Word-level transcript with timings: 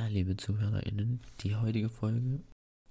Ja, 0.00 0.06
liebe 0.06 0.34
ZuhörerInnen, 0.34 1.20
die 1.40 1.56
heutige 1.56 1.90
Folge 1.90 2.40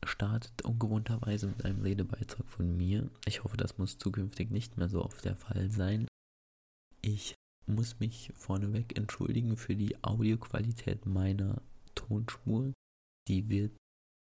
startet 0.06 0.64
ungewohnterweise 0.64 1.48
mit 1.48 1.66
einem 1.66 1.82
Redebeitrag 1.82 2.48
von 2.48 2.78
mir. 2.78 3.10
Ich 3.26 3.44
hoffe, 3.44 3.58
das 3.58 3.80
muss 3.80 3.98
zukünftig 3.98 4.52
nicht 4.52 4.78
mehr 4.78 4.90
so 4.90 5.04
oft 5.04 5.26
der 5.26 5.36
Fall 5.36 5.72
sein. 5.72 6.08
Ich 7.02 7.34
muss 7.66 8.00
mich 8.00 8.32
vorneweg 8.36 8.96
entschuldigen 8.96 9.58
für 9.58 9.76
die 9.76 10.04
Audioqualität 10.04 11.08
meiner 11.08 11.64
Tonspur. 11.96 12.74
Die 13.28 13.50
wird 13.50 13.76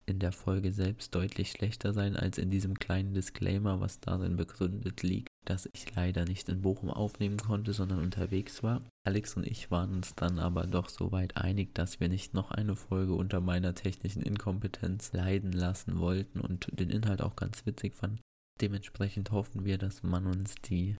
in 0.05 0.19
der 0.19 0.31
Folge 0.31 0.71
selbst 0.71 1.15
deutlich 1.15 1.49
schlechter 1.49 1.91
sein 1.91 2.15
als 2.15 2.37
in 2.37 2.51
diesem 2.51 2.77
kleinen 2.77 3.15
Disclaimer, 3.15 3.81
was 3.81 3.99
darin 3.99 4.35
begründet 4.35 5.01
liegt, 5.01 5.29
dass 5.49 5.69
ich 5.73 5.95
leider 5.95 6.25
nicht 6.25 6.49
in 6.49 6.61
Bochum 6.61 6.89
aufnehmen 6.89 7.37
konnte, 7.37 7.73
sondern 7.73 7.99
unterwegs 7.99 8.63
war. 8.63 8.81
Alex 9.05 9.35
und 9.35 9.45
ich 9.45 9.71
waren 9.71 9.93
uns 9.93 10.15
dann 10.15 10.39
aber 10.39 10.67
doch 10.67 10.89
so 10.89 11.11
weit 11.11 11.37
einig, 11.37 11.73
dass 11.73 11.99
wir 11.99 12.09
nicht 12.09 12.33
noch 12.33 12.51
eine 12.51 12.75
Folge 12.75 13.13
unter 13.13 13.41
meiner 13.41 13.75
technischen 13.75 14.21
Inkompetenz 14.21 15.13
leiden 15.13 15.51
lassen 15.51 15.99
wollten 15.99 16.39
und 16.41 16.67
den 16.79 16.89
Inhalt 16.89 17.21
auch 17.21 17.35
ganz 17.35 17.65
witzig 17.65 17.95
fanden. 17.95 18.19
Dementsprechend 18.61 19.31
hoffen 19.31 19.65
wir, 19.65 19.77
dass 19.77 20.03
man 20.03 20.25
uns 20.25 20.55
die 20.55 20.95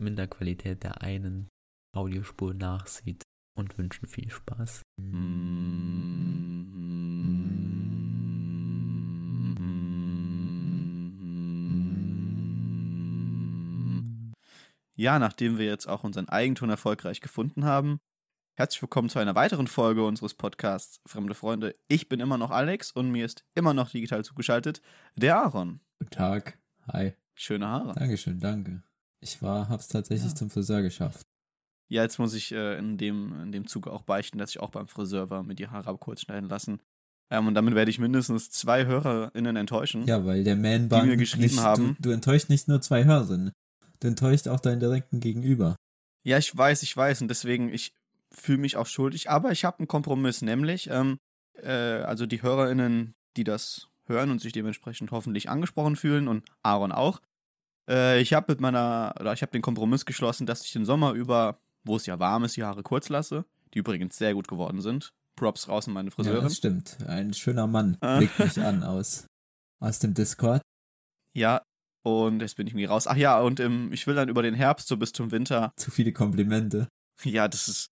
Minderqualität 0.00 0.82
der 0.82 1.02
einen 1.02 1.48
Audiospur 1.96 2.54
nachsieht 2.54 3.22
und 3.56 3.76
wünschen 3.78 4.06
viel 4.06 4.30
Spaß. 4.30 4.82
Ja, 15.00 15.18
nachdem 15.18 15.56
wir 15.56 15.64
jetzt 15.64 15.88
auch 15.88 16.04
unseren 16.04 16.28
Eigenton 16.28 16.68
erfolgreich 16.68 17.22
gefunden 17.22 17.64
haben, 17.64 18.00
herzlich 18.54 18.82
willkommen 18.82 19.08
zu 19.08 19.18
einer 19.18 19.34
weiteren 19.34 19.66
Folge 19.66 20.04
unseres 20.04 20.34
Podcasts 20.34 21.00
Fremde 21.06 21.32
Freunde. 21.32 21.74
Ich 21.88 22.10
bin 22.10 22.20
immer 22.20 22.36
noch 22.36 22.50
Alex 22.50 22.92
und 22.92 23.10
mir 23.10 23.24
ist 23.24 23.42
immer 23.54 23.72
noch 23.72 23.88
digital 23.88 24.22
zugeschaltet 24.26 24.82
der 25.16 25.38
Aaron. 25.38 25.80
Guten 26.00 26.10
Tag. 26.10 26.58
Hi. 26.92 27.14
Schöne 27.34 27.66
Haare. 27.66 27.94
Dankeschön, 27.94 28.40
danke. 28.40 28.82
Ich 29.20 29.40
war, 29.40 29.70
hab's 29.70 29.88
tatsächlich 29.88 30.32
Ja. 30.32 30.36
zum 30.36 30.50
Friseur 30.50 30.82
geschafft. 30.82 31.26
Ja, 31.88 32.02
jetzt 32.02 32.18
muss 32.18 32.34
ich 32.34 32.52
äh, 32.52 32.76
in, 32.76 32.98
dem, 32.98 33.32
in 33.44 33.52
dem 33.52 33.66
Zuge 33.66 33.90
auch 33.90 34.02
beichten, 34.02 34.36
dass 34.36 34.50
ich 34.50 34.60
auch 34.60 34.68
beim 34.68 34.86
Friseur 34.86 35.30
war, 35.30 35.42
mir 35.42 35.54
die 35.54 35.68
Haare 35.68 35.88
ab 35.88 36.00
kurz 36.00 36.20
schneiden 36.20 36.50
lassen. 36.50 36.78
Ähm, 37.30 37.46
und 37.46 37.54
damit 37.54 37.74
werde 37.74 37.90
ich 37.90 37.98
mindestens 37.98 38.50
zwei 38.50 38.84
HörerInnen 38.84 39.56
enttäuschen. 39.56 40.04
Ja, 40.06 40.26
weil 40.26 40.44
der 40.44 40.56
Man-Bun 40.56 41.06
mir 41.06 41.16
geschrieben 41.16 41.44
nicht, 41.44 41.60
haben. 41.62 41.96
Du, 42.00 42.10
du 42.10 42.10
enttäuscht 42.10 42.50
nicht 42.50 42.68
nur 42.68 42.82
zwei 42.82 43.04
Hörerinnen, 43.06 43.52
du 44.00 44.08
enttäuscht 44.08 44.48
auch 44.48 44.60
deinen 44.60 44.80
direkten 44.80 45.20
Gegenüber. 45.20 45.76
Ja, 46.24 46.38
ich 46.38 46.54
weiß, 46.56 46.82
ich 46.82 46.96
weiß. 46.96 47.22
Und 47.22 47.28
deswegen, 47.28 47.72
ich 47.72 47.92
fühle 48.32 48.58
mich 48.58 48.76
auch 48.76 48.86
schuldig. 48.86 49.30
Aber 49.30 49.52
ich 49.52 49.64
habe 49.64 49.78
einen 49.78 49.88
Kompromiss, 49.88 50.42
nämlich, 50.42 50.88
ähm, 50.90 51.18
äh, 51.54 51.70
also 51.70 52.26
die 52.26 52.42
HörerInnen, 52.42 53.14
die 53.36 53.44
das 53.44 53.88
hören 54.06 54.30
und 54.30 54.40
sich 54.40 54.52
dementsprechend 54.52 55.10
hoffentlich 55.12 55.48
angesprochen 55.48 55.96
fühlen 55.96 56.28
und 56.28 56.44
Aaron 56.62 56.92
auch. 56.92 57.20
Äh, 57.88 58.20
ich 58.20 58.32
habe 58.34 58.52
mit 58.52 58.60
meiner, 58.60 59.14
oder 59.20 59.32
ich 59.32 59.42
habe 59.42 59.52
den 59.52 59.62
Kompromiss 59.62 60.04
geschlossen, 60.04 60.46
dass 60.46 60.64
ich 60.64 60.72
den 60.72 60.84
Sommer 60.84 61.12
über, 61.12 61.58
wo 61.84 61.96
es 61.96 62.06
ja 62.06 62.18
warm 62.18 62.44
ist, 62.44 62.56
die 62.56 62.64
Haare 62.64 62.82
kurz 62.82 63.08
lasse, 63.08 63.44
die 63.72 63.78
übrigens 63.78 64.16
sehr 64.18 64.34
gut 64.34 64.48
geworden 64.48 64.80
sind. 64.82 65.12
Props 65.36 65.68
raus 65.68 65.86
an 65.88 65.94
meine 65.94 66.08
Ja, 66.10 66.14
Friseurin. 66.14 66.42
das 66.42 66.56
stimmt. 66.56 66.98
Ein 67.06 67.32
schöner 67.32 67.66
Mann 67.66 67.96
Ah. 68.00 68.18
blickt 68.18 68.38
mich 68.38 68.60
an 68.60 68.82
aus, 68.82 69.26
aus 69.80 69.98
dem 70.00 70.12
Discord. 70.12 70.60
Ja, 71.34 71.62
und 72.02 72.40
jetzt 72.40 72.56
bin 72.56 72.66
ich 72.66 72.74
mir 72.74 72.88
raus. 72.88 73.06
Ach 73.06 73.16
ja, 73.16 73.40
und 73.40 73.60
ähm, 73.60 73.92
ich 73.92 74.06
will 74.06 74.14
dann 74.14 74.28
über 74.28 74.42
den 74.42 74.54
Herbst 74.54 74.88
so 74.88 74.96
bis 74.96 75.12
zum 75.12 75.30
Winter. 75.30 75.72
Zu 75.76 75.90
viele 75.90 76.12
Komplimente. 76.12 76.88
Ja, 77.24 77.48
das 77.48 77.68
ist 77.68 77.90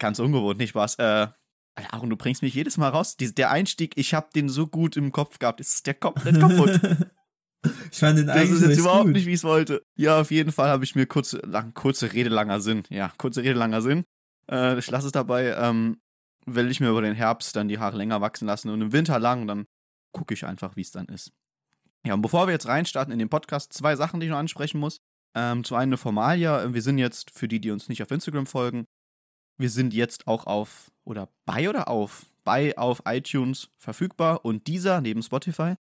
ganz 0.00 0.18
ungewohnt, 0.18 0.58
nicht 0.58 0.74
was? 0.74 0.96
Äh, 0.96 1.28
Alter, 1.76 1.94
Aaron, 1.94 2.10
du 2.10 2.16
bringst 2.16 2.42
mich 2.42 2.54
jedes 2.54 2.76
Mal 2.76 2.88
raus. 2.88 3.16
Die, 3.16 3.32
der 3.32 3.50
Einstieg, 3.52 3.92
ich 3.96 4.12
hab 4.12 4.32
den 4.32 4.48
so 4.48 4.66
gut 4.66 4.96
im 4.96 5.12
Kopf 5.12 5.38
gehabt. 5.38 5.60
Ist 5.60 5.86
der 5.86 5.94
komplett 5.94 6.40
kaputt. 6.40 6.80
ich 7.92 7.98
fand 7.98 8.18
den 8.18 8.26
Das 8.26 8.36
eigentlich 8.36 8.50
ist 8.62 8.68
jetzt 8.68 8.78
überhaupt 8.78 9.04
gut. 9.04 9.12
nicht, 9.12 9.26
wie 9.26 9.30
ich 9.30 9.36
es 9.36 9.44
wollte. 9.44 9.82
Ja, 9.96 10.20
auf 10.20 10.32
jeden 10.32 10.50
Fall 10.50 10.70
habe 10.70 10.82
ich 10.82 10.96
mir 10.96 11.06
kurze, 11.06 11.38
lang, 11.46 11.74
kurze 11.74 12.12
Rede, 12.12 12.30
langer 12.30 12.60
Sinn. 12.60 12.82
Ja, 12.88 13.12
kurze 13.16 13.42
Rede, 13.42 13.58
langer 13.58 13.80
Sinn. 13.82 14.04
Äh, 14.50 14.76
ich 14.78 14.90
lasse 14.90 15.06
es 15.06 15.12
dabei. 15.12 15.54
Ähm, 15.56 16.00
will 16.46 16.70
ich 16.70 16.80
mir 16.80 16.88
über 16.90 17.02
den 17.02 17.14
Herbst 17.14 17.54
dann 17.54 17.68
die 17.68 17.78
Haare 17.78 17.96
länger 17.96 18.20
wachsen 18.20 18.46
lassen 18.46 18.70
und 18.70 18.80
im 18.80 18.92
Winter 18.92 19.18
lang, 19.20 19.46
dann 19.46 19.66
gucke 20.12 20.34
ich 20.34 20.46
einfach, 20.46 20.74
wie 20.76 20.80
es 20.80 20.90
dann 20.90 21.06
ist. 21.06 21.30
Ja, 22.08 22.14
und 22.14 22.22
bevor 22.22 22.46
wir 22.46 22.52
jetzt 22.52 22.66
reinstarten 22.66 23.12
in 23.12 23.18
den 23.18 23.28
Podcast, 23.28 23.74
zwei 23.74 23.94
Sachen, 23.94 24.18
die 24.18 24.24
ich 24.24 24.30
noch 24.30 24.38
ansprechen 24.38 24.80
muss. 24.80 25.02
Ähm, 25.36 25.62
zum 25.62 25.76
einen 25.76 25.90
eine 25.90 25.98
Formalia. 25.98 26.72
Wir 26.72 26.80
sind 26.80 26.96
jetzt, 26.96 27.30
für 27.32 27.48
die, 27.48 27.60
die 27.60 27.70
uns 27.70 27.90
nicht 27.90 28.02
auf 28.02 28.10
Instagram 28.10 28.46
folgen, 28.46 28.86
wir 29.58 29.68
sind 29.68 29.92
jetzt 29.92 30.26
auch 30.26 30.46
auf, 30.46 30.90
oder 31.04 31.28
bei 31.44 31.68
oder 31.68 31.88
auf, 31.88 32.24
bei 32.44 32.78
auf 32.78 33.02
iTunes 33.04 33.68
verfügbar 33.76 34.42
und 34.46 34.68
dieser 34.68 35.02
neben 35.02 35.22
Spotify. 35.22 35.74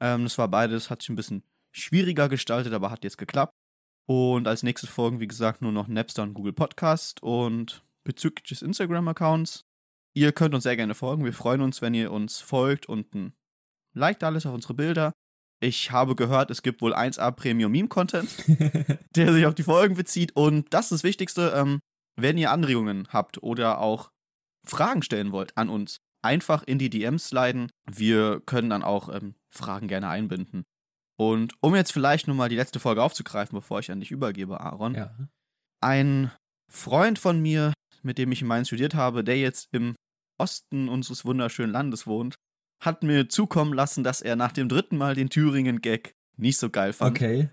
Ähm, 0.00 0.24
das 0.24 0.36
war 0.36 0.48
beides, 0.48 0.90
hat 0.90 1.00
sich 1.02 1.10
ein 1.10 1.14
bisschen 1.14 1.44
schwieriger 1.70 2.28
gestaltet, 2.28 2.72
aber 2.72 2.90
hat 2.90 3.04
jetzt 3.04 3.18
geklappt. 3.18 3.54
Und 4.08 4.48
als 4.48 4.64
nächstes 4.64 4.90
folgen, 4.90 5.20
wie 5.20 5.28
gesagt, 5.28 5.62
nur 5.62 5.70
noch 5.70 5.86
Napster 5.86 6.24
und 6.24 6.34
Google 6.34 6.54
Podcast. 6.54 7.22
Und 7.22 7.84
bezüglich 8.02 8.48
des 8.48 8.62
Instagram-Accounts, 8.62 9.64
ihr 10.12 10.32
könnt 10.32 10.56
uns 10.56 10.64
sehr 10.64 10.76
gerne 10.76 10.96
folgen. 10.96 11.24
Wir 11.24 11.32
freuen 11.32 11.60
uns, 11.60 11.80
wenn 11.82 11.94
ihr 11.94 12.10
uns 12.10 12.40
folgt 12.40 12.86
und 12.86 13.14
ein 13.14 13.32
Like 13.94 14.18
da 14.18 14.26
alles 14.26 14.44
auf 14.44 14.54
unsere 14.54 14.74
Bilder. 14.74 15.12
Ich 15.62 15.92
habe 15.92 16.16
gehört, 16.16 16.50
es 16.50 16.62
gibt 16.62 16.82
wohl 16.82 16.92
1A 16.92 17.30
Premium 17.30 17.70
Meme-Content, 17.70 18.28
der 19.16 19.32
sich 19.32 19.46
auf 19.46 19.54
die 19.54 19.62
Folgen 19.62 19.94
bezieht. 19.94 20.34
Und 20.34 20.74
das 20.74 20.86
ist 20.86 20.90
das 20.90 21.04
Wichtigste, 21.04 21.52
ähm, 21.54 21.78
wenn 22.16 22.36
ihr 22.36 22.50
Anregungen 22.50 23.06
habt 23.12 23.40
oder 23.44 23.80
auch 23.80 24.10
Fragen 24.66 25.02
stellen 25.02 25.30
wollt 25.30 25.56
an 25.56 25.68
uns, 25.68 26.00
einfach 26.20 26.64
in 26.64 26.78
die 26.78 26.90
DMs 26.90 27.28
sliden. 27.28 27.70
Wir 27.88 28.40
können 28.44 28.70
dann 28.70 28.82
auch 28.82 29.08
ähm, 29.08 29.36
Fragen 29.50 29.86
gerne 29.86 30.08
einbinden. 30.08 30.64
Und 31.16 31.54
um 31.60 31.76
jetzt 31.76 31.92
vielleicht 31.92 32.26
nochmal 32.26 32.48
die 32.48 32.56
letzte 32.56 32.80
Folge 32.80 33.02
aufzugreifen, 33.02 33.56
bevor 33.56 33.78
ich 33.78 33.92
an 33.92 34.00
dich 34.00 34.10
übergebe, 34.10 34.60
Aaron. 34.60 34.96
ja. 34.96 35.14
Ein 35.80 36.32
Freund 36.68 37.20
von 37.20 37.40
mir, 37.40 37.72
mit 38.02 38.18
dem 38.18 38.32
ich 38.32 38.42
in 38.42 38.48
Mainz 38.48 38.66
studiert 38.66 38.94
habe, 38.94 39.22
der 39.22 39.38
jetzt 39.38 39.68
im 39.70 39.94
Osten 40.38 40.88
unseres 40.88 41.24
wunderschönen 41.24 41.72
Landes 41.72 42.06
wohnt, 42.08 42.34
hat 42.82 43.02
mir 43.04 43.28
zukommen 43.28 43.72
lassen, 43.72 44.02
dass 44.02 44.20
er 44.20 44.36
nach 44.36 44.52
dem 44.52 44.68
dritten 44.68 44.96
Mal 44.96 45.14
den 45.14 45.30
Thüringen-Gag 45.30 46.16
nicht 46.36 46.58
so 46.58 46.68
geil 46.68 46.92
fand. 46.92 47.16
Okay, 47.16 47.48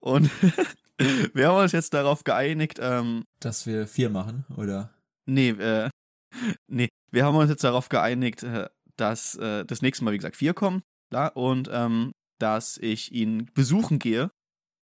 Und 0.00 0.30
wir 1.34 1.48
haben 1.48 1.62
uns 1.62 1.72
jetzt 1.72 1.94
darauf 1.94 2.24
geeinigt, 2.24 2.78
ähm, 2.80 3.24
dass 3.40 3.66
wir 3.66 3.88
vier 3.88 4.10
machen, 4.10 4.44
oder? 4.56 4.92
nee, 5.24 5.48
äh, 5.50 5.88
nee, 6.68 6.88
wir 7.10 7.24
haben 7.24 7.36
uns 7.36 7.50
jetzt 7.50 7.64
darauf 7.64 7.88
geeinigt, 7.88 8.42
äh, 8.42 8.68
dass 8.96 9.34
äh, 9.36 9.64
das 9.64 9.80
nächste 9.80 10.04
Mal, 10.04 10.12
wie 10.12 10.18
gesagt, 10.18 10.36
vier 10.36 10.52
kommen, 10.52 10.82
klar, 11.10 11.36
und 11.36 11.68
ähm, 11.72 12.12
dass 12.38 12.76
ich 12.76 13.12
ihn 13.12 13.50
besuchen 13.54 13.98
gehe. 13.98 14.30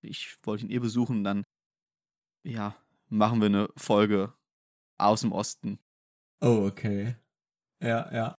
Ich 0.01 0.37
wollte 0.43 0.65
ihn 0.65 0.71
eh 0.71 0.79
besuchen, 0.79 1.23
dann, 1.23 1.43
ja, 2.43 2.75
machen 3.09 3.39
wir 3.39 3.45
eine 3.45 3.69
Folge 3.77 4.33
aus 4.97 5.21
dem 5.21 5.31
Osten. 5.31 5.79
Oh, 6.41 6.65
okay. 6.65 7.15
Ja, 7.79 8.11
ja. 8.11 8.35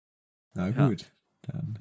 Na 0.54 0.68
Ja. 0.68 0.90
Dann. 1.46 1.76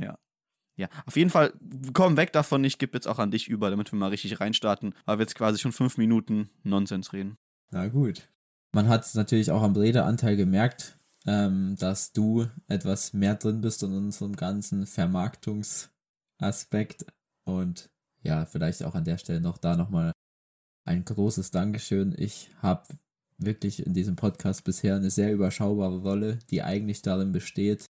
Ja, 0.76 0.90
auf 1.06 1.16
jeden 1.16 1.30
Fall, 1.30 1.54
komm 1.94 2.18
weg 2.18 2.34
davon, 2.34 2.64
ich 2.64 2.80
gebe 2.80 2.98
jetzt 2.98 3.08
auch 3.08 3.20
an 3.20 3.30
dich 3.30 3.48
über, 3.48 3.70
damit 3.70 3.92
wir 3.92 4.00
mal 4.00 4.10
richtig 4.10 4.40
reinstarten, 4.40 4.96
weil 5.06 5.20
wir 5.20 5.24
jetzt 5.24 5.36
quasi 5.36 5.60
schon 5.60 5.72
fünf 5.72 5.98
Minuten 5.98 6.50
Nonsens 6.64 7.14
reden. 7.14 7.38
Na 7.70 7.88
gut. 7.88 8.28
Man 8.72 8.88
hat 8.88 9.06
es 9.06 9.14
natürlich 9.14 9.52
auch 9.52 9.62
am 9.62 9.76
Redeanteil 9.76 10.36
gemerkt, 10.36 10.98
ähm, 11.28 11.76
dass 11.78 12.12
du 12.12 12.48
etwas 12.68 13.14
mehr 13.14 13.36
drin 13.36 13.62
bist 13.62 13.84
in 13.84 13.94
unserem 13.94 14.36
ganzen 14.36 14.88
Vermarktungsaspekt. 14.88 17.06
Und 17.46 17.92
ja, 18.24 18.48
vielleicht 18.48 18.84
auch 18.84 18.96
an 18.96 19.04
der 19.04 19.20
Stelle 19.20 19.42
noch 19.42 19.60
da 19.60 19.76
nochmal 19.76 20.12
ein 20.86 21.06
großes 21.06 21.52
Dankeschön. 21.52 22.16
Ich 22.18 22.50
habe 22.64 22.88
wirklich 23.38 23.86
in 23.86 23.94
diesem 23.94 24.16
Podcast 24.16 24.64
bisher 24.64 24.96
eine 24.96 25.12
sehr 25.12 25.32
überschaubare 25.32 26.02
Rolle, 26.02 26.40
die 26.50 26.64
eigentlich 26.64 27.04
darin 27.04 27.32
besteht, 27.32 27.86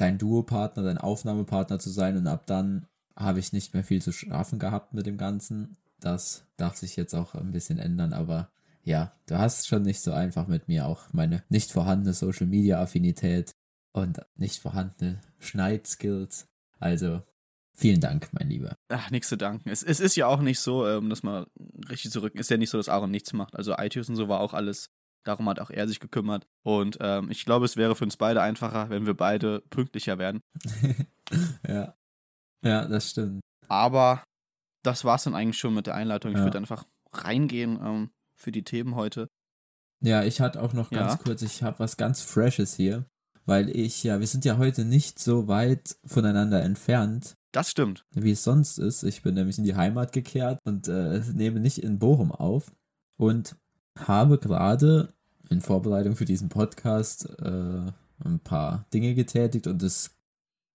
dein 0.00 0.18
Duopartner, 0.18 0.82
dein 0.82 0.98
Aufnahmepartner 0.98 1.78
zu 1.78 1.90
sein. 1.90 2.16
Und 2.16 2.26
ab 2.26 2.46
dann 2.46 2.86
habe 3.16 3.38
ich 3.38 3.52
nicht 3.52 3.74
mehr 3.74 3.84
viel 3.84 4.00
zu 4.00 4.12
schaffen 4.12 4.58
gehabt 4.58 4.94
mit 4.94 5.06
dem 5.06 5.18
Ganzen. 5.18 5.76
Das 5.98 6.44
darf 6.56 6.76
sich 6.76 6.96
jetzt 6.96 7.14
auch 7.14 7.34
ein 7.34 7.50
bisschen 7.50 7.78
ändern, 7.78 8.12
aber 8.12 8.50
ja, 8.82 9.12
du 9.26 9.38
hast 9.38 9.68
schon 9.68 9.82
nicht 9.82 10.00
so 10.00 10.12
einfach 10.12 10.46
mit 10.46 10.68
mir 10.68 10.86
auch 10.86 11.12
meine 11.12 11.42
nicht 11.50 11.70
vorhandene 11.70 12.14
Social 12.14 12.46
Media 12.46 12.80
Affinität 12.80 13.52
und 13.92 14.20
nicht 14.36 14.60
vorhandene 14.60 15.20
Schneidskills. 15.38 16.48
Also 16.78 17.20
vielen 17.74 18.00
Dank, 18.00 18.30
mein 18.32 18.48
Lieber. 18.48 18.74
Ach, 18.88 19.10
nichts 19.10 19.28
zu 19.28 19.36
danken. 19.36 19.68
Es, 19.68 19.82
es 19.82 20.00
ist 20.00 20.16
ja 20.16 20.26
auch 20.26 20.40
nicht 20.40 20.60
so, 20.60 20.86
um 20.86 21.10
das 21.10 21.22
mal 21.22 21.46
richtig 21.90 22.10
zu 22.10 22.22
rücken, 22.22 22.38
ist 22.38 22.50
ja 22.50 22.56
nicht 22.56 22.70
so, 22.70 22.78
dass 22.78 22.88
Aaron 22.88 23.10
nichts 23.10 23.34
macht. 23.34 23.54
Also 23.54 23.74
iTunes 23.76 24.08
und 24.08 24.16
so 24.16 24.28
war 24.28 24.40
auch 24.40 24.54
alles, 24.54 24.88
darum 25.24 25.48
hat 25.48 25.60
auch 25.60 25.70
er 25.70 25.86
sich 25.88 26.00
gekümmert. 26.00 26.46
Und 26.62 26.98
ähm, 27.00 27.30
ich 27.30 27.44
glaube, 27.44 27.64
es 27.66 27.76
wäre 27.76 27.94
für 27.96 28.04
uns 28.04 28.16
beide 28.16 28.42
einfacher, 28.42 28.90
wenn 28.90 29.06
wir 29.06 29.14
beide 29.14 29.60
pünktlicher 29.70 30.18
werden. 30.18 30.40
ja. 31.66 31.94
Ja, 32.64 32.84
das 32.86 33.10
stimmt. 33.10 33.40
Aber 33.68 34.22
das 34.82 35.04
war's 35.04 35.24
dann 35.24 35.34
eigentlich 35.34 35.58
schon 35.58 35.74
mit 35.74 35.86
der 35.86 35.94
Einleitung. 35.94 36.32
Ich 36.32 36.38
Ja. 36.38 36.44
würde 36.44 36.58
einfach 36.58 36.84
reingehen 37.12 37.78
ähm, 37.82 38.10
für 38.36 38.52
die 38.52 38.64
Themen 38.64 38.94
heute. 38.94 39.28
Ja, 40.02 40.22
ich 40.24 40.40
hatte 40.40 40.62
auch 40.62 40.72
noch 40.72 40.90
ganz 40.90 41.12
Ja. 41.12 41.18
kurz, 41.18 41.42
ich 41.42 41.62
habe 41.62 41.78
was 41.78 41.96
ganz 41.96 42.22
Freshes 42.22 42.74
hier. 42.76 43.06
weil 43.46 43.68
ich 43.74 44.04
ja, 44.04 44.20
wir 44.20 44.26
sind 44.28 44.44
ja 44.44 44.58
heute 44.58 44.84
nicht 44.84 45.18
so 45.18 45.48
weit 45.48 45.96
voneinander 46.06 46.62
entfernt, 46.62 47.34
Das 47.52 47.70
stimmt. 47.70 48.04
wie 48.14 48.30
es 48.32 48.44
sonst 48.44 48.78
ist. 48.78 49.02
Ich 49.02 49.22
bin 49.22 49.34
nämlich 49.34 49.58
in 49.58 49.64
die 49.64 49.74
Heimat 49.74 50.12
gekehrt 50.12 50.60
und 50.64 50.86
äh, 50.88 51.20
nehme 51.32 51.58
nicht 51.58 51.78
in 51.78 51.98
Bochum 51.98 52.30
auf 52.30 52.70
und 53.18 53.56
habe 53.98 54.38
gerade 54.38 55.12
in 55.48 55.60
Vorbereitung 55.60 56.16
für 56.16 56.24
diesen 56.24 56.48
Podcast 56.48 57.28
äh, 57.40 57.92
ein 58.24 58.40
paar 58.42 58.84
Dinge 58.92 59.14
getätigt 59.14 59.66
und 59.66 59.82
es 59.82 60.10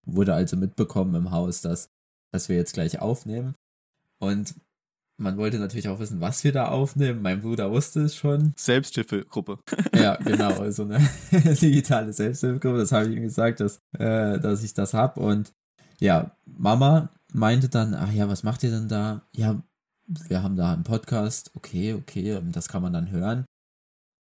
wurde 0.06 0.34
also 0.34 0.58
mitbekommen 0.58 1.16
im 1.16 1.32
Haus, 1.32 1.62
dass, 1.62 1.90
dass 2.32 2.50
wir 2.50 2.56
jetzt 2.56 2.74
gleich 2.74 3.00
aufnehmen. 3.00 3.56
Und 4.20 4.56
man 5.18 5.38
wollte 5.38 5.60
natürlich 5.60 5.88
auch 5.88 6.00
wissen, 6.00 6.20
was 6.20 6.44
wir 6.44 6.52
da 6.52 6.68
aufnehmen. 6.68 7.22
Mein 7.22 7.42
Bruder 7.42 7.72
wusste 7.72 8.02
es 8.02 8.16
schon. 8.16 8.54
Selbsthilfegruppe. 8.58 9.60
Ja, 9.96 10.16
genau, 10.18 10.70
so 10.72 10.84
eine 10.84 11.00
digitale 11.32 12.12
Selbsthilfegruppe. 12.12 12.80
Das 12.80 12.92
habe 12.92 13.08
ich 13.08 13.16
ihm 13.16 13.24
gesagt, 13.24 13.62
dass, 13.62 13.80
äh, 13.98 14.40
dass 14.40 14.62
ich 14.64 14.74
das 14.74 14.94
habe. 14.94 15.22
Und 15.22 15.54
ja, 16.00 16.36
Mama 16.46 17.10
meinte 17.32 17.70
dann, 17.70 17.94
ach 17.94 18.12
ja, 18.12 18.28
was 18.28 18.44
macht 18.44 18.64
ihr 18.64 18.72
denn 18.72 18.90
da? 18.90 19.22
Ja, 19.34 19.62
wir 20.08 20.44
haben 20.44 20.56
da 20.56 20.74
einen 20.74 20.84
Podcast. 20.84 21.52
Okay, 21.56 21.94
okay, 21.94 22.40
das 22.52 22.68
kann 22.70 22.82
man 22.82 22.94
dann 22.94 23.10
hören. 23.12 23.46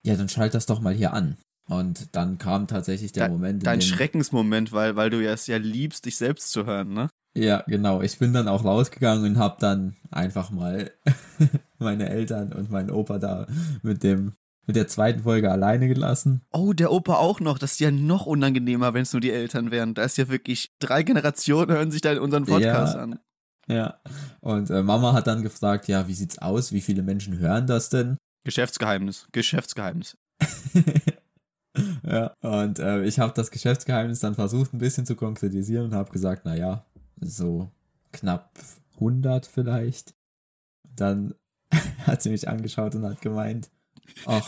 Ja, 0.06 0.16
dann 0.16 0.30
schalt 0.30 0.54
das 0.54 0.66
doch 0.66 0.80
mal 0.82 0.94
hier 0.94 1.14
an. 1.14 1.38
Und 1.68 2.16
dann 2.16 2.38
kam 2.38 2.68
tatsächlich 2.68 3.12
der 3.12 3.24
Dein- 3.24 3.32
Moment, 3.32 3.64
in 3.64 3.66
Dein 3.66 3.82
Schreckensmoment, 3.82 4.72
weil, 4.72 4.96
weil 4.96 5.10
du 5.10 5.24
ja 5.24 5.32
es 5.32 5.48
ja 5.48 5.58
liebst, 5.58 6.06
dich 6.06 6.18
selbst 6.18 6.52
zu 6.52 6.66
hören, 6.66 6.94
ne? 6.94 7.10
Ja, 7.38 7.64
genau. 7.68 8.02
Ich 8.02 8.18
bin 8.20 8.32
dann 8.34 8.48
auch 8.48 8.64
rausgegangen 8.64 9.26
und 9.32 9.38
habe 9.38 9.58
dann 9.60 9.96
einfach 10.12 10.52
mal 10.52 10.92
meine 11.80 12.08
Eltern 12.10 12.54
und 12.54 12.70
meinen 12.72 12.92
Opa 12.92 13.18
da 13.20 13.48
mit 13.82 14.04
dem 14.04 14.34
mit 14.68 14.76
der 14.76 14.88
zweiten 14.88 15.22
Folge 15.24 15.52
alleine 15.52 15.88
gelassen. 15.88 16.42
Oh, 16.52 16.74
der 16.74 16.92
Opa 16.92 17.16
auch 17.18 17.40
noch. 17.40 17.60
Das 17.60 17.74
ist 17.74 17.80
ja 17.82 17.92
noch 17.92 18.26
unangenehmer, 18.26 18.96
wenn 18.96 19.04
es 19.04 19.14
nur 19.14 19.20
die 19.20 19.30
Eltern 19.32 19.70
wären. 19.70 19.94
Da 19.94 20.04
ist 20.04 20.18
ja 20.18 20.28
wirklich 20.28 20.72
drei 20.80 21.04
Generationen 21.04 21.72
hören 21.72 21.92
sich 21.92 22.02
da 22.02 22.12
in 22.14 22.18
unseren 22.18 22.46
Podcast 22.46 22.96
Ja. 22.96 23.02
an. 23.04 23.20
Ja. 23.68 24.00
Und 24.42 24.70
äh, 24.70 24.84
Mama 24.84 25.14
hat 25.14 25.28
dann 25.28 25.42
gefragt, 25.42 25.88
ja, 25.88 26.08
wie 26.08 26.14
sieht's 26.14 26.38
aus? 26.38 26.72
Wie 26.72 26.82
viele 26.82 27.04
Menschen 27.04 27.40
hören 27.40 27.68
das 27.68 27.90
denn? 27.90 28.18
Geschäftsgeheimnis. 28.44 29.28
Geschäftsgeheimnis. 29.32 30.18
ja. 32.04 32.34
Und 32.42 32.80
äh, 32.80 33.04
ich 33.04 33.20
habe 33.20 33.34
das 33.34 33.52
Geschäftsgeheimnis 33.52 34.20
dann 34.20 34.36
versucht, 34.36 34.74
ein 34.74 34.80
bisschen 34.80 35.06
zu 35.06 35.16
konkretisieren 35.16 35.86
und 35.86 35.96
habe 35.96 36.12
gesagt, 36.12 36.44
na 36.46 36.56
ja, 36.56 36.86
so 37.20 37.72
knapp 38.12 38.52
100 38.96 39.46
vielleicht. 39.46 40.14
Dann 40.96 41.34
hat 42.06 42.22
sie 42.22 42.30
mich 42.30 42.48
angeschaut 42.48 42.96
und 42.96 43.04
hat 43.04 43.22
gemeint, 43.22 43.70
ach, 44.26 44.48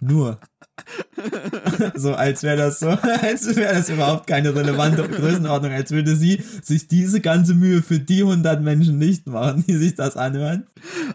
nur. 0.00 0.38
so 1.94 2.14
als 2.14 2.42
wäre 2.42 2.56
das 2.56 2.80
so, 2.80 2.88
als 3.22 3.56
wäre 3.56 3.74
das 3.74 3.88
überhaupt 3.88 4.26
keine 4.26 4.54
relevante 4.54 5.08
Größenordnung, 5.08 5.72
als 5.72 5.90
würde 5.90 6.14
sie 6.16 6.42
sich 6.62 6.88
diese 6.88 7.20
ganze 7.20 7.54
Mühe 7.54 7.82
für 7.82 7.98
die 7.98 8.22
100 8.22 8.62
Menschen 8.62 8.98
nicht 8.98 9.26
machen, 9.26 9.64
die 9.66 9.76
sich 9.76 9.94
das 9.94 10.16
anhören. 10.16 10.66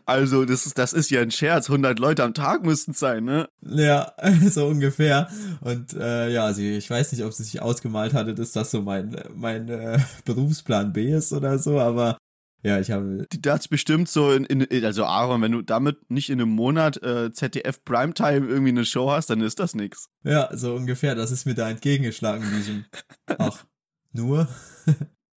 Also, 0.05 0.45
das 0.45 0.65
ist, 0.65 0.77
das 0.77 0.93
ist 0.93 1.11
ja 1.11 1.21
ein 1.21 1.31
Scherz. 1.31 1.69
100 1.69 1.99
Leute 1.99 2.23
am 2.23 2.33
Tag 2.33 2.63
müssten 2.63 2.91
es 2.91 2.99
sein, 2.99 3.23
ne? 3.23 3.47
Ja, 3.61 4.13
so 4.49 4.67
ungefähr. 4.67 5.29
Und 5.61 5.93
äh, 5.93 6.29
ja, 6.31 6.53
sie, 6.53 6.77
ich 6.77 6.89
weiß 6.89 7.11
nicht, 7.11 7.23
ob 7.23 7.33
sie 7.33 7.43
sich 7.43 7.61
ausgemalt 7.61 8.13
hatte, 8.13 8.33
dass 8.33 8.51
das 8.51 8.71
so 8.71 8.81
mein, 8.81 9.15
mein 9.35 9.69
äh, 9.69 9.99
Berufsplan 10.25 10.91
B 10.93 11.13
ist 11.13 11.31
oder 11.33 11.59
so, 11.59 11.79
aber 11.79 12.17
ja, 12.63 12.79
ich 12.79 12.91
habe. 12.91 13.27
Die 13.31 13.41
das 13.41 13.67
bestimmt 13.67 14.07
so 14.09 14.31
in, 14.31 14.45
in, 14.45 14.85
also 14.85 15.05
Aaron, 15.05 15.41
wenn 15.41 15.51
du 15.51 15.61
damit 15.61 16.09
nicht 16.09 16.29
in 16.29 16.39
einem 16.41 16.51
Monat 16.51 17.01
äh, 17.03 17.31
ZDF 17.31 17.83
Primetime 17.83 18.47
irgendwie 18.47 18.69
eine 18.69 18.85
Show 18.85 19.09
hast, 19.11 19.29
dann 19.29 19.41
ist 19.41 19.59
das 19.59 19.73
nix. 19.75 20.09
Ja, 20.23 20.49
so 20.55 20.75
ungefähr, 20.75 21.15
das 21.15 21.31
ist 21.31 21.45
mir 21.45 21.55
da 21.55 21.69
entgegengeschlagen, 21.69 22.45
diesem. 22.55 22.85
Ach, 23.37 23.63
nur? 24.13 24.47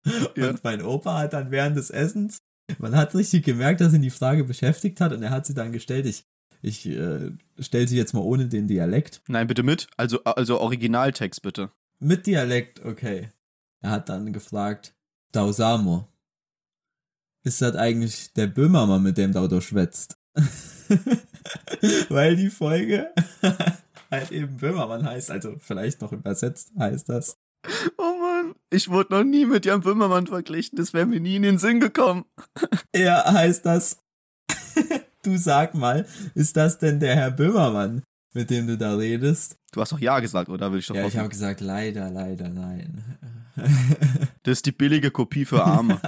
Und 0.06 0.36
Ja. 0.36 0.54
mein 0.62 0.82
Opa 0.82 1.18
hat 1.18 1.32
dann 1.32 1.50
während 1.50 1.76
des 1.78 1.90
Essens, 1.90 2.38
man 2.78 2.94
hat 2.94 3.14
richtig 3.14 3.44
gemerkt, 3.44 3.80
dass 3.80 3.94
ihn 3.94 4.02
die 4.02 4.10
Frage 4.10 4.44
beschäftigt 4.44 5.00
hat 5.00 5.12
und 5.12 5.22
er 5.22 5.30
hat 5.30 5.46
sie 5.46 5.54
dann 5.54 5.72
gestellt. 5.72 6.04
Ich, 6.06 6.24
ich 6.60 6.86
äh, 6.86 7.30
stelle 7.58 7.88
sie 7.88 7.96
jetzt 7.96 8.12
mal 8.12 8.20
ohne 8.20 8.46
den 8.46 8.66
Dialekt. 8.68 9.22
Nein, 9.28 9.46
bitte 9.46 9.62
mit. 9.62 9.86
Also, 9.96 10.22
also 10.24 10.60
Originaltext 10.60 11.40
bitte. 11.42 11.70
Mit 12.00 12.26
Dialekt, 12.26 12.84
okay. 12.84 13.30
Er 13.80 13.90
hat 13.90 14.08
dann 14.10 14.32
gefragt, 14.32 14.94
Dausamo. 15.32 16.08
Ist 17.44 17.60
das 17.60 17.76
eigentlich 17.76 18.32
der 18.32 18.46
Böhmermann, 18.46 19.02
mit 19.02 19.18
dem 19.18 19.32
Daudo 19.32 19.60
schwätzt? 19.60 20.16
Weil 22.08 22.36
die 22.36 22.48
Folge 22.48 23.10
halt 24.10 24.32
eben 24.32 24.56
Böhmermann 24.56 25.04
heißt, 25.04 25.30
also 25.30 25.56
vielleicht 25.58 26.00
noch 26.00 26.12
übersetzt 26.12 26.72
heißt 26.78 27.10
das. 27.10 27.36
Oh 27.98 28.16
Mann, 28.18 28.54
ich 28.70 28.88
wurde 28.88 29.14
noch 29.14 29.24
nie 29.24 29.44
mit 29.44 29.66
Jan 29.66 29.82
Böhmermann 29.82 30.26
verglichen. 30.26 30.76
Das 30.76 30.94
wäre 30.94 31.04
mir 31.04 31.20
nie 31.20 31.36
in 31.36 31.42
den 31.42 31.58
Sinn 31.58 31.80
gekommen. 31.80 32.24
Er 32.92 33.24
heißt 33.30 33.66
das. 33.66 33.98
du 35.22 35.36
sag 35.36 35.74
mal, 35.74 36.06
ist 36.34 36.56
das 36.56 36.78
denn 36.78 36.98
der 36.98 37.14
Herr 37.14 37.30
Böhmermann, 37.30 38.02
mit 38.32 38.48
dem 38.48 38.66
du 38.66 38.78
da 38.78 38.96
redest? 38.96 39.56
Du 39.72 39.82
hast 39.82 39.92
doch 39.92 40.00
Ja 40.00 40.20
gesagt, 40.20 40.48
oder? 40.48 40.72
Will 40.72 40.78
ich 40.78 40.86
doch 40.86 40.94
Ja, 40.94 41.06
ich 41.06 41.18
habe 41.18 41.28
gesagt, 41.28 41.60
leider, 41.60 42.08
leider, 42.10 42.48
nein. 42.48 43.04
Das 44.42 44.52
ist 44.52 44.66
die 44.66 44.72
billige 44.72 45.10
Kopie 45.10 45.44
für 45.44 45.62
Arme. 45.62 46.00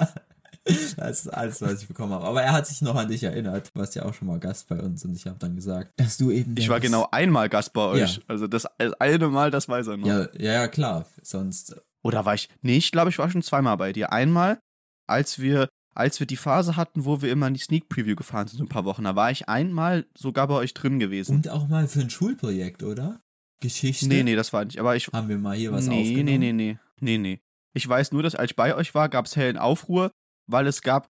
Das 0.97 1.21
ist 1.21 1.29
alles, 1.29 1.63
was 1.63 1.83
ich 1.83 1.89
bekommen 1.89 2.13
habe. 2.13 2.25
Aber 2.25 2.43
er 2.43 2.53
hat 2.53 2.67
sich 2.67 2.83
noch 2.83 2.97
an 2.97 3.09
dich 3.09 3.23
erinnert. 3.23 3.71
Du 3.73 3.81
warst 3.81 3.95
ja 3.95 4.05
auch 4.05 4.15
schon 4.15 4.29
mal 4.29 4.39
Gast 4.39 4.69
bei 4.69 4.81
uns 4.81 5.05
und 5.05 5.15
ich 5.15 5.27
habe 5.27 5.39
dann 5.39 5.55
gesagt, 5.55 5.93
dass 5.97 6.17
du 6.17 6.31
eben. 6.31 6.55
Ich 6.59 6.69
war 6.69 6.81
genau 6.81 7.09
einmal 7.11 7.49
Gast 7.49 7.73
bei 7.73 7.83
euch. 7.83 8.17
Ja. 8.17 8.23
Also 8.27 8.47
das 8.47 8.67
eine 8.99 9.29
Mal, 9.29 9.51
das 9.51 9.69
weiß 9.69 9.87
er 9.89 9.97
noch. 9.97 10.07
Ja, 10.07 10.29
ja, 10.39 10.69
klar. 10.69 11.07
Sonst. 11.23 11.77
Oder 12.03 12.25
war 12.25 12.35
ich. 12.35 12.49
Nee, 12.63 12.77
ich 12.77 12.91
glaube, 12.91 13.11
ich 13.11 13.19
war 13.19 13.31
schon 13.31 13.43
zweimal 13.43 13.77
bei 13.77 13.93
dir. 13.93 14.13
Einmal, 14.13 14.59
als 15.07 15.39
wir, 15.39 15.69
als 15.95 16.21
wir 16.21 16.27
die 16.27 16.37
Phase 16.37 16.77
hatten, 16.77 17.05
wo 17.05 17.23
wir 17.23 17.31
immer 17.31 17.49
in 17.49 17.55
die 17.55 17.61
Sneak 17.61 17.89
Preview 17.89 18.17
gefahren 18.17 18.49
sind, 18.49 18.61
ein 18.61 18.69
paar 18.69 18.85
Wochen, 18.85 19.05
da 19.05 19.15
war 19.15 19.31
ich 19.31 19.49
einmal 19.49 20.07
sogar 20.17 20.49
bei 20.49 20.55
euch 20.55 20.75
drin 20.75 20.99
gewesen. 20.99 21.37
Und 21.37 21.49
auch 21.49 21.69
mal 21.69 21.87
für 21.89 22.01
ein 22.01 22.11
Schulprojekt, 22.11 22.83
oder? 22.83 23.21
Geschichte. 23.61 24.07
nee, 24.07 24.23
nee, 24.23 24.37
das 24.37 24.53
war 24.53 24.65
nicht. 24.65 24.79
Aber 24.79 24.97
ich. 24.97 25.07
Haben 25.09 25.29
wir 25.29 25.39
mal 25.39 25.57
hier 25.57 25.73
was 25.73 25.87
nee, 25.87 26.01
aufgenommen? 26.01 26.25
nee, 26.25 26.39
nee, 26.39 26.53
nee. 26.53 26.79
Nee, 27.01 27.19
nee. 27.19 27.41
Ich 27.75 27.87
weiß 27.87 28.13
nur, 28.13 28.23
dass 28.23 28.35
als 28.35 28.53
ich 28.53 28.57
bei 28.57 28.75
euch 28.75 28.95
war, 28.95 29.09
gab 29.09 29.27
es 29.27 29.37
hellen 29.37 29.59
Aufruhr, 29.59 30.11
weil 30.47 30.67
es 30.67 30.83
gab 30.83 31.09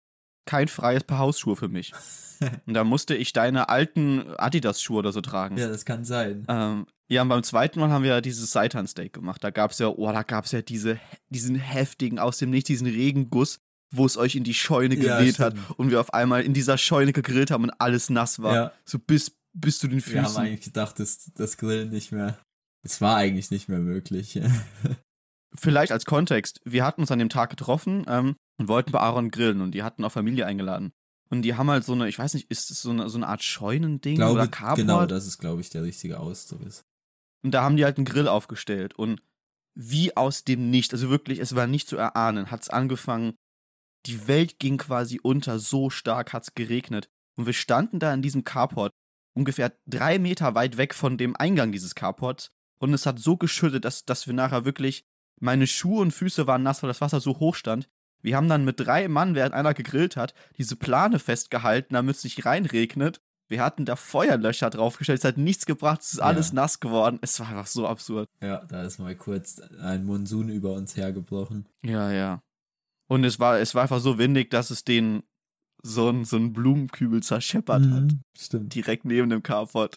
kein 0.46 0.68
freies 0.68 1.04
Paar 1.04 1.18
Hausschuhe 1.18 1.56
für 1.56 1.68
mich. 1.68 1.92
Und 2.66 2.74
da 2.74 2.82
musste 2.82 3.14
ich 3.14 3.32
deine 3.32 3.68
alten 3.68 4.34
Adidas-Schuhe 4.36 4.98
oder 4.98 5.12
so 5.12 5.20
tragen. 5.20 5.56
Ja, 5.56 5.68
das 5.68 5.84
kann 5.84 6.04
sein. 6.04 6.44
Ähm, 6.48 6.86
ja, 7.08 7.22
und 7.22 7.28
beim 7.28 7.44
zweiten 7.44 7.78
Mal 7.78 7.90
haben 7.90 8.02
wir 8.02 8.10
ja 8.10 8.20
dieses 8.20 8.50
Seitan-Steak 8.50 9.12
gemacht. 9.12 9.44
Da 9.44 9.50
gab's 9.50 9.78
ja, 9.78 9.86
oh, 9.86 10.10
da 10.10 10.22
gab's 10.24 10.50
ja 10.50 10.60
diese, 10.60 10.98
diesen 11.28 11.54
heftigen, 11.54 12.18
aus 12.18 12.38
dem 12.38 12.50
Nichts, 12.50 12.66
diesen 12.66 12.88
Regenguss, 12.88 13.60
wo 13.94 14.06
es 14.06 14.16
euch 14.16 14.34
in 14.34 14.42
die 14.42 14.54
Scheune 14.54 14.96
Ja, 14.96 15.18
geweht 15.20 15.38
hat 15.38 15.52
stimmt. 15.56 15.78
und 15.78 15.90
wir 15.92 16.00
auf 16.00 16.14
einmal 16.14 16.42
in 16.42 16.52
dieser 16.52 16.78
Scheune 16.78 17.12
gegrillt 17.12 17.52
haben 17.52 17.62
und 17.62 17.80
alles 17.80 18.10
nass 18.10 18.42
war. 18.42 18.54
Ja. 18.54 18.72
So 18.84 18.98
bis, 18.98 19.36
bis 19.52 19.78
zu 19.78 19.86
den 19.86 20.04
Wir 20.04 20.22
haben 20.22 20.26
Füßen. 20.26 20.42
eigentlich 20.42 20.62
gedacht, 20.62 20.98
dass 20.98 21.30
das 21.34 21.58
Grillen 21.58 21.90
nicht 21.90 22.10
mehr. 22.10 22.38
Es 22.82 23.00
war 23.00 23.16
eigentlich 23.16 23.52
nicht 23.52 23.68
mehr 23.68 23.78
möglich. 23.78 24.40
Vielleicht 25.54 25.92
als 25.92 26.06
Kontext, 26.06 26.60
wir 26.64 26.84
hatten 26.84 27.02
uns 27.02 27.10
an 27.12 27.18
dem 27.18 27.28
Tag 27.28 27.50
getroffen 27.50 28.04
ähm, 28.08 28.36
und 28.62 28.68
wollten 28.68 28.92
bei 28.92 29.00
Aaron 29.00 29.30
grillen 29.30 29.60
und 29.60 29.72
die 29.72 29.82
hatten 29.82 30.04
auch 30.04 30.12
Familie 30.12 30.46
eingeladen. 30.46 30.92
Und 31.30 31.42
die 31.42 31.54
haben 31.54 31.70
halt 31.70 31.84
so 31.84 31.92
eine, 31.94 32.08
ich 32.08 32.18
weiß 32.18 32.34
nicht, 32.34 32.50
ist 32.50 32.70
es 32.70 32.82
so 32.82 32.90
eine, 32.90 33.08
so 33.08 33.18
eine 33.18 33.26
Art 33.26 33.42
Scheunending 33.42 34.16
glaube, 34.16 34.34
oder 34.34 34.48
Carport? 34.48 34.78
genau, 34.78 35.06
das 35.06 35.26
ist, 35.26 35.38
glaube 35.38 35.60
ich, 35.60 35.70
der 35.70 35.82
richtige 35.82 36.20
Ausdruck 36.20 36.62
ist. 36.62 36.84
Und 37.42 37.52
da 37.52 37.62
haben 37.62 37.76
die 37.76 37.84
halt 37.84 37.96
einen 37.96 38.04
Grill 38.04 38.28
aufgestellt. 38.28 38.94
Und 38.94 39.20
wie 39.74 40.16
aus 40.16 40.44
dem 40.44 40.70
Nichts, 40.70 40.92
also 40.92 41.10
wirklich, 41.10 41.38
es 41.38 41.54
war 41.54 41.66
nicht 41.66 41.88
zu 41.88 41.96
erahnen, 41.96 42.50
hat 42.50 42.62
es 42.62 42.70
angefangen. 42.70 43.34
Die 44.06 44.28
Welt 44.28 44.58
ging 44.58 44.76
quasi 44.76 45.20
unter, 45.22 45.58
so 45.58 45.90
stark 45.90 46.32
hat 46.32 46.42
es 46.42 46.54
geregnet. 46.54 47.08
Und 47.36 47.46
wir 47.46 47.54
standen 47.54 47.98
da 47.98 48.12
in 48.12 48.22
diesem 48.22 48.44
Carport, 48.44 48.92
ungefähr 49.34 49.74
drei 49.86 50.18
Meter 50.18 50.54
weit 50.54 50.76
weg 50.76 50.94
von 50.94 51.16
dem 51.16 51.34
Eingang 51.34 51.72
dieses 51.72 51.94
Carports. 51.94 52.50
Und 52.78 52.92
es 52.92 53.06
hat 53.06 53.18
so 53.18 53.36
geschüttet, 53.36 53.84
dass, 53.84 54.04
dass 54.04 54.26
wir 54.26 54.34
nachher 54.34 54.64
wirklich, 54.64 55.04
meine 55.40 55.66
Schuhe 55.66 56.02
und 56.02 56.12
Füße 56.12 56.46
waren 56.46 56.62
nass, 56.62 56.82
weil 56.82 56.88
das 56.88 57.00
Wasser 57.00 57.20
so 57.20 57.38
hoch 57.38 57.54
stand. 57.54 57.88
Wir 58.22 58.36
haben 58.36 58.48
dann 58.48 58.64
mit 58.64 58.78
drei 58.80 59.08
Mann, 59.08 59.34
während 59.34 59.54
einer 59.54 59.74
gegrillt 59.74 60.16
hat, 60.16 60.34
diese 60.58 60.76
Plane 60.76 61.18
festgehalten, 61.18 61.94
damit 61.94 62.16
es 62.16 62.24
nicht 62.24 62.44
reinregnet. 62.44 63.20
Wir 63.48 63.62
hatten 63.62 63.84
da 63.84 63.96
Feuerlöscher 63.96 64.70
draufgestellt, 64.70 65.18
es 65.18 65.24
hat 65.24 65.36
nichts 65.36 65.66
gebracht, 65.66 66.00
es 66.02 66.12
ist 66.14 66.18
Ja. 66.20 66.24
alles 66.24 66.52
nass 66.52 66.80
geworden. 66.80 67.18
Es 67.20 67.38
war 67.40 67.48
einfach 67.48 67.66
so 67.66 67.86
absurd. 67.86 68.28
Ja, 68.40 68.64
da 68.64 68.82
ist 68.84 68.98
mal 68.98 69.14
kurz 69.14 69.60
ein 69.80 70.04
Monsun 70.06 70.48
über 70.48 70.72
uns 70.72 70.96
hergebrochen. 70.96 71.66
Ja, 71.84 72.10
ja. 72.10 72.40
Und 73.08 73.24
es 73.24 73.38
war, 73.40 73.58
es 73.58 73.74
war 73.74 73.82
einfach 73.82 74.00
so 74.00 74.16
windig, 74.18 74.50
dass 74.50 74.70
es 74.70 74.84
den 74.84 75.22
so 75.82 76.08
ein, 76.08 76.24
so 76.24 76.38
Blumenkübel 76.38 77.22
zerscheppert 77.22 77.82
hat. 77.84 78.02
Mhm, 78.04 78.20
Stimmt. 78.38 78.74
Direkt 78.74 79.04
neben 79.04 79.28
dem 79.28 79.42
Carport. 79.42 79.96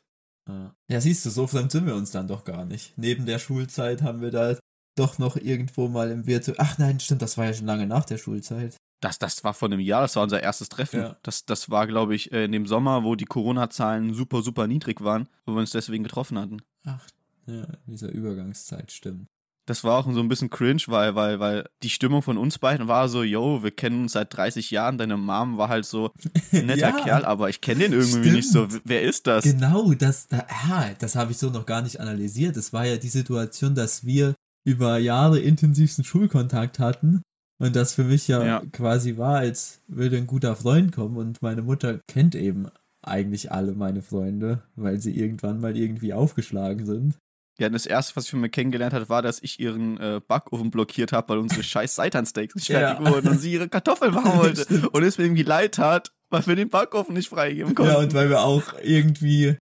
Ja. 0.49 0.75
ja, 0.89 0.99
siehst 1.01 1.25
du, 1.25 1.29
so 1.29 1.47
fremd 1.47 1.71
sind 1.71 1.85
wir 1.85 1.95
uns 1.95 2.11
dann 2.11 2.27
doch 2.27 2.43
gar 2.43 2.65
nicht. 2.65 2.97
Neben 2.97 3.25
der 3.25 3.39
Schulzeit 3.39 4.01
haben 4.01 4.21
wir 4.21 4.31
da 4.31 4.57
doch 4.95 5.17
noch 5.17 5.35
irgendwo 5.37 5.87
mal 5.87 6.09
im 6.11 6.25
Virtu. 6.25 6.53
Ach 6.57 6.77
nein, 6.77 6.99
stimmt, 6.99 7.21
das 7.21 7.37
war 7.37 7.45
ja 7.45 7.53
schon 7.53 7.65
lange 7.67 7.87
nach 7.87 8.05
der 8.05 8.17
Schulzeit. 8.17 8.75
Das, 9.01 9.19
das 9.19 9.43
war 9.43 9.53
vor 9.53 9.67
einem 9.67 9.79
Jahr, 9.81 10.01
das 10.01 10.15
war 10.15 10.23
unser 10.23 10.41
erstes 10.41 10.69
Treffen. 10.69 11.01
Ja. 11.01 11.17
Das, 11.21 11.45
das 11.45 11.69
war, 11.69 11.85
glaube 11.85 12.15
ich, 12.15 12.31
äh, 12.31 12.45
in 12.45 12.51
dem 12.53 12.65
Sommer, 12.65 13.03
wo 13.03 13.15
die 13.15 13.25
Corona-Zahlen 13.25 14.13
super, 14.13 14.41
super 14.41 14.67
niedrig 14.67 15.03
waren, 15.03 15.27
wo 15.45 15.53
wir 15.53 15.59
uns 15.59 15.71
deswegen 15.71 16.03
getroffen 16.03 16.39
hatten. 16.39 16.61
Ach, 16.85 17.05
Ja, 17.45 17.63
in 17.85 17.91
dieser 17.91 18.09
Übergangszeit, 18.11 18.91
stimmt. 18.91 19.27
Das 19.67 19.83
war 19.83 19.97
auch 19.97 20.11
so 20.11 20.19
ein 20.19 20.27
bisschen 20.27 20.51
cringe, 20.51 20.81
weil, 20.87 21.15
weil, 21.15 21.39
weil 21.39 21.67
die 21.81 21.89
Stimmung 21.89 22.21
von 22.21 22.37
uns 22.37 22.59
beiden 22.59 22.87
war 22.87 23.09
so, 23.09 23.23
yo, 23.23 23.63
wir 23.63 23.71
kennen 23.71 24.03
uns 24.03 24.11
seit 24.13 24.31
30 24.35 24.69
Jahren, 24.69 24.99
deine 24.99 25.17
Mom 25.17 25.57
war 25.57 25.69
halt 25.69 25.85
so 25.85 26.11
ein 26.51 26.65
netter 26.67 26.89
Ja. 26.89 27.03
Kerl, 27.03 27.25
aber 27.25 27.49
ich 27.49 27.61
kenne 27.61 27.81
den 27.81 27.93
irgendwie 27.93 28.19
Stimmt. 28.29 28.35
nicht 28.35 28.51
so. 28.51 28.67
Wer 28.83 29.01
ist 29.01 29.25
das? 29.27 29.43
Genau, 29.43 29.91
das, 29.93 30.27
da, 30.27 30.45
ja, 30.69 30.91
das 30.99 31.15
habe 31.15 31.31
ich 31.31 31.37
so 31.39 31.49
noch 31.49 31.65
gar 31.65 31.81
nicht 31.81 31.99
analysiert. 31.99 32.55
Es 32.57 32.73
war 32.73 32.85
ja 32.85 32.97
die 32.97 33.09
Situation, 33.09 33.73
dass 33.73 34.05
wir 34.05 34.35
über 34.65 34.97
Jahre 34.97 35.39
intensivsten 35.39 36.03
Schulkontakt 36.03 36.79
hatten 36.79 37.21
und 37.61 37.75
das 37.75 37.93
für 37.93 38.03
mich 38.03 38.27
ja, 38.27 38.43
Ja. 38.43 38.61
quasi 38.71 39.17
war, 39.17 39.37
als 39.37 39.79
würde 39.87 40.17
ein 40.17 40.27
guter 40.27 40.55
Freund 40.55 40.91
kommen 40.93 41.17
und 41.17 41.41
meine 41.41 41.61
Mutter 41.61 41.99
kennt 42.07 42.35
eben 42.35 42.67
eigentlich 43.03 43.51
alle 43.51 43.73
meine 43.73 44.01
Freunde, 44.01 44.63
weil 44.75 44.99
sie 44.99 45.15
irgendwann 45.17 45.61
mal 45.61 45.77
irgendwie 45.77 46.13
aufgeschlagen 46.13 46.85
sind. 46.85 47.17
Ja, 47.59 47.67
und 47.67 47.73
das 47.73 47.85
erste, 47.85 48.15
was 48.17 48.25
ich 48.25 48.31
von 48.31 48.41
mir 48.41 48.49
kennengelernt 48.49 48.93
habe, 48.93 49.07
war, 49.07 49.21
dass 49.21 49.41
ich 49.41 49.61
ihren 49.61 49.97
äh, 49.97 50.19
Backofen 50.27 50.71
blockiert 50.71 51.13
habe, 51.13 51.29
weil 51.29 51.37
unsere 51.37 51.63
scheiß 51.63 51.95
Seitansteaks 51.95 52.55
nicht 52.55 52.67
Ja. 52.67 52.79
fertig 52.95 53.07
wurden 53.07 53.27
und 53.29 53.39
sie 53.39 53.53
ihre 53.53 53.69
Kartoffeln 53.69 54.13
machen 54.13 54.33
wollte. 54.39 54.89
und 54.89 55.03
es 55.03 55.17
mir 55.17 55.23
irgendwie 55.25 55.43
leid 55.43 55.75
tat, 55.75 56.11
weil 56.31 56.45
wir 56.47 56.55
den 56.57 56.69
Backofen 56.69 57.13
nicht 57.13 57.29
freigeben 57.29 57.73
konnten. 57.75 57.91
Ja, 57.93 57.99
und 57.99 58.13
weil 58.13 58.29
wir 58.29 58.41
auch 58.41 58.63
irgendwie 58.83 59.55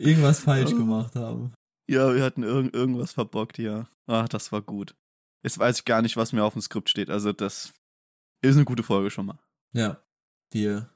irgendwas 0.00 0.38
falsch 0.40 0.70
Oh. 0.74 0.76
gemacht 0.76 1.16
haben. 1.16 1.52
Ja, 1.88 2.14
wir 2.14 2.22
hatten 2.22 2.42
irg 2.42 2.74
irgendwas 2.74 3.12
verbockt, 3.12 3.58
ja. 3.58 3.86
Ach, 4.06 4.28
das 4.28 4.52
war 4.52 4.60
gut. 4.62 4.94
Jetzt 5.42 5.58
weiß 5.58 5.78
ich 5.78 5.84
gar 5.84 6.02
nicht, 6.02 6.16
was 6.16 6.32
mir 6.32 6.44
auf 6.44 6.52
dem 6.52 6.62
Skript 6.62 6.90
steht. 6.90 7.08
Also, 7.10 7.32
das 7.32 7.72
ist 8.42 8.56
eine 8.56 8.64
gute 8.64 8.82
Folge 8.82 9.10
schon 9.10 9.26
mal. 9.26 9.38
Ja, 9.72 10.02
wir 10.52 10.90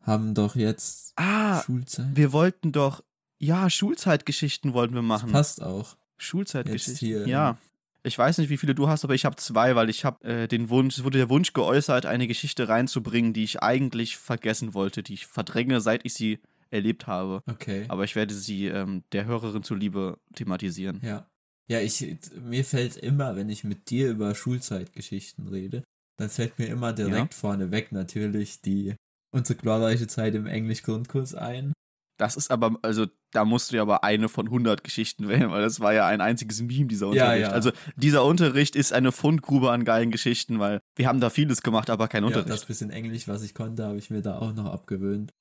haben 0.00 0.34
doch 0.34 0.56
jetzt 0.56 1.12
Ah, 1.16 1.62
Schulzeit. 1.62 2.06
wir 2.16 2.32
wollten 2.32 2.72
doch. 2.72 3.02
Ja, 3.38 3.68
Schulzeitgeschichten 3.68 4.72
wollten 4.72 4.94
wir 4.94 5.02
Das 5.02 5.08
machen. 5.08 5.32
passt 5.32 5.62
auch. 5.62 5.96
Schulzeitgeschichten. 6.16 7.28
ja. 7.28 7.58
Ich 8.02 8.16
weiß 8.16 8.38
nicht, 8.38 8.50
wie 8.50 8.56
viele 8.56 8.76
du 8.76 8.86
hast, 8.88 9.02
aber 9.02 9.14
ich 9.14 9.24
habe 9.24 9.34
zwei, 9.34 9.74
weil 9.74 9.90
ich 9.90 10.04
habe 10.04 10.24
äh, 10.24 10.46
den 10.46 10.68
Wunsch, 10.70 10.96
es 10.96 11.02
wurde 11.02 11.18
der 11.18 11.28
Wunsch 11.28 11.52
geäußert, 11.52 12.06
eine 12.06 12.28
Geschichte 12.28 12.68
reinzubringen, 12.68 13.32
die 13.32 13.42
ich 13.42 13.64
eigentlich 13.64 14.16
vergessen 14.16 14.74
wollte, 14.74 15.02
die 15.02 15.14
ich 15.14 15.26
verdränge, 15.26 15.80
seit 15.80 16.04
ich 16.06 16.14
sie 16.14 16.38
erlebt 16.70 17.06
habe. 17.06 17.42
Okay. 17.48 17.84
Aber 17.88 18.04
ich 18.04 18.16
werde 18.16 18.34
sie 18.34 18.66
ähm, 18.66 19.02
der 19.12 19.24
Hörerin 19.26 19.62
zuliebe 19.62 20.18
thematisieren. 20.34 21.00
Ja. 21.02 21.28
Ja, 21.68 21.80
ich, 21.80 22.16
mir 22.40 22.64
fällt 22.64 22.96
immer, 22.96 23.34
wenn 23.34 23.48
ich 23.48 23.64
mit 23.64 23.90
dir 23.90 24.10
über 24.10 24.34
Schulzeitgeschichten 24.36 25.48
rede, 25.48 25.82
dann 26.16 26.30
fällt 26.30 26.58
mir 26.58 26.66
immer 26.66 26.92
direkt 26.92 27.34
vorne 27.34 27.70
weg 27.72 27.90
natürlich 27.92 28.60
die 28.62 28.94
unsere 29.34 29.58
glorreiche 29.58 30.06
Zeit 30.06 30.34
im 30.36 30.46
Englisch-Grundkurs 30.46 31.34
ein. 31.34 31.72
Das 32.18 32.36
ist 32.36 32.50
aber, 32.50 32.78
also 32.82 33.06
da 33.32 33.44
musst 33.44 33.70
du 33.72 33.76
ja 33.76 33.82
aber 33.82 34.02
eine 34.04 34.28
von 34.30 34.46
100 34.46 34.82
Geschichten 34.84 35.28
wählen, 35.28 35.50
weil 35.50 35.60
das 35.62 35.80
war 35.80 35.92
ja 35.92 36.06
ein 36.06 36.20
einziges 36.22 36.62
Meme, 36.62 36.86
dieser 36.86 37.06
Ja, 37.12 37.24
Unterricht. 37.24 37.48
ja. 37.48 37.50
Also 37.52 37.72
dieser 37.96 38.24
Unterricht 38.24 38.74
ist 38.76 38.92
eine 38.94 39.12
Fundgrube 39.12 39.70
an 39.70 39.84
geilen 39.84 40.10
Geschichten, 40.10 40.58
weil 40.58 40.80
wir 40.94 41.08
haben 41.08 41.20
da 41.20 41.28
vieles 41.30 41.60
gemacht, 41.62 41.90
aber 41.90 42.08
kein 42.08 42.22
Ja, 42.22 42.28
Unterricht. 42.28 42.48
das 42.50 42.64
bisschen 42.64 42.90
Englisch, 42.90 43.28
was 43.28 43.42
ich 43.42 43.54
konnte, 43.54 43.84
habe 43.84 43.98
ich 43.98 44.08
mir 44.08 44.22
da 44.22 44.38
auch 44.38 44.54
noch 44.54 44.66
abgewöhnt. 44.72 45.32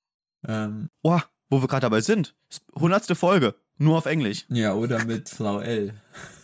Ähm, 0.48 0.90
oh, 1.04 1.20
wo 1.50 1.62
wir 1.62 1.68
gerade 1.68 1.82
dabei 1.82 2.02
sind. 2.02 2.36
100. 2.75 3.18
Folge, 3.18 3.56
nur 3.78 3.98
auf 3.98 4.06
Englisch. 4.06 4.46
ja, 4.50 4.74
oder 4.74 5.04
mit 5.06 5.30
Frau 5.30 5.60
L. 5.60 5.94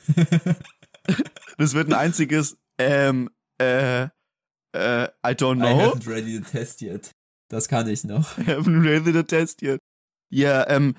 Das 1.58 1.74
wird 1.74 1.88
ein 1.90 1.94
einziges, 1.94 2.58
ähm, 2.78 3.30
äh, 3.60 4.04
äh, 4.04 4.08
I 4.74 5.34
don't 5.36 5.58
I 5.58 5.74
know. 5.74 5.94
haven't 5.94 6.08
ready 6.08 6.38
the 6.38 6.42
test 6.42 6.82
yet. 6.82 7.12
Das 7.50 7.68
kann 7.68 7.88
ich 7.88 8.04
noch. 8.04 8.38
I 8.38 8.42
haven't 8.42 8.84
read 8.84 9.06
the 9.06 9.24
test 9.24 9.62
yet. 9.62 9.80
Yeah, 10.32 10.66
ähm, 10.70 10.96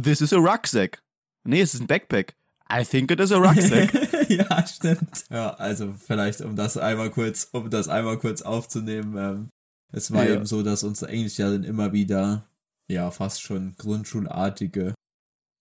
this 0.00 0.20
is 0.20 0.32
a 0.32 0.36
rucksack. 0.38 1.02
Nee, 1.44 1.60
es 1.62 1.74
ist 1.74 1.80
ein 1.80 1.86
Backpack. 1.86 2.34
I 2.70 2.84
think 2.84 3.10
it 3.10 3.18
is 3.18 3.32
a 3.32 3.38
rucksack. 3.38 3.92
ja, 4.28 4.66
stimmt. 4.66 5.24
Ja, 5.30 5.54
also 5.54 5.94
vielleicht, 5.94 6.42
um 6.42 6.54
das 6.54 6.76
einmal 6.76 7.10
kurz, 7.10 7.48
um 7.52 7.70
das 7.70 7.88
einmal 7.88 8.18
kurz 8.18 8.42
aufzunehmen, 8.42 9.16
ähm, 9.16 9.48
es 9.92 10.10
war 10.12 10.26
Ja. 10.26 10.34
eben 10.34 10.46
so, 10.46 10.62
dass 10.62 10.84
unsere 10.84 11.10
Englischlehrerin 11.10 11.64
immer 11.64 11.92
wieder, 11.92 12.44
ja, 12.88 13.10
fast 13.10 13.42
schon 13.42 13.74
grundschulartige 13.76 14.94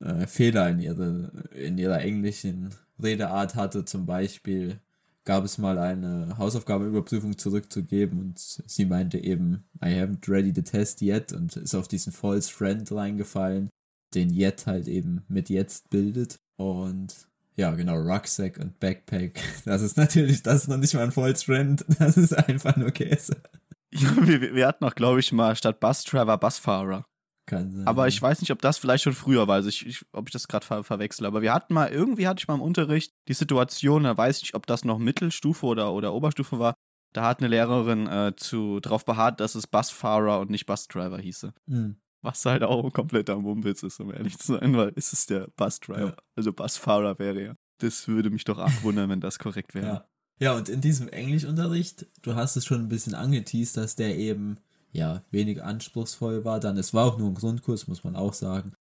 äh, 0.03 0.27
Fehler 0.27 0.69
in, 0.69 0.79
ihre, 0.79 1.31
in 1.53 1.77
ihrer 1.77 2.01
englischen 2.01 2.69
Redeart 3.01 3.55
hatte. 3.55 3.85
Zum 3.85 4.05
Beispiel 4.05 4.79
gab 5.25 5.43
es 5.43 5.57
mal 5.57 5.77
eine 5.77 6.37
Hausaufgabenüberprüfung 6.37 7.37
zurückzugeben 7.37 8.19
und 8.19 8.39
sie 8.39 8.85
meinte 8.85 9.17
eben, 9.17 9.65
I 9.83 9.87
haven't 9.89 10.29
ready 10.29 10.53
the 10.55 10.61
test 10.61 11.01
yet 11.01 11.33
und 11.33 11.57
ist 11.57 11.75
auf 11.75 11.87
diesen 11.87 12.13
false 12.13 12.51
friend 12.51 12.89
reingefallen, 12.91 13.69
den 14.15 14.33
yet 14.33 14.67
halt 14.67 14.87
eben 14.87 15.23
mit 15.27 15.49
jetzt 15.49 15.89
bildet. 15.89 16.39
Und 16.55 17.13
ja, 17.55 17.73
genau, 17.73 17.95
Rucksack 17.97 18.57
und 18.59 18.79
Backpack. 18.79 19.39
Das 19.65 19.81
ist 19.81 19.97
natürlich, 19.97 20.43
das 20.43 20.63
ist 20.63 20.67
noch 20.69 20.77
nicht 20.77 20.93
mal 20.93 21.03
ein 21.03 21.11
false 21.11 21.43
friend, 21.43 21.83
das 21.99 22.15
ist 22.17 22.33
einfach 22.33 22.77
nur 22.77 22.91
Käse. 22.91 23.35
Ja, 23.93 24.09
wir, 24.27 24.55
wir 24.55 24.67
hatten 24.67 24.85
auch, 24.85 24.95
glaube 24.95 25.19
ich, 25.19 25.31
mal 25.31 25.55
statt 25.55 25.79
Busdriver 25.79 26.37
Busfahrer. 26.37 27.05
Kann 27.47 27.71
sein. 27.71 27.87
Aber 27.87 28.09
ich 28.09 28.21
weiß 28.21 28.41
nicht, 28.41 28.51
ob 28.51 28.61
das 28.61 28.77
vielleicht 28.77 29.05
schon 29.05 29.13
früher 29.13 29.47
war. 29.47 29.55
Also 29.55 29.69
ich, 29.69 29.85
ich, 29.85 30.05
ob 30.11 30.27
ich 30.27 30.33
das 30.33 30.49
gerade 30.49 30.65
ver 30.65 30.83
verwechsel. 30.83 31.25
Aber 31.25 31.41
wir 31.41 31.53
hatten 31.53 31.73
mal, 31.73 31.89
irgendwie 31.89 32.27
hatte 32.27 32.39
ich 32.39 32.47
mal 32.47 32.55
im 32.55 32.61
Unterricht 32.61 33.13
die 33.29 33.33
Situation, 33.33 34.03
da 34.03 34.17
weiß 34.17 34.37
ich 34.37 34.43
nicht, 34.43 34.55
ob 34.55 34.67
das 34.67 34.83
noch 34.83 34.97
Mittelstufe 34.97 35.65
oder, 35.65 35.93
oder 35.93 36.13
Oberstufe 36.13 36.59
war. 36.59 36.73
Da 37.13 37.23
hat 37.23 37.39
eine 37.39 37.47
Lehrerin 37.47 38.05
äh, 38.07 38.33
zu 38.35 38.81
darauf 38.81 39.05
beharrt, 39.05 39.39
dass 39.39 39.55
es 39.55 39.65
Busfahrer 39.65 40.41
und 40.41 40.49
nicht 40.49 40.65
Busdriver 40.65 41.19
hieße. 41.19 41.53
Hm. 41.69 41.95
Was 42.21 42.45
halt 42.45 42.63
auch 42.63 42.83
ein 42.83 42.91
kompletter 42.91 43.37
Mumpitz 43.37 43.81
ist, 43.81 44.01
um 44.01 44.11
ehrlich 44.11 44.37
zu 44.37 44.53
sein, 44.53 44.75
weil 44.75 44.91
es 44.97 45.13
ist 45.13 45.29
der 45.29 45.47
Busdriver. 45.55 46.07
Ja. 46.07 46.15
Also 46.35 46.51
Busfahrer 46.51 47.17
wäre 47.17 47.41
ja. 47.41 47.55
Das 47.79 48.09
würde 48.09 48.29
mich 48.29 48.43
doch 48.43 48.57
arg 48.57 48.83
wundern, 48.83 49.09
wenn 49.09 49.21
das 49.21 49.39
korrekt 49.39 49.73
wäre. 49.73 49.87
Ja. 49.87 50.09
Ja, 50.39 50.55
und 50.55 50.69
in 50.69 50.81
diesem 50.81 51.09
Englischunterricht, 51.09 52.05
du 52.21 52.35
hast 52.35 52.55
es 52.55 52.65
schon 52.65 52.81
ein 52.81 52.89
bisschen 52.89 53.15
angeteased, 53.15 53.77
dass 53.77 53.95
der 53.95 54.17
eben, 54.17 54.57
ja, 54.91 55.23
wenig 55.31 55.63
anspruchsvoll 55.63 56.45
war. 56.45 56.59
Dann, 56.59 56.77
es 56.77 56.93
war 56.93 57.05
auch 57.05 57.17
nur 57.17 57.29
ein 57.29 57.35
Grundkurs, 57.35 57.87
muss 57.87 58.03
man 58.03 58.15
auch 58.15 58.33
sagen. 58.33 58.73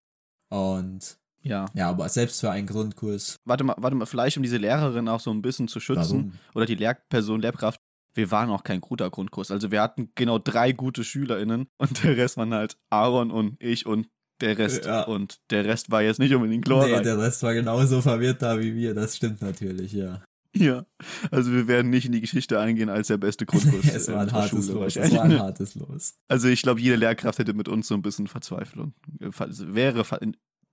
Und, 0.50 1.16
ja. 1.42 1.66
ja, 1.74 1.88
aber 1.88 2.08
selbst 2.08 2.40
für 2.40 2.50
einen 2.50 2.66
Grundkurs, 2.66 3.36
Warte 3.44 3.64
mal, 3.64 3.74
warte 3.78 3.96
mal, 3.96 4.06
vielleicht 4.06 4.36
um 4.36 4.42
diese 4.42 4.58
Lehrerin 4.58 5.08
auch 5.08 5.20
so 5.20 5.30
ein 5.30 5.42
bisschen 5.42 5.68
zu 5.68 5.80
schützen. 5.80 6.10
warum? 6.10 6.32
oder 6.54 6.66
die 6.66 6.74
Lehrperson, 6.74 7.40
Lehrkraft, 7.40 7.80
wir 8.14 8.30
waren 8.30 8.50
auch 8.50 8.64
kein 8.64 8.80
guter 8.80 9.10
Grundkurs. 9.10 9.50
Also 9.50 9.70
wir 9.70 9.82
hatten 9.82 10.10
genau 10.14 10.38
drei 10.38 10.72
gute 10.72 11.04
SchülerInnen 11.04 11.68
und 11.78 12.02
der 12.04 12.16
Rest 12.16 12.36
waren 12.36 12.54
halt 12.54 12.76
Aaron 12.90 13.30
und 13.30 13.56
ich 13.62 13.86
und 13.86 14.08
der 14.40 14.58
Rest. 14.58 14.84
Ja. 14.84 15.02
Und 15.04 15.38
der 15.50 15.64
Rest 15.64 15.90
war 15.90 16.02
jetzt 16.02 16.18
nicht 16.18 16.34
unbedingt 16.34 16.64
Nee, 16.66 16.68
glorreich. 16.68 17.02
der 17.02 17.18
Rest 17.18 17.42
war 17.42 17.54
genauso 17.54 18.02
verwirrt 18.02 18.42
da 18.42 18.58
wie 18.58 18.74
wir, 18.74 18.94
das 18.94 19.16
stimmt 19.16 19.40
natürlich, 19.42 19.92
ja. 19.92 20.22
Ja. 20.56 20.86
Also 21.30 21.52
wir 21.52 21.68
werden 21.68 21.90
nicht 21.90 22.06
in 22.06 22.12
die 22.12 22.20
Geschichte 22.20 22.58
eingehen 22.60 22.88
als 22.88 23.08
der 23.08 23.16
beste 23.18 23.46
Grundkurs. 23.46 23.84
es 23.94 24.08
war 24.08 24.20
ein 24.22 24.32
hartes 24.32 24.66
Schule 24.66 24.80
Los, 24.80 24.96
es 24.96 25.12
war 25.12 25.22
ein 25.24 25.38
hartes 25.38 25.74
Los. 25.74 26.14
Also 26.28 26.48
ich 26.48 26.62
glaube, 26.62 26.80
jede 26.80 26.96
Lehrkraft 26.96 27.38
hätte 27.38 27.54
mit 27.54 27.68
uns 27.68 27.88
so 27.88 27.94
ein 27.94 28.02
bisschen 28.02 28.26
Verzweiflung. 28.26 28.94
äh, 29.20 29.30
ver- 29.30 29.48
Wäre, 29.50 30.04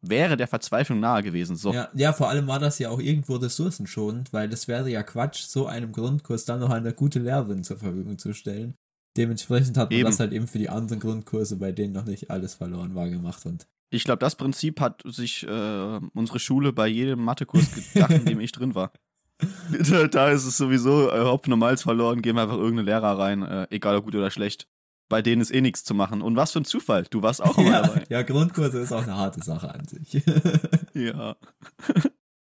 wäre 0.02 0.38
der 0.38 0.48
Verzweiflung 0.48 1.00
nahe 1.00 1.24
gewesen. 1.24 1.56
So. 1.56 1.74
Ja, 1.74 1.90
ja, 1.94 2.14
vor 2.14 2.30
allem 2.30 2.48
war 2.48 2.60
das 2.60 2.80
ja 2.80 2.90
auch 2.90 3.00
irgendwo 3.00 3.36
ressourcenschonend, 3.38 4.34
weil 4.34 4.52
es 4.52 4.68
wäre 4.68 4.90
ja 4.90 5.04
Quatsch, 5.04 5.44
so 5.44 5.66
einem 5.68 5.92
Grundkurs 5.92 6.46
dann 6.46 6.60
noch 6.60 6.70
eine 6.72 6.94
gute 6.94 7.20
Lehrerin 7.20 7.64
zur 7.64 7.78
Verfügung 7.78 8.18
zu 8.18 8.34
stellen. 8.34 8.76
Dementsprechend 9.16 9.78
hat 9.78 9.92
man 9.92 10.00
Eben. 10.00 10.10
das 10.10 10.20
halt 10.20 10.34
eben 10.34 10.48
für 10.48 10.58
die 10.58 10.70
anderen 10.70 11.00
Grundkurse, 11.00 11.58
bei 11.58 11.72
denen 11.72 11.94
noch 11.94 12.06
nicht 12.06 12.32
alles 12.32 12.56
verloren 12.56 12.96
war, 12.96 13.08
gemacht 13.10 13.46
und 13.46 13.68
Ich 13.92 14.04
glaube, 14.06 14.18
das 14.20 14.36
Prinzip 14.36 14.80
hat 14.82 15.04
sich 15.06 15.44
äh, 15.48 16.00
unsere 16.16 16.40
Schule 16.40 16.74
bei 16.74 16.88
jedem 16.88 17.24
Mathekurs 17.24 17.70
gedacht, 17.94 18.12
in 18.12 18.26
dem 18.26 18.40
ich 18.40 18.52
drin 18.52 18.74
war. 18.74 18.92
Da, 19.90 20.08
da 20.08 20.30
ist 20.30 20.46
es 20.46 20.58
sowieso 20.58 21.10
äh, 21.10 21.22
Hopfen 21.22 21.54
und 21.54 21.60
Malz 21.60 21.84
verloren, 21.84 22.22
gehen 22.22 22.36
wir 22.36 22.44
einfach 22.44 22.58
irgendeine 22.58 22.84
Lehrer 22.84 23.18
rein, 23.18 23.44
äh, 23.44 23.68
egal 23.70 23.96
ob 23.96 24.06
gut 24.06 24.16
oder 24.16 24.32
schlecht. 24.32 24.68
Bei 25.10 25.22
denen 25.22 25.42
ist 25.42 25.54
eh 25.54 25.62
nichts 25.62 25.84
zu 25.84 25.94
machen. 25.94 26.22
Und 26.22 26.36
was 26.36 26.52
für 26.52 26.62
ein 26.62 26.66
Zufall, 26.66 27.06
du 27.10 27.22
warst 27.22 27.42
auch 27.42 27.58
immer 27.60 27.72
ja, 27.72 27.82
dabei. 27.82 28.04
ja, 28.10 28.22
Grundkurse 28.24 28.80
ist 28.80 28.92
auch 28.92 29.04
eine 29.04 29.18
harte 29.18 29.44
Sache 29.44 29.74
an 29.74 29.86
sich. 29.86 30.24
Ja. 30.94 31.36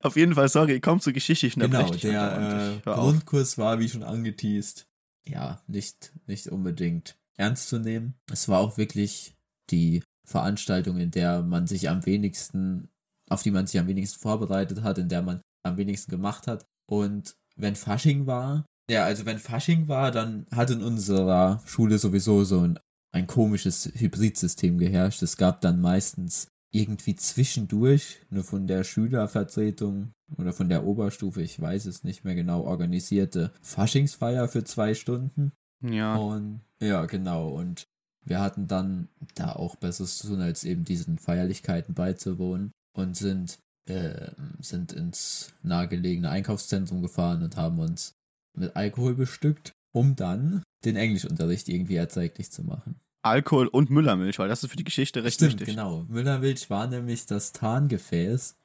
Auf 0.03 0.15
jeden 0.15 0.36
Fall, 0.36 0.48
sorry, 0.48 0.79
komm 0.79 1.00
zur 1.00 1.12
Geschichte, 1.12 1.48
ich 1.48 1.56
genau, 1.56 1.89
der 1.89 2.77
äh. 2.86 2.89
Grundkurs 2.89 3.58
war, 3.58 3.79
wie 3.79 3.89
schon 3.89 4.03
angeteased, 4.03 4.88
ja, 5.25 5.60
nicht, 5.65 6.13
nicht 6.27 6.48
unbedingt 6.48 7.17
ernst 7.36 7.70
zu 7.70 7.79
nehmen. 7.79 8.13
Es 8.32 8.48
war 8.48 8.60
auch 8.60 8.77
wirklich 8.77 9.36
die 9.72 10.03
Veranstaltung, 10.24 10.98
in 10.98 11.10
der 11.10 11.41
man 11.41 11.65
sich 11.65 11.89
am 11.89 12.06
wenigsten, 12.06 12.89
auf 13.29 13.41
die 13.41 13.51
man 13.51 13.65
sich 13.65 13.79
am 13.79 13.88
wenigsten 13.88 14.20
vorbereitet 14.20 14.84
hat, 14.84 15.00
in 15.00 15.10
der 15.10 15.24
man 15.24 15.41
am 15.63 15.77
wenigsten 15.77 16.12
gemacht 16.12 16.48
hat. 16.48 16.65
Und 16.89 17.36
wenn 17.56 17.75
Fasching 17.75 18.25
war, 18.25 18.65
ja, 18.89 19.03
also 19.03 19.25
wenn 19.25 19.39
Fasching 19.39 19.88
war, 19.88 20.12
dann 20.12 20.46
hat 20.51 20.70
in 20.70 20.82
unserer 20.82 21.62
Schule 21.65 21.98
sowieso 21.98 22.44
so 22.44 22.62
ein, 22.62 22.79
ein 23.12 23.27
komisches 23.27 23.91
Hybridsystem 23.94 24.77
geherrscht. 24.77 25.22
Es 25.22 25.36
gab 25.36 25.62
dann 25.62 25.82
meistens 25.82 26.48
irgendwie 26.72 27.15
zwischendurch 27.15 28.22
eine 28.32 28.44
von 28.44 28.67
der 28.67 28.84
Schülervertretung 28.84 30.12
oder 30.38 30.53
von 30.53 30.70
der 30.70 30.86
Oberstufe, 30.86 31.41
ich 31.41 31.60
weiß 31.60 31.86
es 31.86 32.03
nicht 32.03 32.24
mehr 32.24 32.36
genau, 32.36 32.62
organisierte 32.63 33.51
Faschingsfeier 33.62 34.48
für 34.48 34.63
zwei 34.63 34.94
Stunden. 34.94 35.51
Ja. 35.82 36.15
Und 36.15 36.62
ja, 36.82 37.06
genau. 37.06 37.50
Und 37.50 37.88
wir 38.25 38.39
hatten 38.39 38.67
dann 38.67 39.08
da 39.36 39.53
auch 39.53 39.75
Besseres 39.75 40.17
zu 40.17 40.27
tun, 40.27 40.41
als 40.41 40.63
eben 40.63 40.84
diesen 40.84 41.17
Feierlichkeiten 41.17 41.94
beizuwohnen 41.94 42.72
und 42.94 43.15
sind 43.15 43.60
äh, 43.89 44.32
sind 44.60 44.94
ins 44.94 45.53
nahegelegene 45.63 46.29
Einkaufszentrum 46.29 47.01
gefahren 47.01 47.44
und 47.44 47.56
haben 47.58 47.79
uns 47.79 48.15
mit 48.53 48.75
Alkohol 48.75 49.15
bestückt, 49.15 49.74
um 49.91 50.15
dann 50.15 50.63
den 50.86 50.96
Englischunterricht 50.96 51.70
irgendwie 51.70 51.96
erträglich 51.96 52.51
zu 52.51 52.63
machen. 52.63 52.96
Alkohol 53.24 53.67
und 53.67 53.89
Müllermilch, 53.89 54.39
weil 54.39 54.48
das 54.48 54.63
ist 54.63 54.70
für 54.70 54.77
die 54.77 54.84
Geschichte 54.84 55.24
recht 55.24 55.36
Stimmt, 55.36 55.53
wichtig. 55.60 55.67
genau. 55.75 56.06
Müllermilch 56.08 56.70
war 56.70 56.88
nämlich 56.88 57.25
das 57.25 57.51
Tarngefäß. 57.51 58.56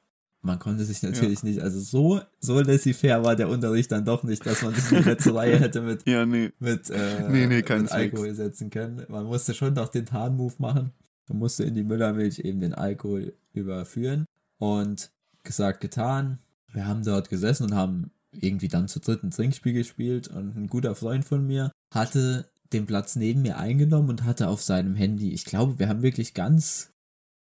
Man 0.45 0.59
konnte 0.59 0.83
sich 0.83 1.01
natürlich 1.01 1.41
nicht, 1.43 1.59
also 1.61 1.79
so, 1.79 2.21
so 2.41 2.59
laissez-faire 2.59 3.23
war 3.23 3.35
der 3.37 3.47
Unterricht 3.47 3.91
dann 3.93 4.03
doch 4.03 4.23
nicht, 4.23 4.45
dass 4.45 4.61
man 4.61 4.75
sich 4.75 4.91
in 4.91 5.03
die 5.03 5.09
letzte 5.09 5.33
Reihe 5.33 5.57
hätte 5.57 5.81
mit, 5.81 6.03
Ja, 6.07 6.25
nee. 6.25 6.51
mit, 6.59 6.89
äh, 6.89 7.29
Nee, 7.29 7.47
nee, 7.47 7.61
mit. 7.61 7.91
Alkohol 7.91 8.35
setzen 8.35 8.69
können. 8.69 9.05
Man 9.07 9.25
musste 9.25 9.53
schon 9.53 9.73
noch 9.73 9.87
den 9.87 10.05
Tarnmove 10.05 10.55
machen. 10.59 10.91
Man 11.29 11.39
musste 11.39 11.63
in 11.63 11.73
die 11.75 11.83
Müllermilch 11.83 12.39
eben 12.39 12.59
den 12.59 12.73
Alkohol 12.73 13.33
überführen. 13.53 14.25
Und 14.63 15.11
gesagt, 15.43 15.81
getan. 15.81 16.39
Wir 16.71 16.87
haben 16.87 17.03
dort 17.03 17.29
gesessen 17.29 17.65
und 17.65 17.75
haben 17.75 18.11
irgendwie 18.31 18.69
dann 18.69 18.87
zu 18.87 19.01
dritt 19.01 19.21
ein 19.21 19.31
Trinkspiel 19.31 19.73
gespielt 19.73 20.29
und 20.29 20.55
ein 20.55 20.67
guter 20.67 20.95
Freund 20.95 21.25
von 21.25 21.45
mir 21.45 21.69
hatte 21.93 22.49
den 22.71 22.85
Platz 22.85 23.17
neben 23.17 23.41
mir 23.41 23.57
eingenommen 23.57 24.09
und 24.09 24.23
hatte 24.23 24.47
auf 24.47 24.61
seinem 24.61 24.95
Handy, 24.95 25.33
ich 25.33 25.43
glaube, 25.43 25.79
wir 25.79 25.89
haben 25.89 26.01
wirklich 26.01 26.33
ganz 26.33 26.93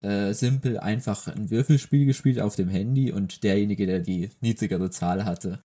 äh, 0.03 0.31
simpel 0.33 0.79
einfach 0.79 1.27
ein 1.27 1.49
Würfelspiel 1.49 2.05
gespielt 2.05 2.39
auf 2.39 2.55
dem 2.55 2.69
Handy 2.69 3.11
und 3.11 3.43
derjenige, 3.43 3.87
der 3.87 3.99
die 3.99 4.29
niedrigere 4.41 4.91
Zahl 4.91 5.25
hatte, 5.25 5.59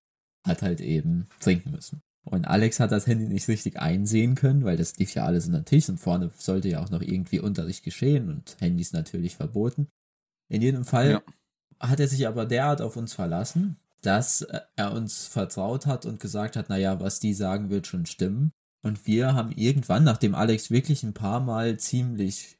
hat 0.47 0.63
halt 0.63 0.81
eben 0.81 1.27
trinken 1.39 1.69
müssen. 1.69 2.01
Und 2.25 2.47
Alex 2.47 2.79
hat 2.79 2.91
das 2.91 3.05
Handy 3.05 3.27
nicht 3.27 3.47
richtig 3.47 3.79
einsehen 3.79 4.33
können, 4.33 4.63
weil 4.63 4.75
das 4.75 4.97
lief 4.97 5.13
ja 5.13 5.23
alles 5.23 5.45
in 5.45 5.53
der 5.53 5.65
Tisch 5.65 5.87
und 5.87 5.99
vorne 5.99 6.31
sollte 6.35 6.67
ja 6.67 6.83
auch 6.83 6.89
noch 6.89 7.03
irgendwie 7.03 7.39
Unterricht 7.39 7.83
geschehen 7.83 8.29
und 8.29 8.57
Handys 8.59 8.91
natürlich 8.91 9.35
verboten. 9.35 9.87
In 10.49 10.63
jedem 10.63 10.83
Fall 10.83 11.11
Ja. 11.11 11.21
Hat 11.83 11.99
er 11.99 12.07
sich 12.07 12.27
aber 12.27 12.45
derart 12.45 12.81
auf 12.81 12.97
uns 12.97 13.13
verlassen, 13.13 13.77
dass 14.01 14.41
äh, 14.41 14.61
er 14.75 14.93
uns 14.93 15.27
vertraut 15.27 15.85
hat 15.85 16.05
und 16.05 16.19
gesagt 16.19 16.55
hat, 16.55 16.69
naja, 16.69 16.99
was 16.99 17.19
die 17.19 17.33
sagen, 17.33 17.69
wird 17.69 17.87
schon 17.87 18.05
stimmen. 18.05 18.51
Und 18.81 19.05
wir 19.07 19.33
haben 19.33 19.51
irgendwann, 19.51 20.03
nachdem 20.03 20.35
Alex 20.35 20.69
wirklich 20.71 21.03
ein 21.03 21.13
paar 21.13 21.39
Mal 21.39 21.77
ziemlich 21.77 22.57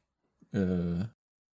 äh, 0.52 1.04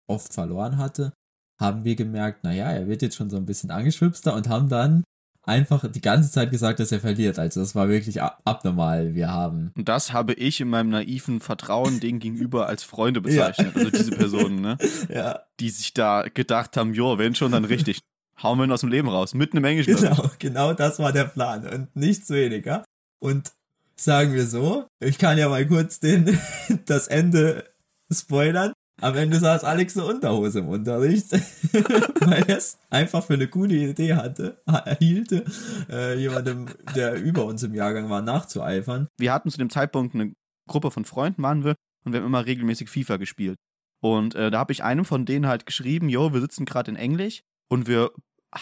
oft 0.07 0.33
verloren 0.33 0.77
hatte, 0.77 1.13
haben 1.59 1.83
wir 1.85 1.95
gemerkt, 1.95 2.43
naja, 2.43 2.69
er 2.71 2.87
wird 2.87 3.01
jetzt 3.01 3.15
schon 3.15 3.29
so 3.29 3.37
ein 3.37 3.45
bisschen 3.45 3.71
angeschwipster 3.71 4.33
und 4.35 4.49
haben 4.49 4.69
dann 4.69 5.03
einfach 5.47 5.89
die 5.89 6.01
ganze 6.01 6.29
Zeit 6.29 6.51
gesagt, 6.51 6.79
dass 6.79 6.91
er 6.91 6.99
verliert. 6.99 7.39
Also 7.39 7.61
das 7.61 7.73
war 7.73 7.89
wirklich 7.89 8.21
ab 8.21 8.41
abnormal. 8.45 9.15
Wir 9.15 9.31
haben 9.31 9.71
Und 9.75 9.87
das 9.89 10.13
habe 10.13 10.33
ich 10.33 10.59
in 10.61 10.69
meinem 10.69 10.89
naiven 10.89 11.39
Vertrauen 11.39 11.99
denen 12.01 12.19
gegenüber 12.19 12.67
als 12.67 12.83
Freunde 12.83 13.21
bezeichnet. 13.21 13.75
Also 13.75 13.89
diese 13.89 14.11
Personen, 14.11 14.61
ne? 14.61 14.77
ja 15.09 15.39
Die 15.59 15.69
sich 15.69 15.93
da 15.93 16.25
gedacht 16.33 16.77
haben, 16.77 16.93
jo, 16.93 17.17
wenn 17.17 17.35
schon, 17.35 17.51
dann 17.51 17.65
richtig. 17.65 17.99
Hauen 18.43 18.59
wir 18.59 18.65
ihn 18.65 18.71
aus 18.71 18.81
dem 18.81 18.91
Leben 18.91 19.07
raus. 19.07 19.33
Mitten 19.33 19.57
im 19.57 19.63
Englischen. 19.63 19.95
Genau, 19.95 20.29
genau 20.37 20.73
das 20.73 20.99
war 20.99 21.11
der 21.11 21.23
Plan 21.23 21.67
und 21.67 21.95
nichts 21.95 22.29
weniger. 22.29 22.83
Und 23.19 23.51
sagen 23.95 24.33
wir 24.33 24.45
so, 24.45 24.85
ich 24.99 25.17
kann 25.17 25.39
ja 25.39 25.49
mal 25.49 25.65
kurz 25.65 25.99
den, 25.99 26.37
das 26.85 27.07
Ende 27.07 27.63
spoilern. 28.11 28.73
Am 28.99 29.15
Ende 29.15 29.39
saß 29.39 29.63
Alex 29.63 29.95
eine 29.95 30.07
Unterhose 30.07 30.59
im 30.59 30.69
Unterricht, 30.69 31.31
weil 32.21 32.43
er 32.47 32.57
es 32.57 32.79
einfach 32.89 33.23
für 33.23 33.35
eine 33.35 33.47
coole 33.47 33.75
Idee 33.75 34.15
hatte, 34.15 34.57
erhielte, 34.65 35.45
äh, 35.89 36.17
jemandem, 36.19 36.65
der 36.95 37.15
über 37.21 37.45
uns 37.45 37.61
im 37.61 37.75
Jahrgang 37.75 38.09
war, 38.09 38.21
nachzueifern. 38.21 39.07
Wir 39.17 39.33
hatten 39.33 39.51
zu 39.51 39.59
dem 39.59 39.69
Zeitpunkt 39.69 40.15
eine 40.15 40.33
Gruppe 40.67 40.89
von 40.89 41.05
Freunden, 41.05 41.43
waren 41.43 41.63
wir, 41.63 41.75
und 42.05 42.13
wir 42.13 42.21
haben 42.21 42.27
immer 42.27 42.45
regelmäßig 42.45 42.89
FIFA 42.89 43.17
gespielt. 43.17 43.57
Und 44.01 44.35
äh, 44.35 44.49
da 44.49 44.59
habe 44.59 44.73
ich 44.73 44.83
einem 44.83 45.05
von 45.05 45.25
denen 45.25 45.47
halt 45.47 45.65
geschrieben, 45.65 46.09
jo, 46.09 46.33
wir 46.33 46.41
sitzen 46.41 46.65
gerade 46.65 46.89
in 46.91 46.97
Englisch 46.97 47.41
und 47.69 47.87
wir 47.87 48.11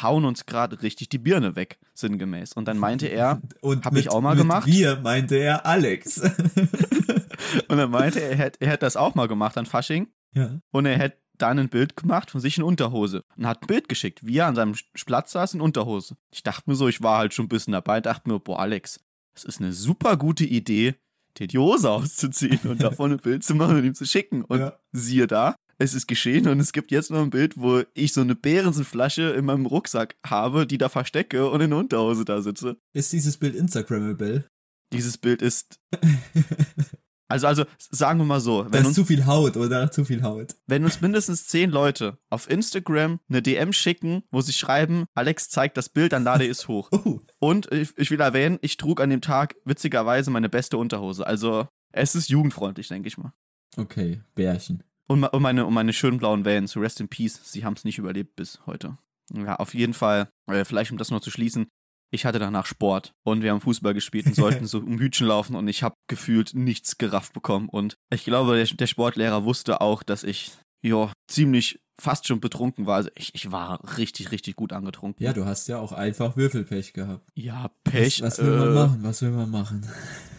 hauen 0.01 0.25
uns 0.25 0.45
gerade 0.45 0.81
richtig 0.81 1.09
die 1.09 1.17
Birne 1.17 1.55
weg, 1.55 1.79
sinngemäß. 1.93 2.53
Und 2.53 2.67
dann 2.67 2.77
meinte 2.77 3.07
er, 3.07 3.41
Und 3.61 3.85
Hab 3.85 3.93
mit, 3.93 4.01
ich 4.01 4.11
auch 4.11 4.21
mal 4.21 4.35
mit 4.35 4.43
gemacht. 4.43 4.67
Wir 4.67 4.97
meinte 4.97 5.35
er 5.35 5.65
Alex. 5.65 6.19
und 7.67 7.77
dann 7.77 7.91
meinte 7.91 8.19
er, 8.19 8.31
er 8.31 8.37
hätte 8.37 8.61
er 8.61 8.71
hätt 8.71 8.83
das 8.83 8.97
auch 8.97 9.15
mal 9.15 9.27
gemacht 9.27 9.57
an 9.57 9.65
Fasching. 9.65 10.07
Ja. 10.35 10.59
Und 10.71 10.85
er 10.85 10.97
hätte 10.97 11.17
dann 11.37 11.59
ein 11.59 11.69
Bild 11.69 11.95
gemacht 11.97 12.31
von 12.31 12.39
sich 12.39 12.57
in 12.57 12.63
Unterhose 12.63 13.21
und 13.35 13.45
hat 13.45 13.63
ein 13.63 13.67
Bild 13.67 13.89
geschickt, 13.89 14.25
wie 14.25 14.37
er 14.37 14.47
an 14.47 14.55
seinem 14.55 14.75
Platz 15.05 15.33
saß 15.33 15.53
in 15.55 15.61
Unterhose. 15.61 16.15
Ich 16.33 16.43
dachte 16.43 16.69
mir 16.69 16.75
so, 16.75 16.87
ich 16.87 17.01
war 17.01 17.17
halt 17.17 17.33
schon 17.33 17.45
ein 17.45 17.49
bisschen 17.49 17.73
dabei, 17.73 17.99
dachte 18.01 18.29
mir, 18.29 18.39
boah, 18.39 18.59
Alex, 18.59 18.99
das 19.33 19.43
ist 19.43 19.59
eine 19.59 19.73
super 19.73 20.15
gute 20.15 20.45
Idee, 20.45 20.95
dir 21.37 21.47
die 21.47 21.57
Hose 21.57 21.89
auszuziehen 21.91 22.59
und 22.63 22.81
davon 22.81 23.11
ein 23.11 23.17
Bild 23.19 23.43
zu 23.43 23.53
machen 23.55 23.75
und 23.77 23.83
ihm 23.83 23.95
zu 23.95 24.05
schicken. 24.05 24.43
Und 24.45 24.59
Ja. 24.59 24.79
siehe 24.93 25.27
da, 25.27 25.55
es 25.77 25.93
ist 25.93 26.07
geschehen 26.07 26.47
und 26.47 26.61
es 26.61 26.71
gibt 26.71 26.89
jetzt 26.91 27.11
noch 27.11 27.21
ein 27.21 27.31
Bild, 27.31 27.57
wo 27.57 27.81
ich 27.93 28.13
so 28.13 28.21
eine 28.21 28.35
Behrensenflasche 28.35 29.31
in 29.31 29.43
meinem 29.43 29.65
Rucksack 29.65 30.15
habe, 30.25 30.65
die 30.65 30.77
da 30.77 30.87
verstecke 30.87 31.49
und 31.49 31.59
in 31.59 31.71
der 31.71 31.79
Unterhose 31.79 32.23
da 32.23 32.41
sitze. 32.41 32.77
Ist 32.93 33.11
dieses 33.11 33.35
Bild 33.37 33.55
Instagrammable? 33.55 34.45
Dieses 34.93 35.17
Bild 35.17 35.41
ist. 35.41 35.75
Also, 37.27 37.47
also, 37.47 37.65
sagen 37.77 38.19
wir 38.19 38.25
mal 38.25 38.39
so, 38.39 38.67
wenn 38.69 38.81
ist 38.81 38.87
uns 38.87 38.95
zu 38.95 39.05
viel 39.05 39.25
Haut, 39.25 39.57
oder? 39.57 39.91
Zu 39.91 40.05
viel 40.05 40.21
Haut. 40.21 40.55
Wenn 40.67 40.83
uns 40.83 41.01
mindestens 41.01 41.47
zehn 41.47 41.71
Leute 41.71 42.19
auf 42.29 42.49
Instagram 42.49 43.19
eine 43.29 43.41
DM 43.41 43.73
schicken, 43.73 44.23
wo 44.31 44.41
sie 44.41 44.53
schreiben, 44.53 45.05
Alex 45.15 45.49
zeigt 45.49 45.77
das 45.77 45.89
Bild, 45.89 46.11
dann 46.13 46.23
lade 46.23 46.43
ich 46.43 46.51
es 46.51 46.67
hoch. 46.67 46.89
Oh, 47.05 47.19
Und 47.39 47.71
ich, 47.71 47.95
ich 47.97 48.09
will 48.09 48.19
erwähnen, 48.21 48.57
ich 48.61 48.77
trug 48.77 48.99
an 48.99 49.09
dem 49.09 49.21
Tag 49.21 49.55
witzigerweise 49.63 50.31
meine 50.31 50.49
beste 50.49 50.77
Unterhose. 50.77 51.27
Also 51.27 51.67
es 51.91 52.15
ist 52.15 52.29
jugendfreundlich, 52.29 52.87
denke 52.87 53.07
ich 53.07 53.17
mal. 53.17 53.33
okay, 53.77 54.21
Bärchen. 54.33 54.83
Und, 55.07 55.23
und, 55.23 55.41
meine, 55.41 55.65
und 55.65 55.73
meine 55.73 55.93
schönen 55.93 56.17
blauen 56.17 56.45
Vans, 56.45 56.75
rest 56.77 56.99
in 56.99 57.09
peace, 57.09 57.39
sie 57.43 57.63
haben 57.63 57.73
es 57.73 57.83
nicht 57.83 57.99
überlebt 57.99 58.35
bis 58.35 58.65
heute. 58.65 58.97
Ja, 59.33 59.55
auf 59.57 59.73
jeden 59.73 59.93
Fall, 59.93 60.29
äh, 60.47 60.65
vielleicht 60.65 60.91
um 60.91 60.97
das 60.97 61.11
noch 61.11 61.19
zu 61.19 61.31
schließen, 61.31 61.67
ich 62.11 62.25
hatte 62.25 62.39
danach 62.39 62.65
Sport 62.65 63.13
und 63.23 63.41
wir 63.41 63.51
haben 63.51 63.61
Fußball 63.61 63.93
gespielt 63.93 64.25
und 64.25 64.35
sollten 64.35 64.65
so 64.67 64.79
um 64.79 64.99
Hütchen 64.99 65.27
laufen 65.27 65.55
und 65.55 65.67
ich 65.67 65.83
habe 65.83 65.95
gefühlt 66.07 66.53
nichts 66.53 66.97
gerafft 66.97 67.33
bekommen. 67.33 67.69
Und 67.69 67.97
ich 68.11 68.23
glaube, 68.23 68.55
der, 68.55 68.65
der 68.65 68.87
Sportlehrer 68.87 69.43
wusste 69.45 69.81
auch, 69.81 70.03
dass 70.03 70.23
ich 70.23 70.51
ja, 70.81 71.11
ziemlich 71.27 71.79
fast 71.99 72.27
schon 72.27 72.39
betrunken 72.39 72.85
war. 72.85 72.97
Also 72.97 73.09
ich, 73.15 73.33
ich 73.33 73.51
war 73.51 73.97
richtig, 73.97 74.31
richtig 74.31 74.55
gut 74.55 74.73
angetrunken. 74.73 75.23
Ja, 75.23 75.33
du 75.33 75.45
hast 75.45 75.67
ja 75.67 75.79
auch 75.79 75.91
einfach 75.91 76.35
Würfelpech 76.37 76.93
gehabt. 76.93 77.25
Ja, 77.33 77.71
Pech. 77.83 78.21
Was, 78.21 78.39
was 78.39 78.45
will 78.45 78.57
man 78.57 78.69
äh, 78.69 78.73
machen? 78.73 79.03
Was 79.03 79.21
will 79.21 79.31
man 79.31 79.49
machen? 79.49 79.85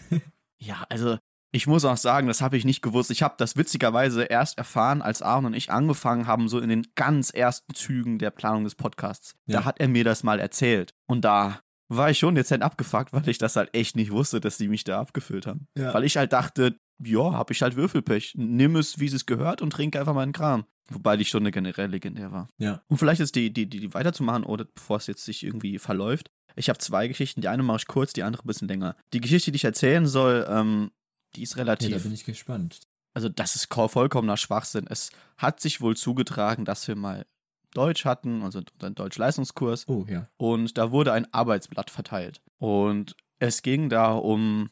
Ja, 0.59 0.87
also 0.89 1.19
ich 1.51 1.67
muss 1.67 1.85
auch 1.85 1.97
sagen, 1.97 2.27
das 2.27 2.41
habe 2.41 2.57
ich 2.57 2.65
nicht 2.65 2.81
gewusst. 2.81 3.11
Ich 3.11 3.23
habe 3.23 3.35
das 3.37 3.55
witzigerweise 3.55 4.23
erst 4.23 4.57
erfahren, 4.57 5.01
als 5.01 5.21
Aaron 5.21 5.45
und 5.45 5.53
ich 5.53 5.71
angefangen 5.71 6.27
haben, 6.27 6.49
so 6.49 6.59
in 6.59 6.69
den 6.69 6.87
ganz 6.95 7.29
ersten 7.29 7.73
Zügen 7.73 8.19
der 8.19 8.31
Planung 8.31 8.63
des 8.63 8.75
Podcasts. 8.75 9.35
Ja. 9.45 9.59
Da 9.59 9.65
hat 9.65 9.79
er 9.79 9.87
mir 9.87 10.03
das 10.03 10.23
mal 10.23 10.39
erzählt. 10.39 10.93
Und 11.07 11.23
da 11.23 11.61
war 11.89 12.09
ich 12.09 12.19
schon 12.19 12.35
dezent 12.35 12.63
abgefuckt, 12.63 13.13
weil 13.13 13.27
ich 13.29 13.37
das 13.37 13.55
halt 13.55 13.73
echt 13.73 13.95
nicht 13.95 14.11
wusste, 14.11 14.41
dass 14.41 14.57
die 14.57 14.67
mich 14.67 14.83
da 14.83 14.99
abgefüllt 14.99 15.47
haben. 15.47 15.67
Ja. 15.77 15.93
Weil 15.93 16.03
ich 16.03 16.17
halt 16.17 16.33
dachte, 16.33 16.77
ja, 16.99 17.31
habe 17.31 17.53
ich 17.53 17.61
halt 17.61 17.75
Würfelpech. 17.75 18.33
Nimm 18.35 18.75
es, 18.75 18.99
wie 18.99 19.05
es 19.05 19.25
gehört 19.25 19.61
und 19.61 19.71
trink 19.71 19.95
einfach 19.95 20.13
meinen 20.13 20.33
Kram. 20.33 20.65
Wobei 20.89 21.17
die 21.17 21.25
Stunde 21.25 21.51
generell 21.51 21.89
legendär 21.89 22.31
war. 22.31 22.47
Ja. 22.57 22.81
Und 22.87 22.97
vielleicht 22.97 23.21
ist 23.21 23.35
die, 23.35 23.51
die, 23.51 23.69
die, 23.69 23.79
die 23.79 23.93
weiterzumachen, 23.93 24.43
oder 24.43 24.65
bevor 24.65 24.97
es 24.97 25.07
jetzt 25.07 25.25
sich 25.25 25.43
irgendwie 25.43 25.79
verläuft. 25.79 26.31
Ich 26.55 26.69
habe 26.69 26.79
zwei 26.79 27.07
Geschichten. 27.07 27.41
Die 27.41 27.49
eine 27.49 27.63
mache 27.63 27.77
ich 27.77 27.87
kurz, 27.87 28.13
die 28.13 28.23
andere 28.23 28.43
ein 28.43 28.47
bisschen 28.47 28.67
länger. 28.67 28.95
Die 29.13 29.21
Geschichte, 29.21 29.51
die 29.51 29.57
ich 29.57 29.65
erzählen 29.65 30.07
soll, 30.07 30.47
ähm, 30.49 30.91
die 31.35 31.43
ist 31.43 31.51
ja, 31.55 31.57
relativ. 31.63 31.91
da 31.91 31.97
bin 31.99 32.13
ich 32.13 32.25
gespannt. 32.25 32.79
also, 33.13 33.29
das 33.29 33.55
ist 33.55 33.69
ko- 33.69 33.87
vollkommener 33.87 34.37
Schwachsinn. 34.37 34.85
Es 34.89 35.09
hat 35.37 35.59
sich 35.59 35.81
wohl 35.81 35.95
zugetragen, 35.97 36.65
dass 36.65 36.87
wir 36.87 36.95
mal 36.95 37.25
Deutsch 37.73 38.05
hatten, 38.05 38.41
also 38.43 38.61
einen 38.81 38.95
Deutsch-Leistungskurs. 38.95 39.87
Oh, 39.87 40.05
ja. 40.09 40.27
Und 40.37 40.77
da 40.77 40.91
wurde 40.91 41.13
ein 41.13 41.31
Arbeitsblatt 41.33 41.89
verteilt. 41.91 42.41
Und 42.57 43.15
es 43.39 43.61
ging 43.61 43.89
da 43.89 44.13
um. 44.13 44.69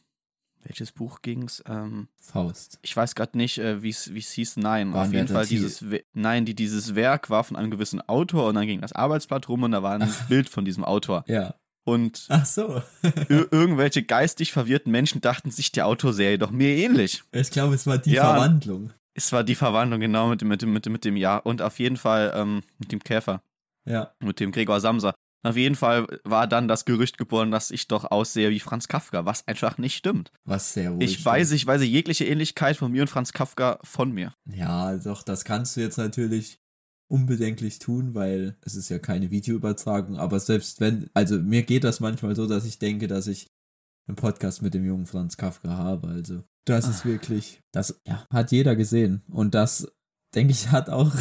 Welches 0.68 0.92
Buch 0.92 1.22
ging's? 1.22 1.62
Ähm, 1.68 2.08
Faust. 2.20 2.80
ich 2.82 2.98
weiß 2.98 3.14
gerade 3.14 3.38
nicht, 3.38 3.60
äh, 3.60 3.84
wie 3.84 3.90
es 3.90 4.06
hieß. 4.32 4.58
Nein, 4.58 4.96
auf 4.96 5.14
jeden 5.14 5.28
Fall 5.28 5.46
dieses. 5.46 5.92
We- 5.92 6.04
Nein, 6.14 6.46
die, 6.46 6.56
dieses 6.56 6.96
Werk 6.96 7.30
war 7.30 7.44
von 7.44 7.56
einem 7.56 7.70
gewissen 7.70 8.02
Autor 8.02 8.48
und 8.48 8.56
dann 8.56 8.66
ging 8.66 8.82
das 8.82 8.92
Arbeitsblatt 8.92 9.48
rum 9.48 9.62
und 9.62 9.74
da 9.74 9.84
war 9.84 9.94
ein 10.00 10.00
Bild 10.28 10.50
von 10.50 10.66
diesem 10.66 10.84
Autor. 10.84 11.24
Ja. 11.28 11.54
Und 11.86 12.26
Ach 12.30 12.46
so. 12.46 12.82
ir 13.30 13.48
irgendwelche 13.52 14.04
geistig 14.04 14.52
verwirrten 14.52 14.92
Menschen 14.92 15.22
dachten 15.22 15.52
sich, 15.52 15.72
der 15.72 15.86
Autor 15.88 16.14
sähe 16.14 16.38
doch 16.38 16.52
mir 16.52 16.70
ähnlich. 16.76 17.24
ich 17.32 17.52
glaube, 17.52 17.76
es 17.76 17.86
war 17.88 17.98
die 18.00 18.12
Ja. 18.12 18.34
Verwandlung. 18.34 18.92
Es 19.14 19.32
war 19.32 19.44
die 19.46 19.56
Verwandlung, 19.56 20.02
genau, 20.02 20.28
mit 20.28 20.42
dem, 20.42 20.50
mit 20.50 20.62
dem, 20.62 20.74
mit 20.74 20.86
dem, 20.86 20.92
mit 20.94 21.06
dem 21.06 21.16
Jahr. 21.16 21.46
Und 21.46 21.62
auf 21.62 21.80
jeden 21.80 21.96
Fall 21.96 22.34
ähm, 22.36 22.64
mit 22.80 22.92
dem 22.92 23.00
Käfer, 23.04 23.42
Ja. 23.86 24.12
mit 24.20 24.40
dem 24.42 24.52
Gregor 24.52 24.82
Samsa. 24.82 25.14
Auf 25.44 25.56
jeden 25.58 25.76
Fall 25.76 26.08
war 26.24 26.48
dann 26.48 26.68
das 26.68 26.86
Gerücht 26.86 27.20
geboren, 27.20 27.52
dass 27.52 27.70
ich 27.70 27.88
doch 27.88 28.06
aussehe 28.10 28.50
wie 28.50 28.60
Franz 28.60 28.88
Kafka, 28.88 29.26
was 29.26 29.48
einfach 29.48 29.78
nicht 29.78 29.96
stimmt. 29.96 30.32
Was 30.44 30.74
sehr 30.74 30.92
wohl. 30.92 31.04
Ich 31.04 31.12
stimmt. 31.14 31.26
weiß, 31.28 31.52
ich 31.52 31.68
weise 31.68 31.86
jegliche 31.86 32.26
Ähnlichkeit 32.26 32.78
von 32.78 32.92
mir 32.92 33.04
und 33.04 33.10
Franz 33.10 33.32
Kafka 33.32 33.78
von 33.84 34.12
mir. 34.12 34.34
Ja, 34.46 34.98
doch, 34.98 35.22
das 35.22 35.46
kannst 35.46 35.78
du 35.78 35.82
jetzt 35.82 35.98
natürlich 36.00 36.58
unbedenklich 37.08 37.80
tun, 37.80 38.16
weil 38.16 38.58
es 38.62 38.76
ist 38.76 38.90
ja 38.90 39.00
keine 39.00 39.32
Videoübertragung, 39.32 40.18
aber 40.18 40.40
selbst 40.40 40.80
wenn, 40.80 41.10
also 41.14 41.38
mir 41.38 41.64
geht 41.64 41.84
das 41.84 42.00
manchmal 42.00 42.36
so, 42.36 42.48
dass 42.48 42.66
ich 42.66 42.80
denke, 42.80 43.08
dass 43.08 43.28
ich 43.28 43.48
einen 44.08 44.16
Podcast 44.16 44.62
mit 44.62 44.74
dem 44.74 44.86
jungen 44.86 45.06
Franz 45.06 45.38
Kafka 45.38 45.70
habe, 45.70 46.08
also 46.08 46.44
das 46.66 46.88
ist 46.88 47.06
wirklich, 47.06 47.62
das 47.72 48.02
ja, 48.08 48.26
hat 48.32 48.52
jeder 48.52 48.76
gesehen. 48.76 49.22
Und 49.30 49.54
das 49.54 49.88
denke 50.34 50.52
ich, 50.52 50.72
hat 50.72 50.90
auch 50.90 51.14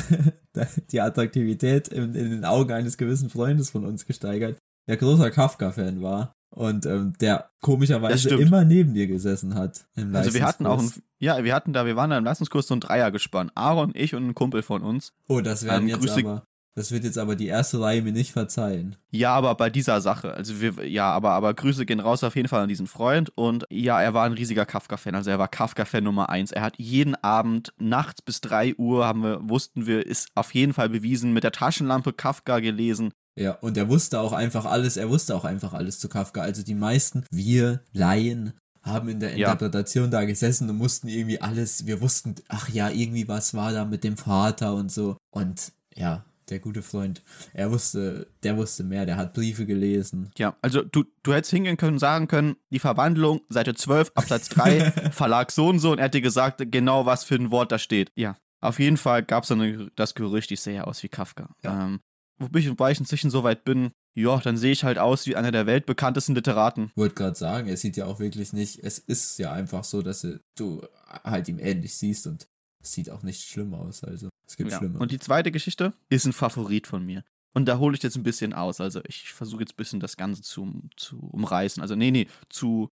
die 0.90 1.00
Attraktivität 1.00 1.88
in, 1.88 2.14
in, 2.14 2.30
den 2.30 2.44
Augen 2.44 2.72
eines 2.72 2.96
gewissen 2.96 3.28
Freundes 3.28 3.70
von 3.70 3.84
uns 3.84 4.06
gesteigert, 4.06 4.58
der 4.88 4.96
großer 4.96 5.30
Kafka-Fan 5.30 6.02
war 6.02 6.34
und 6.54 6.86
ähm, 6.86 7.14
der 7.20 7.50
komischerweise 7.60 8.28
immer 8.36 8.64
neben 8.64 8.94
dir 8.94 9.06
gesessen 9.06 9.54
hat. 9.54 9.86
also 10.12 10.34
wir 10.34 10.44
hatten 10.44 10.66
auch, 10.66 10.80
ein, 10.80 10.92
ja, 11.18 11.42
wir 11.42 11.54
hatten 11.54 11.72
da, 11.72 11.84
wir 11.84 11.96
waren 11.96 12.10
da 12.10 12.18
im 12.18 12.24
Leistungskurs 12.24 12.68
so 12.68 12.74
ein 12.74 12.80
Dreier 12.80 13.10
gespannt. 13.10 13.50
Aaron, 13.54 13.92
ich 13.94 14.14
und 14.14 14.26
ein 14.26 14.34
Kumpel 14.34 14.62
von 14.62 14.82
uns. 14.82 15.12
Oh, 15.28 15.40
das 15.40 15.64
werden 15.64 15.82
ähm, 15.82 15.88
jetzt 15.88 16.00
Grüße, 16.00 16.20
aber 16.20 16.46
das 16.76 16.90
wird 16.90 17.04
jetzt 17.04 17.18
aber 17.18 17.36
die 17.36 17.46
erste 17.46 17.80
Reihe 17.80 18.02
mir 18.02 18.12
nicht 18.12 18.32
verzeihen. 18.32 18.96
Ja, 19.10 19.32
aber 19.34 19.54
bei 19.54 19.70
dieser 19.70 20.00
Sache, 20.00 20.34
also 20.34 20.60
wir, 20.60 20.86
ja, 20.88 21.10
aber, 21.10 21.30
aber 21.30 21.54
Grüße 21.54 21.86
gehen 21.86 22.00
raus 22.00 22.24
auf 22.24 22.34
jeden 22.34 22.48
Fall 22.48 22.62
an 22.62 22.68
diesen 22.68 22.88
Freund 22.88 23.30
und 23.36 23.64
ja, 23.70 24.00
er 24.02 24.12
war 24.12 24.24
ein 24.24 24.32
riesiger 24.32 24.66
Kafka-Fan, 24.66 25.14
also 25.14 25.30
er 25.30 25.38
war 25.38 25.46
Kafka-Fan 25.46 26.02
Nummer 26.02 26.30
eins. 26.30 26.50
Er 26.50 26.62
hat 26.62 26.76
jeden 26.78 27.14
Abend 27.16 27.72
nachts 27.78 28.22
bis 28.22 28.40
drei 28.40 28.74
Uhr, 28.76 29.06
haben 29.06 29.22
wir, 29.22 29.48
wussten 29.48 29.86
wir, 29.86 30.04
ist 30.04 30.28
auf 30.34 30.52
jeden 30.52 30.72
Fall 30.72 30.88
bewiesen, 30.88 31.32
mit 31.32 31.44
der 31.44 31.52
Taschenlampe 31.52 32.12
Kafka 32.12 32.58
gelesen. 32.58 33.12
Ja, 33.36 33.52
und 33.52 33.76
er 33.76 33.88
wusste 33.88 34.20
auch 34.20 34.32
einfach 34.32 34.64
alles, 34.64 34.96
er 34.96 35.08
wusste 35.08 35.34
auch 35.34 35.44
einfach 35.44 35.72
alles 35.72 35.98
zu 35.98 36.08
Kafka. 36.08 36.40
Also 36.40 36.62
die 36.62 36.74
meisten, 36.74 37.24
wir 37.30 37.80
Laien, 37.92 38.52
haben 38.84 39.08
in 39.08 39.18
der 39.18 39.32
Interpretation 39.32 40.04
ja. 40.04 40.10
da 40.10 40.24
gesessen 40.24 40.68
und 40.68 40.76
mussten 40.76 41.08
irgendwie 41.08 41.40
alles, 41.40 41.86
wir 41.86 42.00
wussten, 42.00 42.34
ach 42.48 42.68
ja, 42.68 42.90
irgendwie 42.90 43.26
was 43.28 43.54
war 43.54 43.72
da 43.72 43.84
mit 43.84 44.04
dem 44.04 44.16
Vater 44.16 44.74
und 44.74 44.92
so. 44.92 45.16
Und 45.30 45.72
ja, 45.94 46.24
der 46.50 46.58
gute 46.58 46.82
Freund, 46.82 47.22
er 47.54 47.70
wusste, 47.70 48.28
der 48.42 48.56
wusste 48.58 48.84
mehr, 48.84 49.06
der 49.06 49.16
hat 49.16 49.32
Briefe 49.32 49.64
gelesen. 49.64 50.30
Ja, 50.36 50.56
also 50.60 50.82
du, 50.82 51.04
du 51.22 51.32
hättest 51.32 51.52
hingehen 51.52 51.78
können, 51.78 51.98
sagen 51.98 52.28
können, 52.28 52.56
die 52.70 52.78
Verwandlung, 52.78 53.40
Seite 53.48 53.74
12, 53.74 54.12
Absatz 54.14 54.50
3, 54.50 54.90
Verlag 55.12 55.50
so 55.50 55.68
und 55.68 55.78
so 55.78 55.92
und 55.92 55.98
er 55.98 56.04
hätte 56.04 56.20
gesagt, 56.20 56.62
genau 56.70 57.06
was 57.06 57.24
für 57.24 57.36
ein 57.36 57.50
Wort 57.50 57.72
da 57.72 57.78
steht. 57.78 58.12
Ja, 58.14 58.36
auf 58.60 58.78
jeden 58.78 58.98
Fall 58.98 59.22
gab 59.22 59.44
es 59.44 59.48
dann 59.48 59.90
das 59.96 60.14
Gerücht, 60.14 60.50
ich 60.50 60.60
sehe 60.60 60.76
ja 60.76 60.84
aus 60.84 61.02
wie 61.02 61.08
Kafka. 61.08 61.54
Ja. 61.62 61.86
Ähm, 61.86 62.00
wobei 62.38 62.90
ich 62.90 62.98
inzwischen 62.98 63.30
so 63.30 63.44
weit 63.44 63.64
bin, 63.64 63.90
ja, 64.14 64.38
dann 64.38 64.56
sehe 64.56 64.72
ich 64.72 64.84
halt 64.84 64.98
aus 64.98 65.26
wie 65.26 65.36
einer 65.36 65.52
der 65.52 65.66
weltbekanntesten 65.66 66.34
Literaten. 66.34 66.90
Wollte 66.94 67.16
gerade 67.16 67.36
sagen, 67.36 67.68
er 67.68 67.76
sieht 67.76 67.96
ja 67.96 68.06
auch 68.06 68.20
wirklich 68.20 68.52
nicht, 68.52 68.80
es 68.82 68.98
ist 68.98 69.38
ja 69.38 69.52
einfach 69.52 69.84
so, 69.84 70.02
dass 70.02 70.26
du 70.56 70.82
halt 71.24 71.48
ihm 71.48 71.58
ähnlich 71.58 71.96
siehst 71.96 72.26
und 72.26 72.46
es 72.80 72.92
sieht 72.92 73.10
auch 73.10 73.22
nicht 73.22 73.48
schlimm 73.48 73.74
aus, 73.74 74.04
also 74.04 74.28
es 74.46 74.56
gibt 74.56 74.70
ja. 74.70 74.78
schlimme. 74.78 74.98
Und 74.98 75.10
die 75.10 75.18
zweite 75.18 75.50
Geschichte 75.50 75.94
ist 76.10 76.26
ein 76.26 76.32
Favorit 76.32 76.86
von 76.86 77.04
mir. 77.04 77.24
Und 77.54 77.66
da 77.66 77.78
hole 77.78 77.96
ich 77.96 78.02
jetzt 78.02 78.16
ein 78.16 78.24
bisschen 78.24 78.52
aus. 78.52 78.80
Also 78.80 79.00
ich 79.06 79.32
versuche 79.32 79.60
jetzt 79.60 79.74
ein 79.74 79.76
bisschen 79.76 80.00
das 80.00 80.16
Ganze 80.16 80.42
zu, 80.42 80.82
zu 80.96 81.18
umreißen. 81.20 81.80
Also 81.80 81.94
nee, 81.94 82.10
nee, 82.10 82.26
zu, 82.48 82.88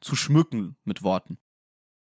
zu 0.00 0.14
schmücken 0.14 0.76
mit 0.84 1.02
Worten. 1.02 1.38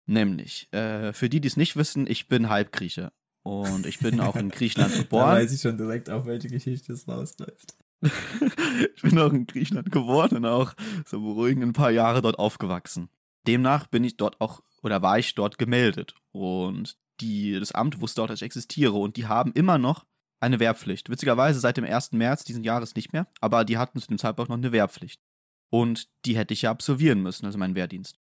Nämlich, 0.06 0.72
äh, 0.74 1.14
für 1.14 1.30
die, 1.30 1.40
die 1.40 1.48
es 1.48 1.56
nicht 1.56 1.78
wissen, 1.78 2.08
ich 2.08 2.28
bin 2.28 2.50
Halbgrieche. 2.50 3.14
Und 3.44 3.86
ich 3.86 4.00
bin 4.00 4.20
auch 4.20 4.36
in 4.36 4.50
Griechenland 4.52 4.96
geboren. 4.96 5.28
da 5.28 5.34
weiß 5.36 5.54
ich 5.54 5.62
schon 5.62 5.78
direkt, 5.78 6.10
auf 6.10 6.26
welche 6.26 6.48
Geschichte 6.48 6.94
es 6.94 7.08
rausläuft. 7.08 7.76
ich 8.96 9.02
bin 9.02 9.18
auch 9.20 9.32
in 9.32 9.46
Griechenland 9.46 9.92
geboren 9.92 10.38
und 10.38 10.46
auch 10.46 10.74
so 11.06 11.22
beruhigend 11.22 11.64
ein 11.64 11.74
paar 11.74 11.92
Jahre 11.92 12.22
dort 12.22 12.40
aufgewachsen. 12.40 13.10
Demnach 13.48 13.88
bin 13.88 14.04
ich 14.04 14.18
dort 14.18 14.40
auch, 14.42 14.62
oder 14.82 15.02
war 15.02 15.20
ich 15.20 15.36
dort 15.36 15.58
gemeldet. 15.58 16.16
Und 16.32 16.98
die, 17.22 17.58
das 17.60 17.72
Amt 17.72 18.02
wusste 18.02 18.24
auch, 18.24 18.28
dass 18.28 18.42
ich 18.42 18.46
existiere 18.46 18.94
und 18.94 19.18
die 19.18 19.28
haben 19.28 19.54
immer 19.54 19.78
noch 19.78 20.06
eine 20.40 20.60
Wehrpflicht. 20.60 21.10
Witzigerweise 21.10 21.60
seit 21.60 21.78
dem 21.78 21.86
1. 21.86 22.12
März 22.14 22.44
diesen 22.44 22.64
Jahres 22.64 22.96
nicht 22.96 23.14
mehr, 23.14 23.28
aber 23.40 23.64
die 23.64 23.78
hatten 23.78 24.00
zu 24.00 24.08
dem 24.08 24.18
Zeitpunkt 24.18 24.50
noch 24.50 24.58
eine 24.58 24.72
Wehrpflicht. 24.72 25.22
Und 25.70 26.08
die 26.26 26.38
hätte 26.38 26.54
ich 26.54 26.64
ja 26.64 26.72
absolvieren 26.72 27.22
müssen, 27.22 27.46
also 27.46 27.58
meinen 27.58 27.76
Wehrdienst. 27.76 28.20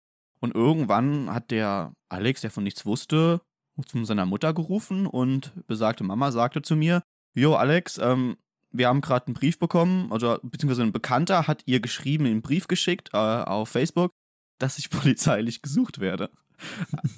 Und 0.40 0.54
irgendwann 0.54 1.32
hat 1.32 1.50
der 1.50 1.94
Alex, 2.08 2.42
der 2.42 2.50
von 2.50 2.64
nichts 2.64 2.86
wusste, 2.86 3.40
zu 3.86 4.04
seiner 4.04 4.26
Mutter 4.26 4.54
gerufen 4.54 5.06
und 5.06 5.52
besagte 5.66 6.04
Mama 6.04 6.32
sagte 6.32 6.62
zu 6.62 6.76
mir, 6.76 7.02
Jo, 7.34 7.54
Alex, 7.54 7.98
ähm, 7.98 8.36
wir 8.70 8.88
haben 8.88 9.00
gerade 9.00 9.26
einen 9.26 9.34
Brief 9.34 9.58
bekommen, 9.58 10.12
also 10.12 10.38
beziehungsweise 10.42 10.82
ein 10.82 10.92
Bekannter 10.92 11.46
hat 11.46 11.62
ihr 11.66 11.80
geschrieben, 11.80 12.26
einen 12.26 12.42
Brief 12.42 12.68
geschickt 12.68 13.10
äh, 13.12 13.16
auf 13.16 13.68
Facebook, 13.68 14.12
dass 14.58 14.78
ich 14.78 14.90
polizeilich 14.90 15.62
gesucht 15.62 16.00
werde 16.00 16.30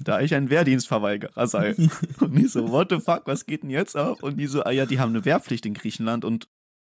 da 0.01 0.21
ich 0.21 0.33
ein 0.33 0.49
Wehrdienstverweigerer 0.49 1.47
sei. 1.47 1.75
Und 2.19 2.37
ich 2.37 2.51
so, 2.51 2.69
what 2.69 2.89
the 2.89 2.99
fuck, 2.99 3.23
was 3.25 3.45
geht 3.45 3.63
denn 3.63 3.69
jetzt 3.69 3.95
ab? 3.95 4.23
Und 4.23 4.37
die 4.37 4.47
so, 4.47 4.63
ah 4.63 4.71
ja, 4.71 4.85
die 4.85 4.99
haben 4.99 5.09
eine 5.09 5.25
Wehrpflicht 5.25 5.65
in 5.65 5.73
Griechenland 5.73 6.25
und 6.25 6.47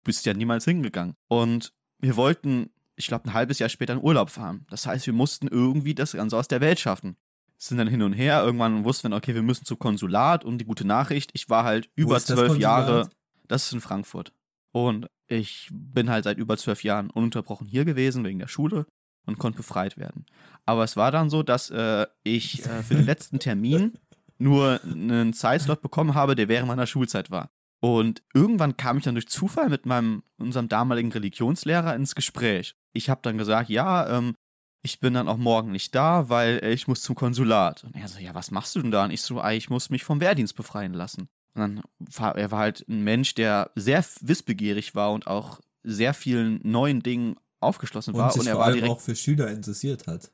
bist 0.03 0.25
ja 0.25 0.33
niemals 0.33 0.65
hingegangen. 0.65 1.15
Und 1.27 1.73
wir 1.99 2.15
wollten, 2.15 2.69
ich 2.95 3.07
glaube, 3.07 3.25
ein 3.25 3.33
halbes 3.33 3.59
Jahr 3.59 3.69
später 3.69 3.93
in 3.93 4.03
Urlaub 4.03 4.29
fahren. 4.29 4.65
Das 4.69 4.85
heißt, 4.85 5.05
wir 5.05 5.13
mussten 5.13 5.47
irgendwie 5.47 5.95
das 5.95 6.13
Ganze 6.13 6.37
aus 6.37 6.47
der 6.47 6.61
Welt 6.61 6.79
schaffen. 6.79 7.17
Sind 7.57 7.77
dann 7.79 7.87
hin 7.87 8.03
und 8.03 8.13
her, 8.13 8.43
irgendwann 8.43 8.85
wussten 8.85 9.09
wir, 9.09 9.17
okay, 9.17 9.33
wir 9.33 9.41
müssen 9.41 9.65
zum 9.65 9.79
Konsulat 9.79 10.45
und 10.45 10.59
die 10.59 10.65
gute 10.65 10.85
Nachricht, 10.85 11.31
ich 11.33 11.49
war 11.49 11.63
halt 11.63 11.89
über 11.95 12.19
zwölf 12.19 12.57
Jahre, 12.57 13.09
das 13.47 13.65
ist 13.65 13.73
in 13.73 13.81
Frankfurt. 13.81 14.31
Und 14.71 15.09
ich 15.27 15.69
bin 15.71 16.09
halt 16.09 16.23
seit 16.23 16.37
über 16.37 16.57
zwölf 16.57 16.83
Jahren 16.83 17.09
ununterbrochen 17.09 17.67
hier 17.67 17.83
gewesen 17.83 18.23
wegen 18.23 18.39
der 18.39 18.47
Schule 18.47 18.85
und 19.25 19.39
konnte 19.39 19.57
befreit 19.57 19.97
werden. 19.97 20.25
Aber 20.65 20.83
es 20.83 20.97
war 20.97 21.11
dann 21.11 21.29
so, 21.29 21.43
dass 21.43 21.69
äh, 21.69 22.05
ich 22.23 22.65
äh, 22.65 22.83
für 22.83 22.95
den 22.95 23.05
letzten 23.05 23.39
Termin 23.39 23.93
nur 24.37 24.79
einen 24.83 25.33
Zeitslot 25.33 25.81
bekommen 25.81 26.13
habe, 26.13 26.35
der 26.35 26.47
während 26.47 26.67
meiner 26.67 26.87
Schulzeit 26.87 27.31
war. 27.31 27.49
Und 27.79 28.23
irgendwann 28.33 28.77
kam 28.77 28.97
ich 28.97 29.03
dann 29.03 29.15
durch 29.15 29.27
Zufall 29.27 29.69
mit 29.69 29.85
meinem, 29.85 30.23
unserem 30.37 30.67
damaligen 30.67 31.11
Religionslehrer 31.11 31.95
ins 31.95 32.15
Gespräch. 32.15 32.75
Ich 32.93 33.09
habe 33.09 33.21
dann 33.23 33.37
gesagt, 33.37 33.69
ja, 33.69 34.17
ähm, 34.17 34.35
ich 34.81 34.99
bin 34.99 35.13
dann 35.13 35.27
auch 35.27 35.37
morgen 35.37 35.71
nicht 35.71 35.93
da, 35.95 36.29
weil 36.29 36.59
äh, 36.63 36.71
ich 36.71 36.87
muss 36.87 37.01
zum 37.01 37.15
Konsulat. 37.15 37.83
Und 37.83 37.95
er 37.95 38.07
so, 38.07 38.19
ja, 38.19 38.35
was 38.35 38.51
machst 38.51 38.75
du 38.75 38.81
denn 38.81 38.91
da? 38.91 39.05
Und 39.05 39.11
ich 39.11 39.21
so, 39.21 39.39
ah, 39.41 39.51
ich 39.51 39.69
muss 39.69 39.89
mich 39.89 40.03
vom 40.03 40.21
Wehrdienst 40.21 40.55
befreien 40.55 40.93
lassen. 40.93 41.27
Und 41.53 41.61
dann 41.61 41.81
war 41.97 42.37
er 42.37 42.51
war 42.51 42.59
halt 42.59 42.85
ein 42.87 43.03
Mensch, 43.03 43.33
der 43.35 43.71
sehr 43.75 44.03
wissbegierig 44.21 44.95
war 44.95 45.11
und 45.11 45.27
auch 45.27 45.59
sehr 45.83 46.13
vielen 46.13 46.59
neuen 46.63 47.01
Dingen 47.01 47.35
aufgeschlossen 47.59 48.13
war. 48.13 48.33
Und, 48.33 48.41
und 48.41 48.47
er 48.47 48.53
vor 48.53 48.61
war 48.61 48.71
direkt 48.71 48.91
auch 48.91 49.01
für 49.01 49.15
Schüler 49.15 49.49
interessiert 49.49 50.07
hat. 50.07 50.31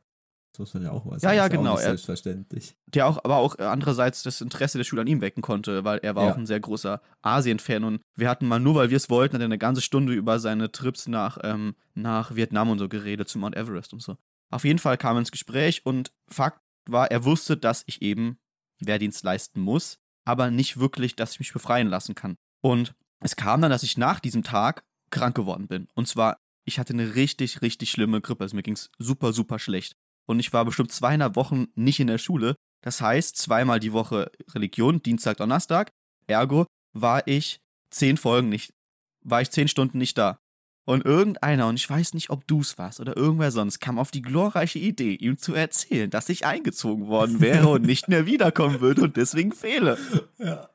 Das 0.53 0.59
muss 0.59 0.73
man 0.75 0.83
ja 0.83 0.91
auch 0.91 1.03
mal 1.03 1.19
sagen. 1.19 1.35
Ja, 1.35 1.43
ja, 1.43 1.47
genau. 1.47 1.77
Ja 1.77 1.81
selbstverständlich. 1.81 2.75
Der 2.85 3.07
auch, 3.07 3.23
aber 3.23 3.37
auch 3.37 3.57
andererseits 3.57 4.21
das 4.21 4.39
Interesse 4.39 4.77
der 4.77 4.85
Schüler 4.85 5.01
an 5.01 5.07
ihm 5.07 5.21
wecken 5.21 5.41
konnte, 5.41 5.83
weil 5.83 5.97
er 6.03 6.13
war 6.13 6.25
ja. 6.25 6.31
auch 6.31 6.37
ein 6.37 6.45
sehr 6.45 6.59
großer 6.59 7.01
Asien-Fan 7.23 7.83
und 7.83 8.01
wir 8.15 8.29
hatten 8.29 8.47
mal 8.47 8.59
nur, 8.59 8.75
weil 8.75 8.91
wir 8.91 8.97
es 8.97 9.09
wollten, 9.09 9.33
hat 9.33 9.41
er 9.41 9.45
eine 9.45 9.57
ganze 9.57 9.81
Stunde 9.81 10.13
über 10.13 10.39
seine 10.39 10.71
Trips 10.71 11.07
nach, 11.07 11.39
ähm, 11.41 11.73
nach 11.95 12.35
Vietnam 12.35 12.69
und 12.69 12.77
so 12.77 12.87
geredet, 12.87 13.29
zu 13.29 13.39
Mount 13.39 13.55
Everest 13.55 13.93
und 13.93 14.03
so. 14.03 14.17
Auf 14.53 14.63
jeden 14.63 14.79
Fall 14.79 14.97
kam 14.97 15.15
er 15.15 15.19
ins 15.19 15.31
Gespräch 15.31 15.85
und 15.85 16.13
Fakt 16.27 16.59
war, 16.85 17.11
er 17.11 17.23
wusste, 17.23 17.57
dass 17.57 17.83
ich 17.87 18.01
eben 18.01 18.37
Wehrdienst 18.79 19.23
leisten 19.23 19.61
muss, 19.61 19.99
aber 20.25 20.51
nicht 20.51 20.79
wirklich, 20.79 21.15
dass 21.15 21.33
ich 21.33 21.39
mich 21.39 21.53
befreien 21.53 21.87
lassen 21.87 22.15
kann. 22.15 22.35
Und 22.61 22.93
es 23.21 23.35
kam 23.35 23.61
dann, 23.61 23.71
dass 23.71 23.83
ich 23.83 23.97
nach 23.97 24.19
diesem 24.19 24.43
Tag 24.43 24.83
krank 25.09 25.35
geworden 25.35 25.67
bin. 25.67 25.87
Und 25.95 26.07
zwar 26.07 26.37
ich 26.65 26.79
hatte 26.79 26.93
eine 26.93 27.15
richtig, 27.15 27.61
richtig 27.61 27.91
schlimme 27.91 28.21
Grippe. 28.21 28.43
Also 28.43 28.55
mir 28.55 28.63
ging 28.63 28.75
es 28.75 28.89
super, 28.97 29.33
super 29.33 29.59
schlecht. 29.59 29.95
Und 30.25 30.39
ich 30.39 30.53
war 30.53 30.65
bestimmt 30.65 30.91
zweieinhalb 30.91 31.35
Wochen 31.35 31.67
nicht 31.75 31.99
in 31.99 32.07
der 32.07 32.17
Schule. 32.17 32.55
Das 32.81 33.01
heißt, 33.01 33.37
zweimal 33.37 33.79
die 33.79 33.93
Woche 33.93 34.31
Religion, 34.53 35.01
Dienstag, 35.01 35.37
Donnerstag. 35.37 35.89
Ergo 36.27 36.65
war 36.93 37.27
ich 37.27 37.59
zehn 37.89 38.17
Folgen 38.17 38.49
nicht, 38.49 38.73
war 39.21 39.41
ich 39.41 39.51
zehn 39.51 39.67
Stunden 39.67 39.97
nicht 39.97 40.17
da. 40.17 40.39
Und 40.85 41.05
irgendeiner, 41.05 41.67
und 41.67 41.75
ich 41.75 41.89
weiß 41.89 42.13
nicht, 42.13 42.29
ob 42.29 42.45
du 42.45 42.59
es 42.59 42.77
warst 42.77 42.99
oder 42.99 43.15
irgendwer 43.15 43.51
sonst, 43.51 43.79
kam 43.79 43.97
auf 43.97 44.11
die 44.11 44.21
glorreiche 44.21 44.79
Idee, 44.79 45.13
ihm 45.13 45.37
zu 45.37 45.53
erzählen, 45.53 46.09
dass 46.09 46.27
ich 46.27 46.45
eingezogen 46.45 47.07
worden 47.07 47.39
wäre 47.39 47.69
und 47.69 47.83
nicht 47.83 48.09
mehr 48.09 48.25
wiederkommen 48.25 48.81
würde 48.81 49.03
und 49.03 49.15
deswegen 49.15 49.53
fehle. 49.53 49.97
Ja. 50.37 50.69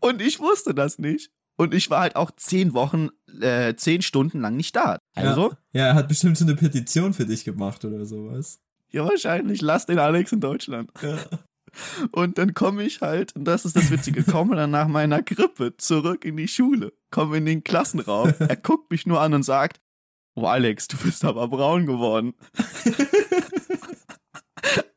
Und 0.00 0.20
ich 0.20 0.40
wusste 0.40 0.74
das 0.74 0.98
nicht. 0.98 1.30
Und 1.56 1.72
ich 1.72 1.88
war 1.88 2.00
halt 2.00 2.16
auch 2.16 2.30
zehn 2.36 2.74
Wochen, 2.74 3.08
äh, 3.40 3.74
zehn 3.76 4.02
Stunden 4.02 4.40
lang 4.40 4.56
nicht 4.56 4.76
da. 4.76 4.98
Also. 5.14 5.54
Ja, 5.72 5.80
ja, 5.80 5.86
er 5.86 5.94
hat 5.94 6.08
bestimmt 6.08 6.36
so 6.36 6.44
eine 6.44 6.54
Petition 6.54 7.14
für 7.14 7.24
dich 7.24 7.44
gemacht 7.44 7.82
oder 7.84 8.04
sowas. 8.04 8.60
Ja, 8.90 9.04
wahrscheinlich. 9.04 9.62
Lass 9.62 9.86
den 9.86 9.98
Alex 9.98 10.32
in 10.32 10.40
Deutschland. 10.40 10.90
Ja. 11.02 11.18
Und 12.12 12.38
dann 12.38 12.54
komme 12.54 12.82
ich 12.84 13.00
halt, 13.00 13.34
und 13.36 13.44
das 13.44 13.64
ist 13.64 13.76
das 13.76 13.90
Witzige, 13.90 14.22
komme 14.24 14.56
dann 14.56 14.70
nach 14.70 14.88
meiner 14.88 15.22
Grippe 15.22 15.76
zurück 15.76 16.24
in 16.24 16.36
die 16.36 16.48
Schule, 16.48 16.92
komme 17.10 17.36
in 17.38 17.46
den 17.46 17.64
Klassenraum. 17.64 18.32
Er 18.38 18.56
guckt 18.56 18.90
mich 18.90 19.06
nur 19.06 19.20
an 19.20 19.34
und 19.34 19.42
sagt, 19.42 19.80
Oh 20.38 20.46
Alex, 20.46 20.86
du 20.88 20.98
bist 20.98 21.24
aber 21.24 21.48
braun 21.48 21.86
geworden. 21.86 22.34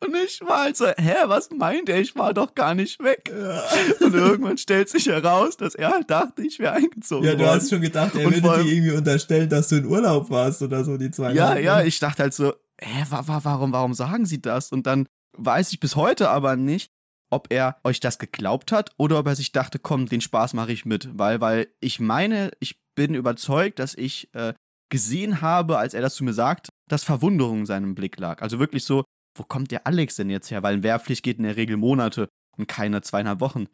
Und 0.03 0.15
ich 0.25 0.41
war 0.41 0.63
halt 0.63 0.77
so, 0.77 0.87
hä, 0.87 1.13
was 1.25 1.49
meint 1.51 1.87
er? 1.89 1.99
Ich 1.99 2.15
war 2.15 2.33
doch 2.33 2.55
gar 2.55 2.73
nicht 2.73 2.99
weg. 3.03 3.31
Ja. 3.31 3.61
Und 4.05 4.15
irgendwann 4.15 4.57
stellt 4.57 4.89
sich 4.89 5.05
heraus, 5.07 5.57
dass 5.57 5.75
er 5.75 5.89
halt 5.91 6.09
dachte, 6.09 6.41
ich 6.41 6.57
wäre 6.59 6.73
eingezogen 6.73 7.25
Ja, 7.25 7.33
du 7.35 7.39
worden. 7.43 7.51
hast 7.51 7.69
schon 7.69 7.81
gedacht, 7.81 8.15
er 8.15 8.25
und 8.25 8.33
würde 8.43 8.63
dir 8.63 8.71
irgendwie 8.71 8.93
unterstellen, 8.97 9.49
dass 9.49 9.67
du 9.67 9.75
in 9.75 9.85
Urlaub 9.85 10.29
warst 10.31 10.61
oder 10.63 10.83
so, 10.83 10.97
die 10.97 11.11
zwei 11.11 11.29
Ja, 11.33 11.49
Jahre. 11.49 11.61
ja, 11.61 11.81
ich 11.83 11.99
dachte 11.99 12.23
halt 12.23 12.33
so, 12.33 12.53
hä, 12.79 13.05
warum, 13.09 13.71
warum 13.71 13.93
sagen 13.93 14.25
sie 14.25 14.41
das? 14.41 14.71
Und 14.71 14.87
dann 14.87 15.07
weiß 15.39 15.71
ich 15.71 15.79
bis 15.79 15.95
heute 15.95 16.29
aber 16.29 16.55
nicht, 16.55 16.91
ob 17.29 17.47
er 17.51 17.79
euch 17.83 17.99
das 17.99 18.19
geglaubt 18.19 18.71
hat 18.71 18.91
oder 18.97 19.19
ob 19.19 19.27
er 19.27 19.35
sich 19.35 19.51
dachte, 19.51 19.79
komm, 19.79 20.07
den 20.07 20.21
Spaß 20.21 20.53
mache 20.53 20.71
ich 20.71 20.85
mit. 20.85 21.09
Weil, 21.17 21.41
weil 21.41 21.67
ich 21.79 21.99
meine, 21.99 22.51
ich 22.59 22.79
bin 22.95 23.13
überzeugt, 23.13 23.79
dass 23.79 23.95
ich 23.95 24.33
äh, 24.33 24.53
gesehen 24.89 25.41
habe, 25.41 25.77
als 25.77 25.93
er 25.93 26.01
das 26.01 26.15
zu 26.15 26.23
mir 26.23 26.33
sagt, 26.33 26.69
dass 26.89 27.03
Verwunderung 27.03 27.59
in 27.59 27.65
seinem 27.65 27.95
Blick 27.95 28.19
lag. 28.19 28.41
Also 28.41 28.59
wirklich 28.59 28.83
so, 28.83 29.03
wo 29.37 29.43
kommt 29.43 29.71
der 29.71 29.85
Alex 29.85 30.15
denn 30.15 30.29
jetzt 30.29 30.49
her? 30.49 30.63
Weil 30.63 30.75
ein 30.75 30.83
Wehrpflicht 30.83 31.23
geht 31.23 31.37
in 31.37 31.43
der 31.43 31.55
Regel 31.55 31.77
Monate 31.77 32.27
und 32.57 32.67
keine 32.67 33.01
zweieinhalb 33.01 33.39
Wochen. 33.39 33.67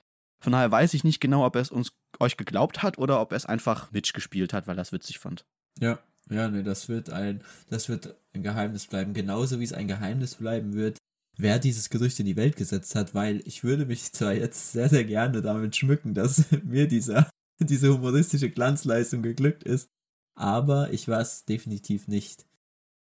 Von 0.44 0.52
daher 0.52 0.70
weiß 0.70 0.94
ich 0.94 1.04
nicht 1.04 1.22
genau, 1.22 1.46
ob 1.46 1.56
er 1.56 1.62
es 1.62 1.72
uns 1.72 1.94
euch 2.20 2.38
geglaubt 2.38 2.84
hat 2.84 2.98
oder 2.98 3.22
ob 3.22 3.32
er 3.32 3.38
es 3.38 3.46
einfach 3.46 3.92
Witch 3.94 4.14
gespielt 4.14 4.54
hat, 4.54 4.68
weil 4.68 4.78
er 4.78 4.82
es 4.82 4.92
witzig 4.92 5.18
fand. 5.18 5.46
Ja, 5.80 6.00
ja, 6.30 6.50
nee, 6.50 6.64
das 6.64 6.90
wird 6.90 7.10
ein, 7.10 7.42
das 7.70 7.88
wird 7.90 8.16
ein 8.34 8.44
Geheimnis 8.44 8.88
bleiben. 8.88 9.14
Genauso 9.14 9.60
wie 9.60 9.64
es 9.64 9.74
ein 9.74 9.88
Geheimnis 9.88 10.36
bleiben 10.36 10.74
wird, 10.74 10.98
wer 11.38 11.60
dieses 11.60 11.90
Gerücht 11.90 12.20
in 12.20 12.26
die 12.26 12.36
Welt 12.36 12.56
gesetzt 12.56 12.96
hat, 12.96 13.14
weil 13.14 13.42
ich 13.46 13.64
würde 13.64 13.86
mich 13.86 14.12
zwar 14.14 14.34
jetzt 14.34 14.72
sehr, 14.72 14.90
sehr 14.90 15.04
gerne 15.06 15.42
damit 15.42 15.76
schmücken, 15.76 16.14
dass 16.14 16.46
mir 16.64 16.88
dieser, 16.88 17.30
diese 17.60 17.94
humoristische 17.94 18.50
Glanzleistung 18.50 19.22
geglückt 19.22 19.64
ist, 19.64 19.90
aber 20.36 20.92
ich 20.92 21.08
war 21.08 21.22
es 21.22 21.46
definitiv 21.46 22.08
nicht. 22.08 22.46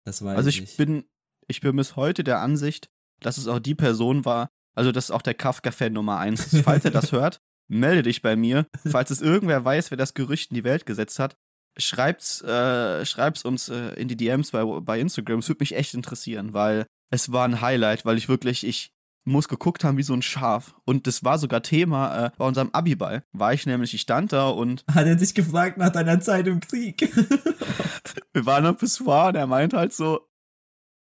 Das 0.05 0.23
weiß 0.23 0.37
Also 0.37 0.49
ich 0.51 0.63
ich. 0.63 0.77
bin, 0.77 1.05
ich 1.49 1.61
bin 1.61 1.77
bis 1.77 1.97
heute 1.97 2.25
der 2.25 2.41
Ansicht, 2.41 2.91
dass 3.21 3.39
es 3.39 3.47
auch 3.49 3.59
die 3.59 3.75
Person 3.75 4.25
war, 4.25 4.49
also 4.75 4.93
das 4.93 5.05
ist 5.05 5.11
auch 5.11 5.23
der 5.23 5.35
Kafka-Fan 5.35 5.93
Nummer 5.93 6.19
eins. 6.19 6.53
ist. 6.53 6.63
Falls 6.65 6.85
er 6.85 6.91
das 6.91 7.13
hört, 7.13 7.41
melde 7.69 8.03
dich 8.03 8.21
bei 8.23 8.37
mir. 8.37 8.67
Falls 8.85 9.11
es 9.11 9.23
irgendwer 9.23 9.65
weiß, 9.65 9.91
wer 9.91 9.97
das 9.97 10.15
Gerücht 10.15 10.51
in 10.51 10.57
die 10.57 10.65
Welt 10.65 10.85
gesetzt 10.85 11.19
hat, 11.19 11.37
schreibt's, 11.79 12.43
äh, 12.43 13.07
schreib's 13.07 13.45
uns 13.45 13.69
äh, 13.69 13.95
in 13.95 14.09
die 14.09 14.17
DMs 14.17 14.51
bei, 14.51 14.65
bei 14.81 15.01
Instagram. 15.01 15.39
Es 15.39 15.49
würde 15.49 15.63
mich 15.63 15.75
echt 15.75 15.95
interessieren, 15.95 16.53
weil 16.53 16.87
es 17.11 17.33
war 17.33 17.45
ein 17.45 17.61
Highlight, 17.61 18.05
weil 18.05 18.19
ich 18.19 18.29
wirklich, 18.29 18.67
ich 18.67 18.93
muss 19.25 19.49
geguckt 19.49 19.85
haben 19.85 19.97
wie 19.97 20.03
so 20.03 20.15
ein 20.15 20.23
Schaf. 20.23 20.75
Und 20.85 21.07
das 21.07 21.25
war 21.25 21.39
sogar 21.39 21.63
Thema 21.63 22.27
äh, 22.27 22.31
bei 22.37 22.47
unserem 22.47 22.71
Abiball. 22.71 23.25
War 23.33 23.55
ich 23.55 23.67
nämlich, 23.67 23.95
ich 23.95 24.03
stand 24.03 24.33
da 24.33 24.49
und 24.49 24.85
Hat 24.93 25.07
er 25.07 25.17
dich 25.17 25.35
gefragt 25.35 25.79
nach 25.79 25.91
deiner 25.91 26.21
Zeit 26.21 26.47
im 26.47 26.61
Krieg? 26.61 27.01
wir 28.33 28.47
waren 28.47 28.67
am 28.67 28.77
Pissoir 28.77 29.29
und 29.29 29.37
er 29.37 29.47
meint 29.47 29.73
halt 29.73 29.93
so, 29.93 30.29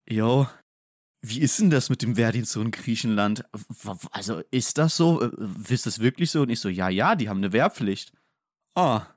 yo, 0.09 0.47
wie 1.21 1.41
ist 1.41 1.59
denn 1.59 1.69
das 1.69 1.89
mit 1.89 2.01
dem 2.01 2.15
Wehrdienst 2.15 2.51
so 2.51 2.61
in 2.61 2.71
Griechenland? 2.71 3.43
Also 4.11 4.41
ist 4.51 4.77
das 4.77 4.95
so? 4.95 5.21
Äh, 5.21 5.73
Ist 5.73 5.85
das 5.85 5.99
wirklich 5.99 6.31
so? 6.31 6.41
Und 6.41 6.49
ich 6.49 6.59
so, 6.59 6.69
ja, 6.69 6.89
ja, 6.89 7.15
die 7.15 7.27
haben 7.27 7.39
eine 7.39 7.51
Wehrpflicht. 7.51 8.13
Ah. 8.75 9.07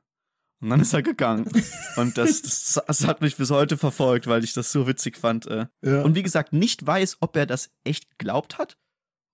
Und 0.62 0.70
dann 0.70 0.80
ist 0.80 0.92
er 0.92 1.02
gegangen. 1.02 1.50
Und 1.96 2.18
das, 2.18 2.42
das, 2.42 2.80
das 2.86 3.06
hat 3.06 3.20
mich 3.22 3.36
bis 3.36 3.50
heute 3.50 3.76
verfolgt, 3.78 4.26
weil 4.26 4.44
ich 4.44 4.52
das 4.52 4.72
so 4.72 4.86
witzig 4.86 5.16
fand. 5.16 5.46
Äh. 5.46 5.66
ja. 5.84 6.02
Und 6.02 6.14
wie 6.14 6.22
gesagt, 6.22 6.52
nicht 6.52 6.86
weiß, 6.86 7.18
ob 7.20 7.36
er 7.36 7.46
das 7.46 7.70
echt 7.84 8.10
geglaubt 8.18 8.58
hat 8.58 8.76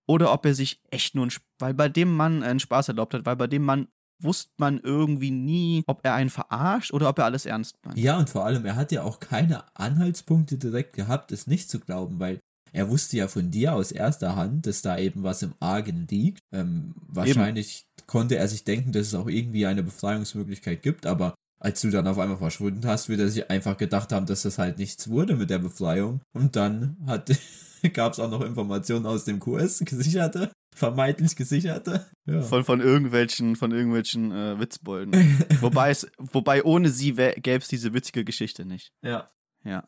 oder 0.08 0.32
ob 0.32 0.46
er 0.46 0.54
sich 0.54 0.80
echt 0.90 1.14
nur, 1.14 1.26
Sp- 1.34 1.42
weil 1.58 1.74
bei 1.74 1.88
dem 1.88 2.14
Mann 2.14 2.42
einen 2.42 2.60
Spaß 2.60 2.88
erlaubt 2.88 3.14
hat, 3.14 3.26
weil 3.26 3.36
bei 3.36 3.48
dem 3.48 3.64
Mann 3.64 3.88
wusste 4.22 4.52
man 4.56 4.78
irgendwie 4.78 5.30
nie, 5.30 5.82
ob 5.86 6.00
er 6.04 6.14
einen 6.14 6.30
verarscht 6.30 6.92
oder 6.92 7.08
ob 7.08 7.18
er 7.18 7.26
alles 7.26 7.44
ernst 7.44 7.76
meint. 7.84 7.98
Ja, 7.98 8.16
und 8.18 8.30
vor 8.30 8.44
allem, 8.46 8.64
er 8.64 8.76
hat 8.76 8.90
ja 8.92 9.02
auch 9.02 9.20
keine 9.20 9.64
Anhaltspunkte 9.76 10.56
direkt 10.58 10.94
gehabt, 10.94 11.32
es 11.32 11.46
nicht 11.46 11.68
zu 11.68 11.80
glauben, 11.80 12.18
weil 12.20 12.40
er 12.72 12.88
wusste 12.88 13.16
ja 13.16 13.28
von 13.28 13.50
dir 13.50 13.74
aus 13.74 13.92
erster 13.92 14.36
Hand, 14.36 14.66
dass 14.66 14.82
da 14.82 14.98
eben 14.98 15.22
was 15.22 15.42
im 15.42 15.54
Argen 15.60 16.06
liegt. 16.08 16.40
Ähm, 16.52 16.94
wahrscheinlich 17.08 17.86
konnte 18.06 18.36
er 18.36 18.48
sich 18.48 18.64
denken, 18.64 18.92
dass 18.92 19.08
es 19.08 19.14
auch 19.14 19.28
irgendwie 19.28 19.66
eine 19.66 19.82
Befreiungsmöglichkeit 19.82 20.82
gibt, 20.82 21.06
aber 21.06 21.34
als 21.58 21.80
du 21.80 21.90
dann 21.90 22.06
auf 22.06 22.18
einmal 22.18 22.36
verschwunden 22.36 22.86
hast, 22.86 23.08
wird 23.08 23.20
er 23.20 23.28
sich 23.28 23.50
einfach 23.50 23.76
gedacht 23.76 24.12
haben, 24.12 24.26
dass 24.26 24.42
das 24.42 24.58
halt 24.58 24.78
nichts 24.78 25.08
wurde 25.08 25.36
mit 25.36 25.50
der 25.50 25.58
Befreiung. 25.58 26.20
Und 26.32 26.54
dann 26.54 26.96
hat 27.06 27.30
gab 27.94 28.12
es 28.12 28.20
auch 28.20 28.30
noch 28.30 28.42
Informationen 28.42 29.06
aus 29.06 29.24
dem 29.24 29.40
QS, 29.40 29.80
gesicherte, 29.80 30.52
vermeintlich 30.74 31.34
gesicherte. 31.34 32.06
Ja. 32.26 32.42
Von, 32.42 32.64
von 32.64 32.80
irgendwelchen, 32.80 33.56
von 33.56 33.72
irgendwelchen 33.72 34.32
äh, 34.32 34.60
Witzbolden. 34.60 35.12
wobei, 35.60 35.90
es, 35.90 36.06
wobei 36.18 36.62
ohne 36.62 36.90
sie 36.90 37.12
gäbe 37.12 37.58
es 37.58 37.68
diese 37.68 37.94
witzige 37.94 38.24
Geschichte 38.24 38.64
nicht. 38.64 38.92
ja. 39.02 39.30
Ja. 39.64 39.82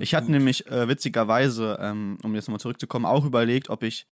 Ich 0.00 0.14
hatte 0.14 0.30
nämlich 0.30 0.66
äh, 0.66 0.88
witzigerweise, 0.88 1.78
ähm, 1.80 2.18
um 2.22 2.34
jetzt 2.34 2.48
nochmal 2.48 2.60
zurückzukommen, 2.60 3.06
auch 3.06 3.24
überlegt, 3.24 3.70
ob 3.70 3.82
ich 3.82 4.06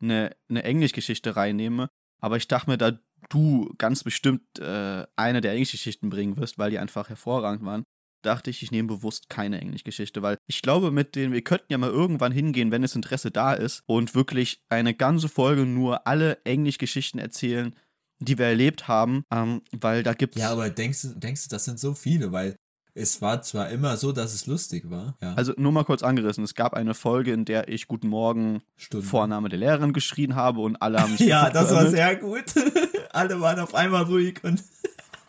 eine, 0.00 0.34
eine 0.48 0.64
Englischgeschichte 0.64 1.36
reinnehme. 1.36 1.88
Aber 2.20 2.36
ich 2.36 2.48
dachte 2.48 2.70
mir, 2.70 2.78
da 2.78 2.98
du 3.30 3.72
ganz 3.78 4.04
bestimmt 4.04 4.58
äh, 4.58 5.06
eine 5.16 5.40
der 5.40 5.52
Englischgeschichten 5.52 6.10
bringen 6.10 6.36
wirst, 6.36 6.58
weil 6.58 6.70
die 6.70 6.78
einfach 6.78 7.08
hervorragend 7.08 7.64
waren, 7.64 7.84
dachte 8.22 8.50
ich, 8.50 8.62
ich 8.62 8.70
nehme 8.70 8.88
bewusst 8.88 9.28
keine 9.28 9.60
Englischgeschichte, 9.60 10.22
weil 10.22 10.38
ich 10.46 10.62
glaube, 10.62 10.90
mit 10.90 11.14
den, 11.14 11.32
wir 11.32 11.42
könnten 11.42 11.66
ja 11.70 11.78
mal 11.78 11.90
irgendwann 11.90 12.32
hingehen, 12.32 12.70
wenn 12.70 12.82
das 12.82 12.96
Interesse 12.96 13.30
da 13.30 13.52
ist 13.52 13.82
und 13.86 14.14
wirklich 14.14 14.62
eine 14.68 14.94
ganze 14.94 15.28
Folge 15.28 15.66
nur 15.66 16.06
alle 16.06 16.38
Englischgeschichten 16.44 17.20
erzählen, 17.20 17.74
die 18.18 18.38
wir 18.38 18.46
erlebt 18.46 18.88
haben, 18.88 19.24
ähm, 19.30 19.62
weil 19.72 20.02
da 20.02 20.14
gibt's 20.14 20.38
Ja, 20.38 20.50
aber 20.50 20.70
denkst 20.70 21.02
du, 21.02 21.08
denkst 21.08 21.44
du, 21.44 21.48
das 21.50 21.64
sind 21.64 21.78
so 21.78 21.94
viele, 21.94 22.32
weil 22.32 22.56
es 22.94 23.20
war 23.20 23.42
zwar 23.42 23.70
immer 23.70 23.96
so, 23.96 24.12
dass 24.12 24.32
es 24.34 24.46
lustig 24.46 24.88
war. 24.88 25.16
Ja, 25.20 25.34
also 25.34 25.52
nur 25.56 25.72
mal 25.72 25.84
kurz 25.84 26.02
angerissen. 26.02 26.44
Es 26.44 26.54
gab 26.54 26.74
eine 26.74 26.94
Folge, 26.94 27.32
in 27.32 27.44
der 27.44 27.68
ich 27.68 27.88
Guten 27.88 28.08
Morgen 28.08 28.62
Stunden. 28.76 29.04
Vorname 29.04 29.48
der 29.48 29.58
Lehrerin 29.58 29.92
geschrien 29.92 30.36
habe 30.36 30.60
und 30.60 30.80
alle 30.80 31.00
haben 31.00 31.16
sich 31.16 31.26
Ja, 31.26 31.50
das 31.50 31.72
war 31.72 31.86
sehr 31.88 32.16
gut. 32.16 32.44
Alle 33.10 33.40
waren 33.40 33.60
auf 33.60 33.76
einmal 33.76 34.02
ruhig 34.04 34.42
und 34.42 34.60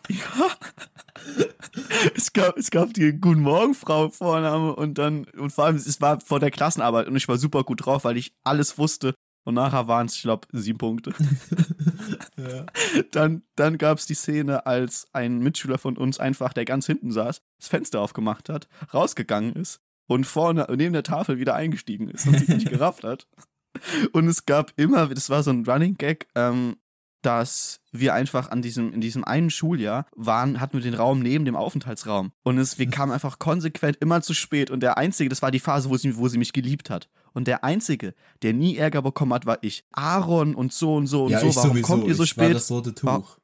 es 2.16 2.32
gab, 2.32 2.56
es 2.56 2.70
gab 2.70 2.94
die 2.94 3.12
Guten 3.12 3.42
Morgen 3.42 3.74
Frau 3.74 4.10
Vorname 4.10 4.74
und 4.74 4.98
dann, 4.98 5.24
und 5.38 5.52
vor 5.52 5.66
allem, 5.66 5.76
es 5.76 6.00
war 6.00 6.20
vor 6.20 6.40
der 6.40 6.50
Klassenarbeit 6.50 7.06
und 7.06 7.14
ich 7.14 7.28
war 7.28 7.38
super 7.38 7.62
gut 7.62 7.86
drauf, 7.86 8.02
weil 8.04 8.16
ich 8.16 8.32
alles 8.42 8.76
wusste. 8.76 9.14
Und 9.46 9.54
nachher 9.54 9.86
waren 9.86 10.06
es, 10.06 10.16
ich 10.16 10.22
glaube, 10.22 10.48
sieben 10.50 10.78
Punkte. 10.78 11.14
ja. 12.36 12.66
Dann, 13.12 13.42
dann 13.54 13.78
gab 13.78 13.98
es 13.98 14.04
die 14.04 14.14
Szene, 14.14 14.66
als 14.66 15.06
ein 15.12 15.38
Mitschüler 15.38 15.78
von 15.78 15.96
uns 15.96 16.18
einfach, 16.18 16.52
der 16.52 16.64
ganz 16.64 16.86
hinten 16.86 17.12
saß, 17.12 17.40
das 17.60 17.68
Fenster 17.68 18.00
aufgemacht 18.00 18.48
hat, 18.48 18.66
rausgegangen 18.92 19.52
ist 19.54 19.80
und 20.08 20.24
vorne 20.24 20.66
neben 20.70 20.92
der 20.92 21.04
Tafel 21.04 21.38
wieder 21.38 21.54
eingestiegen 21.54 22.08
ist 22.08 22.26
und 22.26 22.40
sich 22.40 22.48
nicht 22.48 22.70
gerafft 22.70 23.04
hat. 23.04 23.28
Und 24.10 24.26
es 24.26 24.46
gab 24.46 24.72
immer, 24.76 25.06
das 25.06 25.30
war 25.30 25.44
so 25.44 25.52
ein 25.52 25.64
Running 25.64 25.94
Gag, 25.94 26.26
ähm, 26.34 26.78
dass 27.22 27.80
wir 27.92 28.14
einfach 28.14 28.50
an 28.50 28.62
diesem, 28.62 28.92
in 28.92 29.00
diesem 29.00 29.22
einen 29.22 29.50
Schuljahr 29.50 30.06
waren, 30.16 30.60
hatten 30.60 30.74
wir 30.74 30.82
den 30.82 30.94
Raum 30.94 31.20
neben 31.20 31.44
dem 31.44 31.56
Aufenthaltsraum. 31.56 32.32
Und 32.42 32.58
es, 32.58 32.80
wir 32.80 32.88
kamen 32.88 33.12
einfach 33.12 33.38
konsequent 33.38 33.98
immer 34.00 34.22
zu 34.22 34.34
spät. 34.34 34.72
Und 34.72 34.80
der 34.80 34.98
Einzige, 34.98 35.28
das 35.28 35.42
war 35.42 35.52
die 35.52 35.60
Phase, 35.60 35.88
wo 35.88 35.96
sie, 35.96 36.16
wo 36.16 36.26
sie 36.26 36.38
mich 36.38 36.52
geliebt 36.52 36.90
hat. 36.90 37.08
Und 37.36 37.46
der 37.46 37.64
Einzige, 37.64 38.14
der 38.40 38.54
nie 38.54 38.78
Ärger 38.78 39.02
bekommen 39.02 39.34
hat, 39.34 39.44
war 39.44 39.58
ich. 39.60 39.84
Aaron 39.92 40.54
und 40.54 40.72
so 40.72 40.94
und 40.94 41.06
so 41.06 41.26
und 41.26 41.32
ja, 41.32 41.40
so. 41.40 41.54
Warum 41.54 41.70
sowieso. 41.72 41.86
kommt 41.86 42.06
ihr 42.06 42.14
so 42.14 42.22
ich 42.22 42.34
war 42.38 42.44
spät? 42.46 42.56
das 42.56 42.70
rote 42.70 42.94
Tuch. 42.94 43.36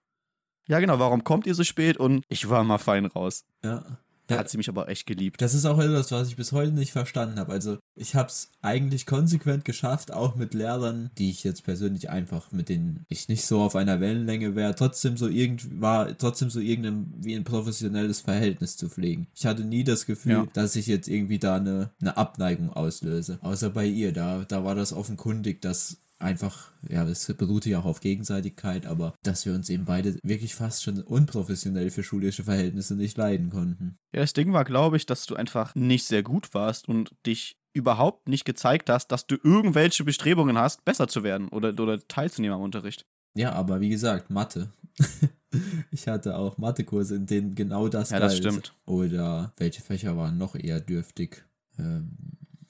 Ja, 0.67 0.81
genau, 0.81 0.99
warum 0.99 1.25
kommt 1.25 1.47
ihr 1.47 1.55
so 1.55 1.63
spät? 1.63 1.99
Und 1.99 2.25
ich 2.31 2.49
war 2.49 2.65
mal 2.65 2.79
fein 2.79 3.05
raus. 3.05 3.45
Ja. 3.63 3.85
Da 4.33 4.37
Ja. 4.37 4.41
hat 4.41 4.51
sie 4.51 4.57
mich 4.57 4.69
aber 4.69 4.89
echt 4.89 5.07
geliebt. 5.07 5.41
Das 5.43 5.55
ist 5.55 5.65
auch 5.67 5.79
etwas, 5.79 6.11
was 6.11 6.29
ich 6.29 6.37
bis 6.37 6.53
heute 6.53 6.73
nicht 6.73 6.93
verstanden 6.93 7.39
habe. 7.39 7.53
Also 7.53 7.79
ich 7.95 8.15
habe 8.15 8.29
es 8.29 8.51
eigentlich 8.63 9.07
konsequent 9.07 9.65
geschafft, 9.65 10.13
auch 10.13 10.35
mit 10.37 10.55
Lehrern, 10.55 11.11
die 11.19 11.31
ich 11.31 11.45
jetzt 11.45 11.65
persönlich 11.65 12.11
einfach, 12.11 12.51
mit 12.53 12.69
denen 12.69 13.05
ich 13.09 13.29
nicht 13.29 13.45
so 13.47 13.61
auf 13.61 13.77
einer 13.77 14.01
Wellenlänge 14.01 14.55
wäre, 14.55 14.75
trotzdem 14.75 15.17
so 15.17 15.29
irgend 15.29 15.81
war 15.81 16.17
trotzdem 16.17 16.51
so 16.51 16.61
irgendein 16.61 17.13
wie 17.19 17.35
ein 17.35 17.45
professionelles 17.45 18.21
Verhältnis 18.21 18.77
zu 18.77 18.89
pflegen. 18.89 19.27
Ich 19.35 19.47
hatte 19.47 19.65
nie 19.65 19.85
das 19.85 20.07
Gefühl, 20.07 20.33
Ja. 20.33 20.47
dass 20.55 20.77
ich 20.77 20.87
jetzt 20.87 21.09
irgendwie 21.09 21.39
da 21.39 21.57
eine, 21.57 21.91
eine 22.01 22.17
Abneigung 22.17 22.71
auslöse. 22.73 23.39
Außer 23.43 23.71
bei 23.71 23.87
ihr, 23.87 24.13
da 24.13 24.45
da 24.49 24.65
war 24.65 24.75
das 24.75 24.93
offenkundig, 24.93 25.61
dass 25.63 25.99
einfach, 26.23 26.73
ja, 26.89 27.05
es 27.05 27.27
beruhte 27.35 27.71
ja 27.71 27.81
auch 27.81 27.85
auf 27.85 28.01
Gegenseitigkeit, 28.01 28.87
aber 28.87 29.15
dass 29.23 29.45
wir 29.47 29.55
uns 29.55 29.69
eben 29.69 29.85
beide 29.85 30.19
wirklich 30.23 30.55
fast 30.55 30.83
schon 30.83 31.01
unprofessionell 31.01 31.91
für 31.91 32.03
schulische 32.03 32.45
Verhältnisse 32.45 32.95
nicht 32.95 33.17
leiden 33.17 33.51
konnten. 33.51 33.97
Ja, 34.15 34.21
das 34.21 34.33
Ding 34.33 34.53
war, 34.53 34.65
glaube 34.65 34.97
ich, 34.97 35.07
dass 35.07 35.27
du 35.27 35.35
einfach 35.35 35.75
nicht 35.75 36.05
sehr 36.05 36.23
gut 36.23 36.55
warst 36.55 36.89
und 36.89 37.15
dich 37.27 37.57
überhaupt 37.75 38.29
nicht 38.29 38.45
gezeigt 38.45 38.91
hast, 38.91 39.09
dass 39.09 39.27
du 39.27 39.37
irgendwelche 39.43 40.05
Bestrebungen 40.05 40.59
hast, 40.59 40.85
besser 40.85 41.09
zu 41.09 41.23
werden 41.23 41.49
oder, 41.49 41.71
oder 41.71 42.07
teilzunehmen 42.07 42.57
am 42.57 42.63
Unterricht. 42.63 43.07
Ja, 43.35 43.53
aber 43.53 43.81
wie 43.81 43.89
gesagt, 43.89 44.31
Mathe. 44.31 44.71
ich 45.91 46.07
hatte 46.07 46.37
auch 46.37 46.59
Mathekurse, 46.59 47.17
in 47.17 47.27
denen 47.27 47.55
genau 47.55 47.89
das 47.89 48.11
Ja, 48.11 48.21
das 48.21 48.37
stimmt. 48.37 48.75
Oder 48.85 49.55
welche 49.57 49.81
Fächer 49.81 50.17
waren 50.17 50.37
noch 50.37 50.55
eher 50.55 50.81
dürftig? 50.81 51.45
Ähm, 51.79 52.17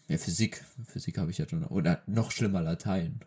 ja, 0.09 0.19
Physik. 0.19 0.65
Physik 0.87 1.19
habe 1.19 1.31
ich 1.31 1.39
ja 1.39 1.49
schon. 1.49 1.65
Oder 1.65 2.03
noch 2.07 2.31
schlimmer 2.31 2.63
Latein. 2.63 3.21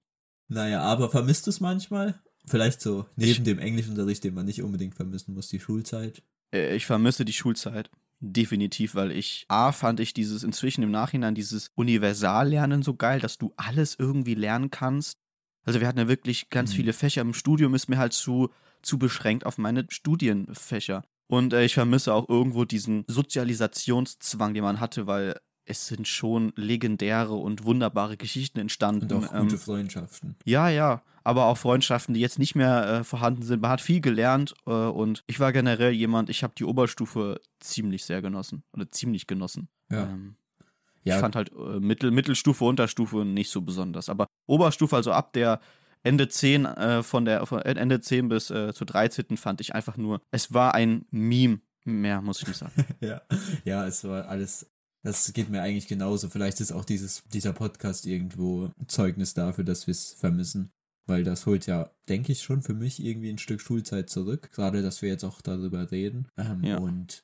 Naja, 0.48 0.82
aber 0.82 1.10
vermisst 1.10 1.46
du 1.48 1.50
es 1.50 1.60
manchmal? 1.60 2.20
Vielleicht 2.48 2.80
so 2.82 3.06
neben 3.16 3.32
Ich- 3.32 3.44
dem 3.44 3.60
Englischunterricht, 3.60 4.24
den 4.24 4.34
man 4.36 4.46
nicht 4.46 4.62
unbedingt 4.62 4.96
vermissen 4.96 5.34
muss, 5.34 5.48
die 5.50 5.60
Schulzeit. 5.60 6.22
Äh, 6.54 6.76
Ich 6.76 6.86
vermisse 6.86 7.26
die 7.26 7.34
Schulzeit. 7.34 7.90
Definitiv, 8.20 8.96
weil 8.96 9.12
ich, 9.12 9.46
A, 9.50 9.72
fand 9.72 10.00
ich 10.00 10.14
dieses 10.14 10.44
inzwischen 10.44 10.84
im 10.84 10.92
Nachhinein, 10.92 11.36
dieses 11.36 11.72
Universallernen 11.76 12.82
so 12.84 12.96
geil, 12.96 13.20
dass 13.20 13.38
du 13.38 13.54
alles 13.58 13.96
irgendwie 14.00 14.36
lernen 14.36 14.70
kannst. 14.72 15.18
Also 15.64 15.80
wir 15.82 15.88
hatten 15.88 16.00
ja 16.00 16.08
wirklich 16.08 16.50
ganz 16.50 16.72
Mhm. 16.72 16.76
viele 16.76 16.94
Fächer. 16.94 17.22
Im 17.22 17.34
Studium 17.34 17.74
ist 17.76 17.90
mir 17.90 17.98
halt 17.98 18.14
zu, 18.14 18.50
zu 18.84 18.98
beschränkt 19.00 19.46
auf 19.46 19.58
meine 19.58 19.86
Studienfächer. 19.90 21.04
Und 21.28 21.54
äh, 21.54 21.66
ich 21.66 21.74
vermisse 21.74 22.14
auch 22.14 22.30
irgendwo 22.30 22.66
diesen 22.66 23.04
Sozialisationszwang, 23.08 24.54
den 24.54 24.64
man 24.64 24.80
hatte, 24.80 25.08
weil 25.08 25.40
es 25.66 25.88
sind 25.88 26.08
schon 26.08 26.54
legendäre 26.56 27.34
und 27.34 27.64
wunderbare 27.64 28.18
Geschichten 28.18 28.60
entstanden. 28.60 29.12
Und 29.12 29.26
auch 29.26 29.34
ähm, 29.34 29.44
gute 29.44 29.58
Freundschaften. 29.58 30.36
ja, 30.46 30.70
ja, 30.70 31.02
aber 31.24 31.46
auch 31.46 31.58
Freundschaften, 31.58 32.14
die 32.14 32.22
jetzt 32.22 32.40
nicht 32.40 32.56
mehr 32.56 32.88
äh, 32.88 33.04
vorhanden 33.04 33.42
sind. 33.42 33.62
Man 33.62 33.72
hat 33.72 33.82
viel 33.82 34.00
gelernt 34.00 34.54
äh, 34.68 34.72
und 34.72 35.24
ich 35.28 35.40
war 35.40 35.52
generell 35.52 35.92
jemand, 35.92 36.30
ich 36.30 36.44
habe 36.44 36.54
die 36.56 36.66
Oberstufe 36.66 37.42
ziemlich 37.60 38.06
sehr 38.06 38.22
genossen 38.22 38.64
oder 38.74 38.92
ziemlich 38.92 39.26
genossen. 39.26 39.68
Ja. 39.90 40.04
Ähm, 40.04 40.36
ja, 41.04 41.16
Ich 41.16 41.22
fand 41.22 41.36
halt 41.36 41.52
äh, 41.52 41.80
Mittel, 41.80 42.12
Mittelstufe, 42.12 42.64
Unterstufe 42.64 43.26
nicht 43.26 43.50
so 43.50 43.62
besonders, 43.62 44.10
aber 44.10 44.28
Oberstufe, 44.48 44.96
also 44.96 45.12
ab 45.12 45.34
der 45.34 45.60
Ende 46.04 46.28
10 46.28 46.66
äh, 46.66 47.04
von 47.04 47.26
der 47.26 47.46
von 47.48 47.62
Ende 47.62 48.00
10 48.00 48.30
bis 48.30 48.52
äh, 48.52 48.74
zur 48.74 48.86
13. 48.86 49.38
fand 49.38 49.62
ich 49.62 49.74
einfach 49.74 49.98
nur, 49.98 50.22
es 50.30 50.54
war 50.54 50.76
ein 50.76 51.06
Meme 51.10 51.62
mehr, 51.84 52.22
muss 52.22 52.42
ich 52.42 52.48
nicht 52.48 52.58
sagen. 52.58 52.86
ja. 53.00 53.22
ja, 53.64 53.88
es 53.88 54.04
war 54.04 54.28
alles 54.28 54.70
das 55.06 55.32
geht 55.34 55.50
mir 55.50 55.62
eigentlich 55.62 55.88
genauso. 55.88 56.30
Vielleicht 56.30 56.60
ist 56.60 56.72
auch 56.72 56.84
dieses, 56.84 57.24
dieser 57.32 57.54
Podcast 57.54 58.08
irgendwo 58.08 58.72
Zeugnis 58.88 59.36
dafür, 59.36 59.64
dass 59.64 59.86
wir 59.86 59.92
es 59.92 60.14
vermissen. 60.14 60.72
Weil 61.08 61.24
das 61.24 61.46
holt 61.46 61.68
ja, 61.68 61.92
denke 62.10 62.32
ich, 62.32 62.42
schon 62.42 62.64
für 62.64 62.74
mich 62.74 63.04
irgendwie 63.04 63.30
ein 63.30 63.38
Stück 63.38 63.62
Schulzeit 63.62 64.10
zurück. 64.10 64.52
Gerade, 64.52 64.82
dass 64.82 65.04
wir 65.04 65.10
jetzt 65.10 65.24
auch 65.24 65.42
darüber 65.42 65.92
reden. 65.92 66.28
Ähm, 66.38 66.64
Ja. 66.64 66.78
Und 66.78 67.24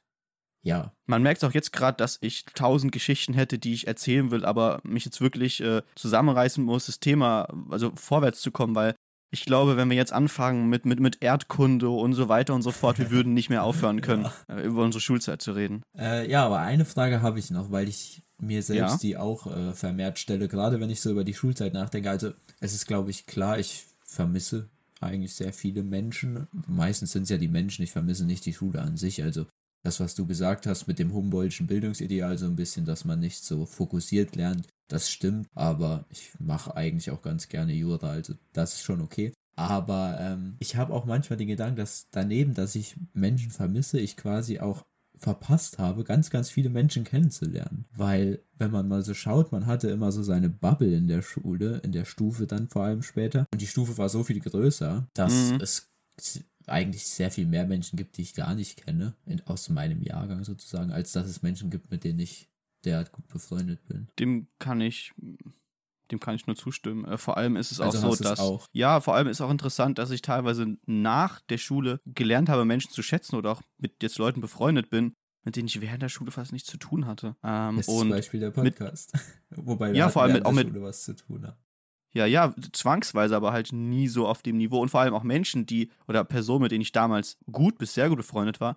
ja, 0.64 0.94
Man 1.08 1.24
merkt 1.24 1.44
auch 1.44 1.54
jetzt 1.54 1.74
gerade, 1.74 1.98
dass 1.98 2.20
ich 2.22 2.46
tausend 2.46 2.92
Geschichten 2.92 3.34
hätte, 3.34 3.58
die 3.58 3.74
ich 3.74 3.88
erzählen 3.88 4.30
will, 4.30 4.46
aber 4.46 4.80
mich 4.84 5.06
jetzt 5.06 5.20
wirklich 5.20 5.60
äh, 5.62 5.82
zusammenreißen 5.96 6.64
muss, 6.64 6.86
das 6.86 7.00
Thema, 7.00 7.48
also 7.72 7.92
vorwärts 7.96 8.42
zu 8.42 8.52
kommen, 8.52 8.76
weil 8.76 8.96
ich 9.32 9.46
glaube, 9.46 9.78
wenn 9.78 9.90
wir 9.90 9.96
jetzt 9.98 10.14
anfangen 10.14 10.68
mit, 10.70 10.86
mit, 10.86 11.00
mit 11.00 11.22
Erdkunde 11.24 11.90
und 11.90 12.14
so 12.14 12.28
weiter 12.30 12.54
und 12.54 12.62
so 12.62 12.72
fort, 12.72 13.00
wir 13.00 13.12
würden 13.12 13.34
nicht 13.34 13.50
mehr 13.50 13.64
aufhören 13.64 14.02
können, 14.08 14.28
äh, 14.50 14.62
über 14.66 14.84
unsere 14.84 15.02
Schulzeit 15.02 15.42
zu 15.42 15.54
reden. 15.54 15.84
Äh, 15.98 16.30
ja, 16.30 16.46
aber 16.46 16.60
eine 16.60 16.86
Frage 16.86 17.22
habe 17.22 17.40
ich 17.40 17.50
noch, 17.50 17.72
weil 17.72 17.88
ich 17.88 18.22
mir 18.40 18.62
selbst 18.62 18.92
Ja. 18.94 18.98
die 19.02 19.18
auch 19.18 19.48
äh, 19.48 19.74
vermehrt 19.74 20.20
stelle, 20.20 20.48
gerade 20.48 20.80
wenn 20.80 20.90
ich 20.90 21.00
so 21.00 21.12
über 21.12 21.24
die 21.24 21.34
Schulzeit 21.34 21.74
nachdenke. 21.74 22.10
Also 22.10 22.32
es 22.60 22.74
ist, 22.74 22.88
glaube 22.88 23.10
ich, 23.12 23.26
klar, 23.26 23.58
ich 23.60 23.86
vermisse 24.04 24.68
eigentlich 25.00 25.34
sehr 25.34 25.54
viele 25.54 25.84
Menschen. 25.84 26.48
Meistens 26.68 27.12
sind 27.12 27.24
es 27.24 27.30
ja 27.30 27.38
die 27.38 27.48
Menschen, 27.48 27.84
ich 27.84 27.92
vermisse 27.92 28.26
nicht 28.26 28.46
die 28.46 28.54
Schule 28.54 28.82
an 28.82 28.98
sich. 28.98 29.24
Also 29.24 29.46
das, 29.84 30.00
was 30.00 30.16
du 30.16 30.26
gesagt 30.26 30.68
hast 30.68 30.88
mit 30.88 31.00
dem 31.00 31.14
Humboldtschen 31.14 31.68
Bildungsideal, 31.68 32.38
so 32.38 32.46
ein 32.46 32.56
bisschen, 32.56 32.86
dass 32.86 33.06
man 33.06 33.20
nicht 33.20 33.44
so 33.44 33.66
fokussiert 33.66 34.36
lernt, 34.36 34.68
das 34.88 35.10
stimmt. 35.10 35.48
Aber 35.56 36.06
ich 36.10 36.32
mache 36.40 36.76
eigentlich 36.76 37.12
auch 37.12 37.22
ganz 37.22 37.48
gerne 37.50 37.74
Jura, 37.74 38.10
also 38.12 38.34
das 38.54 38.74
ist 38.76 38.84
schon 38.84 39.02
okay. 39.02 39.34
Aber 39.56 40.18
ähm, 40.20 40.56
ich 40.60 40.76
habe 40.76 40.94
auch 40.94 41.06
manchmal 41.06 41.38
den 41.38 41.48
Gedanken, 41.48 41.76
dass 41.76 42.08
daneben, 42.12 42.54
dass 42.54 42.76
ich 42.76 42.96
Menschen 43.14 43.52
vermisse, 43.52 44.00
ich 44.00 44.18
quasi 44.18 44.60
auch 44.60 44.84
verpasst 45.18 45.78
habe, 45.78 46.04
ganz, 46.04 46.32
ganz 46.32 46.50
viele 46.50 46.70
Menschen 46.70 47.04
kennenzulernen. 47.04 47.86
Weil, 47.96 48.44
wenn 48.58 48.72
man 48.72 48.88
mal 48.88 49.04
so 49.04 49.14
schaut, 49.14 49.52
man 49.52 49.68
hatte 49.68 49.90
immer 49.90 50.12
so 50.12 50.24
seine 50.24 50.50
Bubble 50.50 50.96
in 50.96 51.08
der 51.08 51.22
Schule, 51.22 51.78
in 51.84 51.92
der 51.92 52.06
Stufe 52.06 52.48
dann 52.48 52.70
vor 52.70 52.84
allem 52.84 53.04
später. 53.04 53.46
Und 53.54 53.62
die 53.62 53.68
Stufe 53.68 53.98
war 54.00 54.10
so 54.10 54.24
viel 54.24 54.40
größer, 54.40 55.08
dass 55.14 55.52
Mhm. 55.52 55.60
es 55.62 55.90
eigentlich 56.68 57.06
sehr 57.08 57.32
viel 57.32 57.46
mehr 57.48 57.66
Menschen 57.66 57.98
gibt, 57.98 58.18
die 58.18 58.22
ich 58.24 58.34
gar 58.34 58.54
nicht 58.56 58.84
kenne, 58.86 59.16
in, 59.26 59.42
aus 59.48 59.70
meinem 59.70 60.02
Jahrgang 60.02 60.44
sozusagen, 60.44 60.92
als 60.92 61.12
dass 61.12 61.28
es 61.28 61.42
Menschen 61.42 61.70
gibt, 61.70 61.92
mit 61.92 62.04
denen 62.04 62.20
ich 62.20 62.50
derart 62.86 63.12
gut 63.12 63.28
befreundet 63.28 63.86
bin. 63.86 64.08
Dem 64.20 64.48
kann 64.60 64.82
ich, 64.82 65.12
dem 66.12 66.20
kann 66.20 66.36
ich 66.36 66.48
nur 66.48 66.56
zustimmen. 66.56 67.06
Äh, 67.06 67.18
vor 67.18 67.38
allem 67.38 67.56
ist 67.56 67.72
es 67.72 67.80
auch 67.80 67.86
Also 67.86 68.00
so, 68.00 68.08
du 68.08 68.14
es 68.14 68.20
dass. 68.20 68.40
auch? 68.40 68.68
Ja, 68.74 69.00
vor 69.02 69.16
allem 69.16 69.28
ist 69.28 69.40
auch 69.42 69.52
interessant, 69.52 69.98
dass 69.98 70.12
ich 70.12 70.22
teilweise 70.22 70.78
nach 70.86 71.42
der 71.42 71.58
Schule 71.58 72.00
gelernt 72.06 72.50
habe, 72.50 72.66
Menschen 72.66 72.92
zu 72.92 73.02
schätzen 73.04 73.36
oder 73.36 73.52
auch 73.52 73.62
mit 73.78 74.02
jetzt 74.04 74.18
Leuten 74.18 74.42
befreundet 74.42 74.90
bin, 74.90 75.14
mit 75.44 75.56
denen 75.56 75.68
ich 75.68 75.80
während 75.82 76.02
der 76.04 76.10
Schule 76.10 76.32
fast 76.32 76.52
nichts 76.52 76.70
zu 76.70 76.78
tun 76.78 77.06
hatte. 77.06 77.36
Ähm, 77.44 77.78
Das 77.78 77.88
ist 77.88 77.94
und 77.94 78.00
zum 78.00 78.10
Beispiel 78.10 78.40
der 78.42 78.52
Podcast. 78.52 79.14
Wobei 79.52 79.92
wir 79.92 79.98
Ja, 79.98 80.10
vor 80.10 80.24
allem 80.24 80.34
mit- 80.34 80.46
auch 80.46 80.52
mit- 80.52 80.68
Schule 80.68 80.82
was 80.82 81.04
zu 81.04 81.16
tun 81.16 81.48
haben. 81.48 81.58
Ja, 82.14 82.26
ja, 82.26 82.54
zwangsweise, 82.74 83.36
aber 83.36 83.54
halt 83.54 83.72
nie 83.72 84.08
so 84.08 84.28
auf 84.28 84.42
dem 84.42 84.58
Niveau. 84.58 84.82
Und 84.82 84.90
vor 84.90 85.00
allem 85.00 85.14
auch 85.14 85.24
Menschen, 85.24 85.66
die, 85.66 85.90
oder 86.08 86.24
Personen, 86.26 86.64
mit 86.64 86.72
denen 86.72 86.82
ich 86.82 86.92
damals 86.92 87.38
gut 87.52 87.78
bis 87.78 87.94
sehr 87.94 88.10
gut 88.10 88.18
befreundet 88.18 88.60
war, 88.60 88.76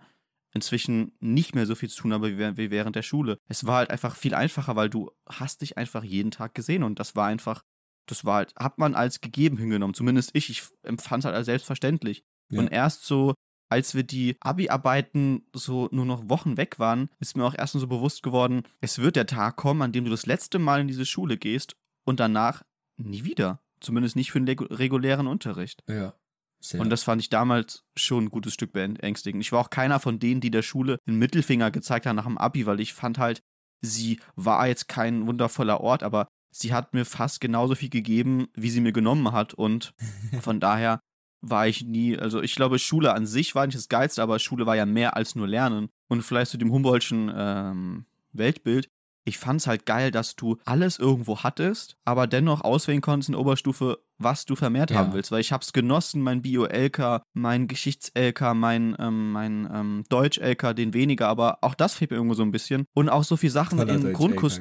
inzwischen 0.53 1.12
nicht 1.18 1.55
mehr 1.55 1.66
so 1.66 1.75
viel 1.75 1.88
zu 1.90 2.03
tun 2.03 2.12
haben 2.12 2.23
wie 2.23 2.38
während- 2.38 2.59
wie 2.59 2.70
während 2.70 2.94
der 2.94 3.03
Schule. 3.03 3.38
Es 3.49 3.66
war 3.66 3.79
halt 3.79 3.90
einfach 3.90 4.14
viel 4.14 4.35
einfacher, 4.35 4.77
weil 4.77 4.88
du 4.88 5.11
hast 5.29 5.62
dich 5.62 5.77
einfach 5.77 6.05
jeden 6.05 6.31
Tag 6.31 6.55
gesehen 6.55 6.85
und 6.85 7.01
das 7.01 7.16
war 7.16 7.27
einfach, 7.27 7.64
das 8.07 8.25
war 8.25 8.37
halt, 8.37 8.55
hat 8.57 8.79
man 8.79 8.94
als 8.94 9.20
gegeben 9.20 9.57
hingenommen. 9.59 9.94
Zumindest 9.94 10.31
ich, 10.35 10.51
ich 10.51 10.62
empfand 10.85 11.23
es 11.23 11.25
halt 11.25 11.35
als 11.35 11.47
selbstverständlich. 11.47 12.23
Ja. 12.51 12.61
Und 12.61 12.68
erst 12.68 13.05
so, 13.05 13.35
als 13.68 13.97
wir 13.97 14.05
die 14.05 14.37
Abi-Arbeiten 14.40 15.47
so 15.53 15.88
nur 15.90 16.05
noch 16.05 16.29
Wochen 16.29 16.57
weg 16.57 16.79
waren, 16.79 17.09
ist 17.18 17.37
mir 17.37 17.44
auch 17.44 17.57
erst 17.59 17.73
so 17.73 17.87
bewusst 17.88 18.23
geworden, 18.23 18.62
es 18.81 19.01
wird 19.01 19.16
der 19.16 19.27
Tag 19.27 19.57
kommen, 19.57 19.83
an 19.83 19.90
dem 19.90 20.05
du 20.05 20.11
das 20.12 20.27
letzte 20.27 20.61
Mal 20.61 20.81
in 20.83 20.87
diese 20.87 21.07
Schule 21.07 21.37
gehst 21.37 21.75
und 22.05 22.20
danach 22.20 22.62
nie 22.96 23.24
wieder. 23.24 23.61
Zumindest 23.80 24.16
nicht 24.16 24.30
für 24.30 24.40
den 24.40 24.59
regulären 24.59 25.26
Unterricht. 25.26 25.83
Ja. 25.88 26.14
Sehr. 26.61 26.80
Und 26.80 26.88
das 26.88 27.02
fand 27.02 27.20
ich 27.20 27.28
damals 27.28 27.85
schon 27.94 28.24
ein 28.24 28.30
gutes 28.30 28.54
Stück 28.54 28.72
beängstigend. 28.72 29.42
Ich 29.42 29.52
war 29.52 29.61
auch 29.61 29.68
keiner 29.68 30.00
von 30.00 30.18
denen, 30.18 30.40
die 30.40 30.50
der 30.50 30.62
Schule 30.62 30.98
den 31.07 31.18
Mittelfinger 31.18 31.70
gezeigt 31.70 32.07
haben 32.07 32.16
nach 32.16 32.24
dem 32.24 32.38
Abi, 32.38 32.64
weil 32.64 32.80
ich 32.80 32.94
fand 32.94 33.18
halt, 33.18 33.42
sie 33.83 34.18
war 34.35 34.66
jetzt 34.66 34.88
kein 34.88 35.26
wundervoller 35.26 35.83
Ort, 35.83 36.02
aber 36.02 36.26
sie 36.50 36.72
hat 36.72 36.94
mir 36.94 37.04
fast 37.04 37.42
genauso 37.42 37.74
viel 37.74 37.90
gegeben, 37.90 38.48
wie 38.54 38.70
sie 38.70 38.80
mir 38.80 38.92
genommen 38.92 39.33
hat. 39.33 39.52
Und 39.52 39.92
von 40.40 40.59
daher 40.59 41.00
war 41.42 41.68
ich 41.68 41.85
nie, 41.85 42.16
also 42.16 42.40
ich 42.40 42.54
glaube, 42.54 42.78
Schule 42.78 43.12
an 43.12 43.26
sich 43.26 43.54
war 43.54 43.66
nicht 43.66 43.76
das 43.76 43.90
Geilste, 43.90 44.22
aber 44.22 44.38
Schule 44.38 44.64
war 44.64 44.76
ja 44.76 44.87
mehr 44.87 45.16
als 45.16 45.35
nur 45.35 45.46
Lernen. 45.46 45.90
Und 46.09 46.22
vielleicht 46.22 46.50
zu 46.50 46.57
dem 46.57 46.72
Humboldtschen 46.72 47.30
ähm, 47.35 48.07
Weltbild. 48.33 48.88
Ich 49.26 49.38
fand 49.38 49.60
es 49.60 49.66
halt 49.66 49.87
geil, 49.87 50.10
dass 50.10 50.37
du 50.37 50.58
alles 50.66 50.98
irgendwo 50.98 51.38
hattest, 51.42 51.96
aber 52.04 52.26
dennoch 52.26 52.60
auswählen 52.60 53.00
konntest 53.00 53.30
in 53.30 53.34
Oberstufe, 53.34 53.98
was 54.18 54.44
du 54.44 54.54
vermehrt 54.54 54.90
Ja. 54.90 54.98
haben 54.98 55.12
willst. 55.14 55.32
Weil 55.32 55.40
ich 55.40 55.50
hab's 55.50 55.72
genossen, 55.72 56.20
mein 56.20 56.42
Bio-LK, 56.42 57.22
mein 57.32 57.66
Geschichts-LK, 57.66 58.54
mein, 58.54 58.94
ähm, 58.98 59.32
mein 59.32 59.68
ähm, 59.72 60.04
Deutsch-LK, 60.10 60.74
den 60.76 60.92
weniger, 60.92 61.28
aber 61.28 61.58
auch 61.62 61.74
das 61.74 61.94
fehlt 61.94 62.10
mir 62.10 62.18
irgendwo 62.18 62.34
so 62.34 62.42
ein 62.42 62.50
bisschen. 62.50 62.84
Und 62.92 63.08
auch 63.08 63.24
so 63.24 63.37
viele 63.37 63.52
Sachen 63.52 63.78
in 63.80 63.87
Deutsch-LK 64.02 64.12
Grundkurs. 64.12 64.60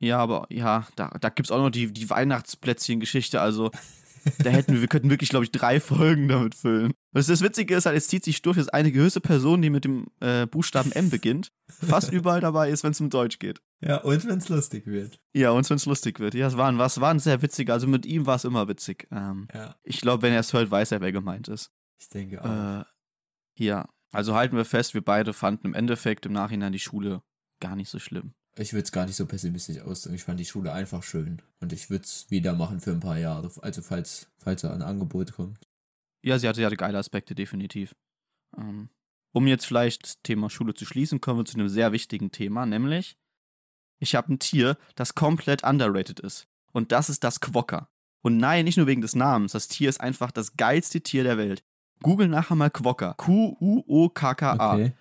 Ja, 0.00 0.18
aber 0.18 0.46
ja, 0.50 0.86
da, 0.96 1.08
da 1.18 1.28
gibt's 1.30 1.50
auch 1.50 1.58
noch 1.58 1.70
die, 1.70 1.90
die 1.92 2.10
Weihnachtsplätzchen-Geschichte, 2.10 3.40
also 3.40 3.70
da 4.38 4.50
hätten 4.50 4.72
wir, 4.74 4.80
wir 4.80 4.88
könnten 4.88 5.10
wirklich, 5.10 5.30
glaube 5.30 5.44
ich, 5.44 5.52
drei 5.52 5.80
Folgen 5.80 6.28
damit 6.28 6.54
füllen. 6.54 6.92
Was 7.12 7.26
das 7.26 7.42
Witzige 7.42 7.74
ist 7.76 7.86
halt, 7.86 7.96
es 7.96 8.08
zieht 8.08 8.24
sich 8.24 8.42
durch, 8.42 8.56
dass 8.56 8.68
eine 8.68 8.90
gewisse 8.92 9.20
Person, 9.20 9.62
die 9.62 9.70
mit 9.70 9.84
dem 9.84 10.06
äh, 10.20 10.46
Buchstaben 10.46 10.92
M 10.92 11.10
beginnt, 11.10 11.52
fast 11.68 12.12
überall 12.12 12.40
dabei 12.40 12.70
ist, 12.70 12.82
wenn 12.84 12.92
es 12.92 13.00
um 13.00 13.10
Deutsch 13.10 13.38
geht. 13.38 13.60
Ja, 13.80 13.98
und 13.98 14.26
wenn 14.26 14.38
es 14.38 14.48
lustig 14.48 14.86
wird. 14.86 15.20
Ja, 15.34 15.50
und 15.50 15.68
wenn 15.68 15.76
es 15.76 15.86
lustig 15.86 16.18
wird. 16.20 16.34
Ja, 16.34 16.46
es 16.46 16.56
war, 16.56 16.68
ein- 16.68 16.78
was 16.78 17.00
war 17.00 17.10
ein 17.10 17.18
sehr 17.20 17.42
witziger, 17.42 17.74
also 17.74 17.86
mit 17.86 18.06
ihm 18.06 18.26
war 18.26 18.36
es 18.36 18.44
immer 18.44 18.66
witzig. 18.68 19.06
Ähm, 19.10 19.46
Ja, 19.52 19.76
ich 19.84 20.00
glaube, 20.00 20.22
wenn 20.22 20.32
er 20.32 20.40
es 20.40 20.52
hört, 20.52 20.70
weiß 20.70 20.92
er, 20.92 21.00
wer 21.00 21.12
gemeint 21.12 21.48
ist. 21.48 21.70
ich 22.00 22.08
denke 22.08 22.42
auch. 22.44 22.80
Äh, 22.80 22.84
ja, 23.58 23.88
also 24.12 24.34
halten 24.34 24.56
wir 24.56 24.64
fest, 24.64 24.94
wir 24.94 25.02
beide 25.02 25.32
fanden 25.32 25.68
im 25.68 25.74
Endeffekt 25.74 26.26
im 26.26 26.32
Nachhinein 26.32 26.72
die 26.72 26.78
Schule 26.78 27.22
gar 27.60 27.76
nicht 27.76 27.90
so 27.90 27.98
schlimm. 27.98 28.34
Ich 28.56 28.72
würde 28.72 28.84
es 28.84 28.92
gar 28.92 29.06
nicht 29.06 29.16
so 29.16 29.26
pessimistisch 29.26 29.80
ausdrücken. 29.80 30.14
Ich 30.14 30.24
fand 30.24 30.38
die 30.38 30.44
Schule 30.44 30.72
einfach 30.72 31.02
schön. 31.02 31.42
Und 31.60 31.72
ich 31.72 31.90
würde 31.90 32.04
es 32.04 32.30
wieder 32.30 32.54
machen 32.54 32.80
für 32.80 32.92
ein 32.92 33.00
paar 33.00 33.18
Jahre. 33.18 33.50
Also 33.62 33.82
falls, 33.82 34.28
falls 34.38 34.62
da 34.62 34.72
ein 34.72 34.82
Angebot 34.82 35.32
kommt. 35.32 35.58
Ja, 36.22 36.38
sie 36.38 36.48
hatte, 36.48 36.58
sie 36.60 36.66
hatte 36.66 36.76
geile 36.76 36.98
Aspekte, 36.98 37.34
definitiv. 37.34 37.94
Ähm, 38.56 38.88
um 39.32 39.46
jetzt 39.48 39.66
vielleicht 39.66 40.04
das 40.04 40.22
Thema 40.22 40.48
Schule 40.50 40.74
zu 40.74 40.86
schließen, 40.86 41.20
kommen 41.20 41.40
wir 41.40 41.44
zu 41.44 41.58
einem 41.58 41.68
sehr 41.68 41.90
wichtigen 41.92 42.30
Thema, 42.30 42.64
nämlich 42.66 43.16
ich 43.98 44.14
habe 44.14 44.32
ein 44.32 44.38
Tier, 44.38 44.76
das 44.94 45.14
komplett 45.14 45.64
underrated 45.64 46.20
ist. 46.20 46.46
Und 46.72 46.92
das 46.92 47.08
ist 47.08 47.24
das 47.24 47.40
Quokka. 47.40 47.88
Und 48.22 48.36
nein, 48.36 48.64
nicht 48.64 48.76
nur 48.76 48.86
wegen 48.86 49.00
des 49.00 49.14
Namens. 49.14 49.52
Das 49.52 49.68
Tier 49.68 49.88
ist 49.88 50.00
einfach 50.00 50.30
das 50.30 50.56
geilste 50.56 51.00
Tier 51.00 51.24
der 51.24 51.38
Welt. 51.38 51.62
Google 52.02 52.28
nachher 52.28 52.54
mal 52.54 52.70
Quokka. 52.70 53.14
Q-U-O-K-K-A. 53.14 54.74
Okay. 54.74 54.92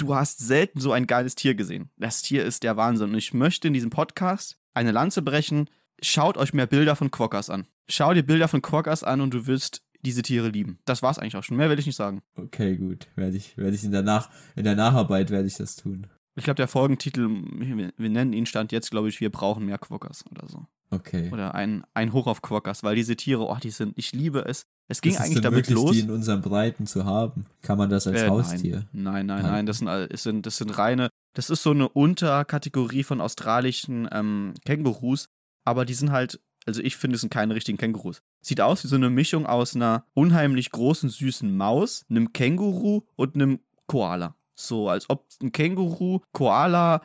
Du 0.00 0.14
hast 0.14 0.38
selten 0.38 0.80
so 0.80 0.92
ein 0.92 1.06
geiles 1.06 1.34
Tier 1.34 1.54
gesehen. 1.54 1.90
Das 1.98 2.22
Tier 2.22 2.42
ist 2.42 2.62
der 2.62 2.78
Wahnsinn. 2.78 3.10
Und 3.10 3.18
ich 3.18 3.34
möchte 3.34 3.68
in 3.68 3.74
diesem 3.74 3.90
Podcast 3.90 4.58
eine 4.72 4.92
Lanze 4.92 5.20
brechen. 5.20 5.68
Schaut 6.00 6.38
euch 6.38 6.54
mehr 6.54 6.66
Bilder 6.66 6.96
von 6.96 7.10
Quokkas 7.10 7.50
an. 7.50 7.66
Schau 7.86 8.14
dir 8.14 8.22
Bilder 8.22 8.48
von 8.48 8.62
Quokkas 8.62 9.04
an 9.04 9.20
und 9.20 9.34
du 9.34 9.46
wirst 9.46 9.82
diese 10.00 10.22
Tiere 10.22 10.48
lieben. 10.48 10.78
Das 10.86 11.02
war's 11.02 11.18
eigentlich 11.18 11.36
auch 11.36 11.44
schon. 11.44 11.58
Mehr 11.58 11.68
will 11.68 11.78
ich 11.78 11.84
nicht 11.84 11.96
sagen. 11.96 12.22
Okay, 12.34 12.78
gut. 12.78 13.08
Werde 13.14 13.36
ich, 13.36 13.58
werde 13.58 13.74
ich 13.74 13.84
in 13.84 13.92
der 13.92 14.00
Nach 14.00 14.30
in 14.56 14.64
der 14.64 14.74
Nacharbeit 14.74 15.28
werde 15.28 15.46
ich 15.46 15.56
das 15.56 15.76
tun. 15.76 16.06
Ich 16.34 16.44
glaube, 16.44 16.56
der 16.56 16.68
Folgentitel, 16.68 17.28
wir, 17.28 17.92
wir 17.94 18.08
nennen 18.08 18.32
ihn 18.32 18.46
Stand 18.46 18.72
jetzt, 18.72 18.90
glaube 18.90 19.10
ich, 19.10 19.20
wir 19.20 19.30
brauchen 19.30 19.66
mehr 19.66 19.76
Quokkas 19.76 20.24
oder 20.30 20.48
so. 20.48 20.64
Okay. 20.90 21.28
Oder 21.30 21.54
ein, 21.54 21.84
ein 21.92 22.14
Hoch 22.14 22.26
auf 22.26 22.40
Quokkas, 22.40 22.82
weil 22.82 22.96
diese 22.96 23.16
Tiere, 23.16 23.42
oh, 23.42 23.56
die 23.62 23.70
sind, 23.70 23.92
ich 23.96 24.12
liebe 24.12 24.46
es. 24.46 24.66
Es 24.90 25.00
ging 25.00 25.12
Ist 25.12 25.20
eigentlich 25.20 25.40
damit 25.40 25.68
möglich, 25.68 25.74
los. 25.76 25.92
die 25.92 26.00
in 26.00 26.10
unseren 26.10 26.40
Breiten 26.40 26.84
zu 26.84 27.04
haben? 27.04 27.46
Kann 27.62 27.78
man 27.78 27.88
das 27.88 28.08
als 28.08 28.22
Äh, 28.22 28.28
Haustier? 28.28 28.86
Nein, 28.92 29.26
nein, 29.26 29.42
nein, 29.42 29.52
Nein. 29.52 29.66
Das 29.66 29.78
sind, 29.78 29.86
es 29.88 30.24
sind, 30.24 30.46
das 30.46 30.56
sind 30.56 30.76
reine, 30.76 31.10
das 31.34 31.48
ist 31.48 31.62
so 31.62 31.70
eine 31.70 31.88
Unterkategorie 31.88 33.04
von 33.04 33.20
australischen 33.20 34.08
ähm, 34.10 34.54
Kängurus, 34.64 35.28
aber 35.64 35.84
die 35.84 35.94
sind 35.94 36.10
halt, 36.10 36.40
also 36.66 36.82
ich 36.82 36.96
finde, 36.96 37.14
es 37.14 37.20
sind 37.20 37.32
keine 37.32 37.54
richtigen 37.54 37.78
Kängurus. 37.78 38.20
Sieht 38.42 38.60
aus 38.60 38.82
wie 38.82 38.88
so 38.88 38.96
eine 38.96 39.10
Mischung 39.10 39.46
aus 39.46 39.76
einer 39.76 40.04
unheimlich 40.12 40.72
großen, 40.72 41.08
süßen 41.08 41.56
Maus, 41.56 42.04
einem 42.10 42.32
Känguru 42.32 43.02
und 43.14 43.36
einem 43.36 43.60
Koala. 43.86 44.34
So, 44.54 44.88
als 44.88 45.08
ob 45.08 45.28
ein 45.40 45.52
Känguru, 45.52 46.18
Koala, 46.32 47.02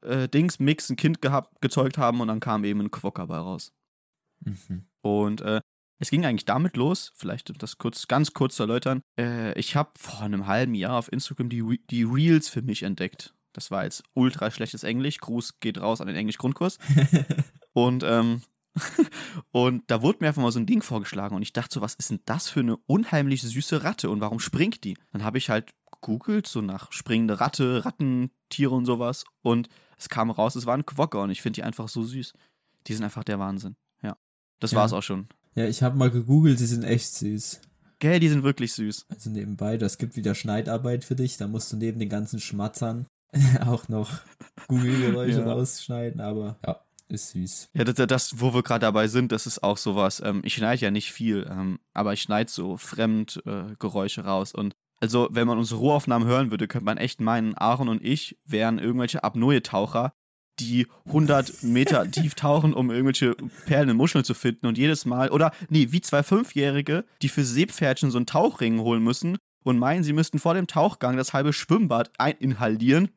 äh, 0.00 0.28
Dings, 0.28 0.58
Mix, 0.58 0.90
ein 0.90 0.96
Kind 0.96 1.22
gehabt, 1.22 1.60
gezeugt 1.60 1.98
haben 1.98 2.20
und 2.20 2.26
dann 2.26 2.40
kam 2.40 2.64
eben 2.64 2.80
ein 2.80 2.90
Quokka 2.90 3.26
bei 3.26 3.36
raus. 3.38 3.72
Mhm. 4.40 4.86
Und 5.02 5.40
äh, 5.42 5.60
es 5.98 6.10
ging 6.10 6.24
eigentlich 6.26 6.44
damit 6.44 6.76
los, 6.76 7.12
vielleicht 7.16 7.50
um 7.50 7.58
das 7.58 7.78
kurz, 7.78 8.06
ganz 8.08 8.32
kurz 8.34 8.56
zu 8.56 8.62
erläutern. 8.64 9.02
Äh, 9.18 9.58
ich 9.58 9.76
habe 9.76 9.90
vor 9.98 10.20
einem 10.22 10.46
halben 10.46 10.74
Jahr 10.74 10.98
auf 10.98 11.10
Instagram 11.12 11.48
die, 11.48 11.60
Re- 11.60 11.78
die 11.90 12.02
Reels 12.04 12.48
für 12.48 12.62
mich 12.62 12.82
entdeckt. 12.82 13.34
Das 13.52 13.70
war 13.70 13.84
jetzt 13.84 14.02
ultra 14.14 14.50
schlechtes 14.50 14.82
Englisch. 14.84 15.18
Gruß 15.18 15.60
geht 15.60 15.80
raus 15.80 16.00
an 16.02 16.06
den 16.08 16.16
Englisch-Grundkurs. 16.16 16.78
Und 17.72 18.02
ähm, 18.04 18.42
und 19.52 19.84
da 19.90 20.02
wurde 20.02 20.18
mir 20.20 20.28
einfach 20.28 20.42
mal 20.42 20.52
so 20.52 20.58
ein 20.60 20.66
Ding 20.66 20.82
vorgeschlagen 20.82 21.34
und 21.34 21.40
ich 21.40 21.54
dachte 21.54 21.72
so, 21.72 21.80
was 21.80 21.94
ist 21.94 22.10
denn 22.10 22.20
das 22.26 22.50
für 22.50 22.60
eine 22.60 22.76
unheimlich 22.86 23.40
süße 23.40 23.84
Ratte 23.84 24.10
und 24.10 24.20
warum 24.20 24.38
springt 24.38 24.84
die? 24.84 24.98
Dann 25.12 25.24
habe 25.24 25.38
ich 25.38 25.48
halt 25.48 25.72
gegoogelt, 25.90 26.46
so 26.46 26.60
nach 26.60 26.92
springende 26.92 27.40
Ratte, 27.40 27.86
Rattentiere 27.86 28.74
und 28.74 28.84
sowas 28.84 29.24
und 29.40 29.70
es 29.96 30.10
kam 30.10 30.30
raus, 30.30 30.56
es 30.56 30.66
war 30.66 30.74
ein 30.76 30.84
Quokka 30.84 31.22
und 31.22 31.30
ich 31.30 31.40
finde 31.40 31.54
die 31.56 31.62
einfach 31.62 31.88
so 31.88 32.02
süß. 32.02 32.34
Die 32.86 32.92
sind 32.92 33.02
einfach 33.04 33.24
der 33.24 33.38
Wahnsinn. 33.38 33.76
Ja. 34.02 34.18
Das 34.60 34.72
Ja. 34.72 34.78
war's 34.80 34.92
auch 34.92 35.02
schon. 35.02 35.28
Ja, 35.56 35.64
ich 35.66 35.82
habe 35.82 35.96
mal 35.96 36.10
gegoogelt, 36.10 36.60
die 36.60 36.66
sind 36.66 36.84
echt 36.84 37.12
süß. 37.14 37.60
Gell, 37.98 38.20
die 38.20 38.28
sind 38.28 38.42
wirklich 38.42 38.74
süß. 38.74 39.06
Also 39.08 39.30
nebenbei, 39.30 39.78
das 39.78 39.96
gibt 39.96 40.16
wieder 40.16 40.34
Schneidarbeit 40.34 41.02
für 41.02 41.16
dich. 41.16 41.38
Da 41.38 41.48
musst 41.48 41.72
du 41.72 41.76
neben 41.76 41.98
den 41.98 42.10
ganzen 42.10 42.38
Schmatzern 42.40 43.06
auch 43.66 43.88
noch 43.88 44.20
Google-Geräusche 44.68 45.40
Ja. 45.40 45.52
rausschneiden, 45.52 46.20
aber 46.20 46.58
ja, 46.66 46.78
ist 47.08 47.30
süß. 47.30 47.70
Ja, 47.72 47.84
das, 47.84 48.06
das 48.06 48.40
wo 48.40 48.52
wir 48.52 48.62
gerade 48.62 48.80
dabei 48.80 49.08
sind, 49.08 49.32
das 49.32 49.46
ist 49.46 49.62
auch 49.62 49.78
sowas. 49.78 50.20
Ähm, 50.22 50.42
ich 50.44 50.54
schneide 50.54 50.82
ja 50.82 50.90
nicht 50.90 51.10
viel, 51.10 51.46
ähm, 51.50 51.78
aber 51.94 52.12
ich 52.12 52.20
schneide 52.20 52.50
so 52.50 52.76
Fremdgeräusche 52.76 54.20
äh, 54.20 54.24
raus. 54.24 54.54
Und 54.54 54.74
also, 55.00 55.28
wenn 55.30 55.46
man 55.46 55.58
unsere 55.58 55.80
Rohaufnahmen 55.80 56.28
hören 56.28 56.50
würde, 56.50 56.68
könnte 56.68 56.84
man 56.84 56.98
echt 56.98 57.20
meinen, 57.20 57.54
Aaron 57.54 57.88
und 57.88 58.04
ich 58.04 58.38
wären 58.44 58.78
irgendwelche 58.78 59.24
Apnoe-Taucher, 59.24 60.12
die 60.58 60.86
100 61.06 61.62
Meter 61.62 62.10
tief 62.10 62.34
tauchen, 62.34 62.74
um 62.74 62.90
irgendwelche 62.90 63.34
Perlen 63.66 63.90
in 63.90 63.96
Muscheln 63.96 64.24
zu 64.24 64.34
finden. 64.34 64.66
Und 64.66 64.78
jedes 64.78 65.04
Mal, 65.04 65.30
oder 65.30 65.52
nee, 65.68 65.88
wie 65.90 66.00
zwei 66.00 66.22
Fünfjährige, 66.22 67.04
die 67.22 67.28
für 67.28 67.44
Seepferdchen 67.44 68.10
so 68.10 68.18
einen 68.18 68.26
Tauchring 68.26 68.80
holen 68.80 69.02
müssen 69.02 69.38
und 69.64 69.78
meinen, 69.78 70.04
sie 70.04 70.12
müssten 70.12 70.38
vor 70.38 70.54
dem 70.54 70.66
Tauchgang 70.66 71.16
das 71.16 71.32
halbe 71.32 71.52
Schwimmbad 71.52 72.10
eininhalieren, 72.18 73.10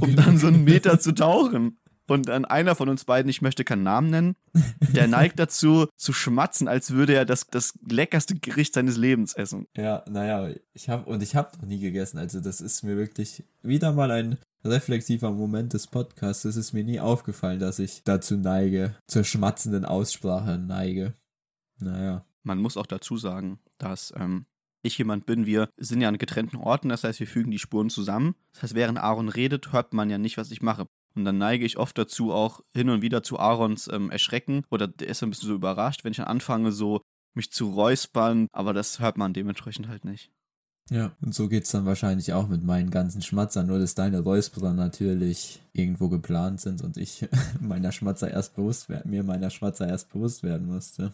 um 0.00 0.16
dann 0.16 0.38
so 0.38 0.48
einen 0.48 0.64
Meter 0.64 0.98
zu 1.00 1.12
tauchen. 1.12 1.78
Und 2.08 2.28
dann 2.28 2.46
einer 2.46 2.74
von 2.74 2.88
uns 2.88 3.04
beiden, 3.04 3.28
ich 3.28 3.42
möchte 3.42 3.64
keinen 3.64 3.82
Namen 3.82 4.08
nennen, 4.08 4.36
der 4.80 5.06
neigt 5.08 5.38
dazu 5.38 5.86
zu 5.96 6.14
schmatzen, 6.14 6.66
als 6.66 6.90
würde 6.90 7.14
er 7.14 7.26
das, 7.26 7.46
das 7.48 7.74
leckerste 7.86 8.34
Gericht 8.34 8.74
seines 8.74 8.96
Lebens 8.96 9.34
essen. 9.34 9.66
Ja, 9.76 10.02
naja, 10.08 10.54
ich 10.72 10.88
habe 10.88 11.04
und 11.04 11.22
ich 11.22 11.36
habe 11.36 11.56
noch 11.58 11.66
nie 11.66 11.78
gegessen. 11.78 12.16
Also 12.16 12.40
das 12.40 12.62
ist 12.62 12.82
mir 12.82 12.96
wirklich 12.96 13.44
wieder 13.62 13.92
mal 13.92 14.10
ein 14.10 14.38
reflexiver 14.64 15.30
Moment 15.30 15.74
des 15.74 15.86
Podcasts. 15.86 16.46
Es 16.46 16.56
ist 16.56 16.72
mir 16.72 16.82
nie 16.82 16.98
aufgefallen, 16.98 17.60
dass 17.60 17.78
ich 17.78 18.02
dazu 18.04 18.38
neige, 18.38 18.94
zur 19.06 19.24
schmatzenden 19.24 19.84
Aussprache 19.84 20.58
neige. 20.58 21.12
Naja. 21.78 22.24
Man 22.42 22.58
muss 22.58 22.78
auch 22.78 22.86
dazu 22.86 23.18
sagen, 23.18 23.58
dass 23.76 24.14
ähm, 24.16 24.46
ich 24.82 24.96
jemand 24.96 25.26
bin, 25.26 25.44
wir 25.44 25.68
sind 25.76 26.00
ja 26.00 26.08
an 26.08 26.18
getrennten 26.18 26.56
Orten, 26.56 26.88
das 26.88 27.04
heißt, 27.04 27.20
wir 27.20 27.26
fügen 27.26 27.50
die 27.50 27.58
Spuren 27.58 27.90
zusammen. 27.90 28.34
Das 28.52 28.62
heißt, 28.62 28.74
während 28.74 28.98
Aaron 28.98 29.28
redet, 29.28 29.72
hört 29.72 29.92
man 29.92 30.08
ja 30.08 30.18
nicht, 30.18 30.38
was 30.38 30.50
ich 30.50 30.62
mache. 30.62 30.88
Und 31.14 31.24
dann 31.24 31.38
neige 31.38 31.64
ich 31.64 31.78
oft 31.78 31.98
dazu, 31.98 32.32
auch 32.32 32.60
hin 32.74 32.90
und 32.90 33.02
wieder 33.02 33.22
zu 33.22 33.38
Aarons 33.38 33.88
ähm, 33.92 34.10
Erschrecken 34.10 34.64
oder 34.70 34.86
der 34.86 35.08
ist 35.08 35.22
ein 35.22 35.30
bisschen 35.30 35.48
so 35.48 35.54
überrascht, 35.54 36.04
wenn 36.04 36.12
ich 36.12 36.18
dann 36.18 36.26
anfange, 36.26 36.72
so 36.72 37.02
mich 37.34 37.50
zu 37.50 37.70
räuspern, 37.70 38.48
aber 38.52 38.72
das 38.72 39.00
hört 39.00 39.16
man 39.16 39.32
dementsprechend 39.32 39.88
halt 39.88 40.04
nicht. 40.04 40.30
Ja. 40.90 41.12
Und 41.20 41.34
so 41.34 41.48
geht's 41.48 41.70
dann 41.70 41.84
wahrscheinlich 41.84 42.32
auch 42.32 42.48
mit 42.48 42.64
meinen 42.64 42.90
ganzen 42.90 43.22
Schmatzern, 43.22 43.66
nur 43.66 43.78
dass 43.78 43.94
deine 43.94 44.20
Räusperer 44.20 44.72
natürlich 44.72 45.60
irgendwo 45.72 46.08
geplant 46.08 46.60
sind 46.60 46.82
und 46.82 46.96
ich 46.96 47.28
meiner 47.60 47.92
Schmatzer 47.92 48.30
erst 48.30 48.54
bewusst 48.56 48.88
mir 49.04 49.22
meiner 49.22 49.50
Schmatzer 49.50 49.88
erst 49.88 50.10
bewusst 50.12 50.42
werden 50.42 50.66
musste. 50.66 51.12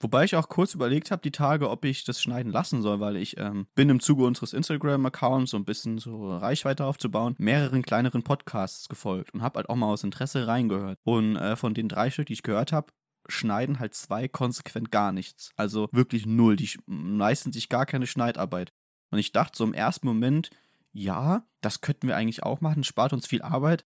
Wobei 0.00 0.24
ich 0.24 0.36
auch 0.36 0.48
kurz 0.48 0.74
überlegt 0.74 1.10
habe, 1.10 1.22
die 1.22 1.32
Tage, 1.32 1.68
ob 1.70 1.84
ich 1.84 2.04
das 2.04 2.22
schneiden 2.22 2.52
lassen 2.52 2.82
soll, 2.82 3.00
weil 3.00 3.16
ich 3.16 3.36
ähm, 3.36 3.66
bin 3.74 3.88
im 3.88 3.98
Zuge 3.98 4.24
unseres 4.24 4.52
Instagram-Accounts, 4.52 5.50
so 5.50 5.56
ein 5.56 5.64
bisschen 5.64 5.98
so 5.98 6.36
Reichweite 6.36 6.84
aufzubauen, 6.84 7.34
mehreren 7.38 7.82
kleineren 7.82 8.22
Podcasts 8.22 8.88
gefolgt 8.88 9.34
und 9.34 9.42
habe 9.42 9.58
halt 9.58 9.68
auch 9.68 9.74
mal 9.74 9.86
aus 9.86 10.04
Interesse 10.04 10.46
reingehört. 10.46 10.98
Und 11.02 11.36
äh, 11.36 11.56
von 11.56 11.74
den 11.74 11.88
drei 11.88 12.10
Stück, 12.10 12.26
die 12.26 12.34
ich 12.34 12.44
gehört 12.44 12.72
habe, 12.72 12.92
schneiden 13.28 13.80
halt 13.80 13.94
zwei 13.94 14.28
konsequent 14.28 14.92
gar 14.92 15.12
nichts. 15.12 15.52
Also 15.56 15.88
wirklich 15.92 16.26
null. 16.26 16.56
Die 16.56 16.70
leisten 16.86 17.52
sich 17.52 17.68
gar 17.68 17.84
keine 17.84 18.06
Schneidarbeit. 18.06 18.72
Und 19.10 19.18
ich 19.18 19.32
dachte 19.32 19.58
so 19.58 19.64
im 19.64 19.74
ersten 19.74 20.06
Moment, 20.06 20.50
ja, 20.92 21.44
das 21.60 21.80
könnten 21.80 22.06
wir 22.06 22.16
eigentlich 22.16 22.42
auch 22.42 22.60
machen, 22.60 22.84
spart 22.84 23.12
uns 23.12 23.26
viel 23.26 23.42
Arbeit. 23.42 23.84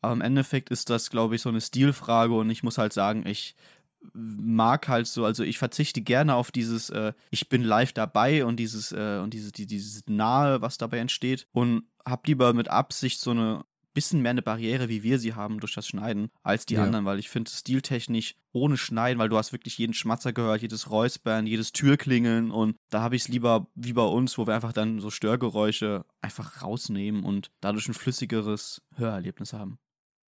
Aber 0.00 0.12
im 0.12 0.20
Endeffekt 0.20 0.70
ist 0.70 0.90
das, 0.90 1.10
glaube 1.10 1.36
ich, 1.36 1.42
so 1.42 1.48
eine 1.48 1.60
Stilfrage 1.60 2.34
und 2.34 2.50
ich 2.50 2.64
muss 2.64 2.78
halt 2.78 2.92
sagen, 2.92 3.24
ich 3.26 3.54
mag 4.12 4.88
halt 4.88 5.06
so, 5.06 5.24
also 5.24 5.42
ich 5.42 5.58
verzichte 5.58 6.00
gerne 6.02 6.34
auf 6.34 6.50
dieses, 6.50 6.90
äh, 6.90 7.12
ich 7.30 7.48
bin 7.48 7.62
live 7.62 7.92
dabei 7.92 8.44
und 8.44 8.56
dieses, 8.56 8.92
äh, 8.92 9.20
und 9.22 9.32
diese, 9.34 9.52
die, 9.52 9.66
dieses 9.66 10.02
Nahe, 10.06 10.60
was 10.60 10.78
dabei 10.78 10.98
entsteht 10.98 11.46
und 11.52 11.84
hab 12.04 12.26
lieber 12.26 12.52
mit 12.52 12.68
Absicht 12.68 13.20
so 13.20 13.30
eine 13.30 13.64
bisschen 13.94 14.22
mehr 14.22 14.30
eine 14.30 14.40
Barriere, 14.40 14.88
wie 14.88 15.02
wir 15.02 15.18
sie 15.18 15.34
haben 15.34 15.60
durch 15.60 15.74
das 15.74 15.86
Schneiden, 15.86 16.30
als 16.42 16.64
die 16.64 16.74
Ja. 16.74 16.82
anderen, 16.84 17.04
weil 17.04 17.18
ich 17.18 17.28
finde 17.28 17.50
stiltechnisch 17.50 18.36
ohne 18.52 18.78
Schneiden, 18.78 19.18
weil 19.18 19.28
du 19.28 19.36
hast 19.36 19.52
wirklich 19.52 19.76
jeden 19.76 19.92
Schmatzer 19.92 20.32
gehört, 20.32 20.62
jedes 20.62 20.90
Räuspern, 20.90 21.46
jedes 21.46 21.72
Türklingeln 21.72 22.50
und 22.50 22.76
da 22.88 23.02
habe 23.02 23.16
ich 23.16 23.22
es 23.22 23.28
lieber 23.28 23.66
wie 23.74 23.92
bei 23.92 24.02
uns, 24.04 24.38
wo 24.38 24.46
wir 24.46 24.54
einfach 24.54 24.72
dann 24.72 24.98
so 25.00 25.10
Störgeräusche 25.10 26.06
einfach 26.22 26.62
rausnehmen 26.62 27.22
und 27.22 27.50
dadurch 27.60 27.86
ein 27.88 27.94
flüssigeres 27.94 28.80
Hörerlebnis 28.94 29.52
haben. 29.52 29.78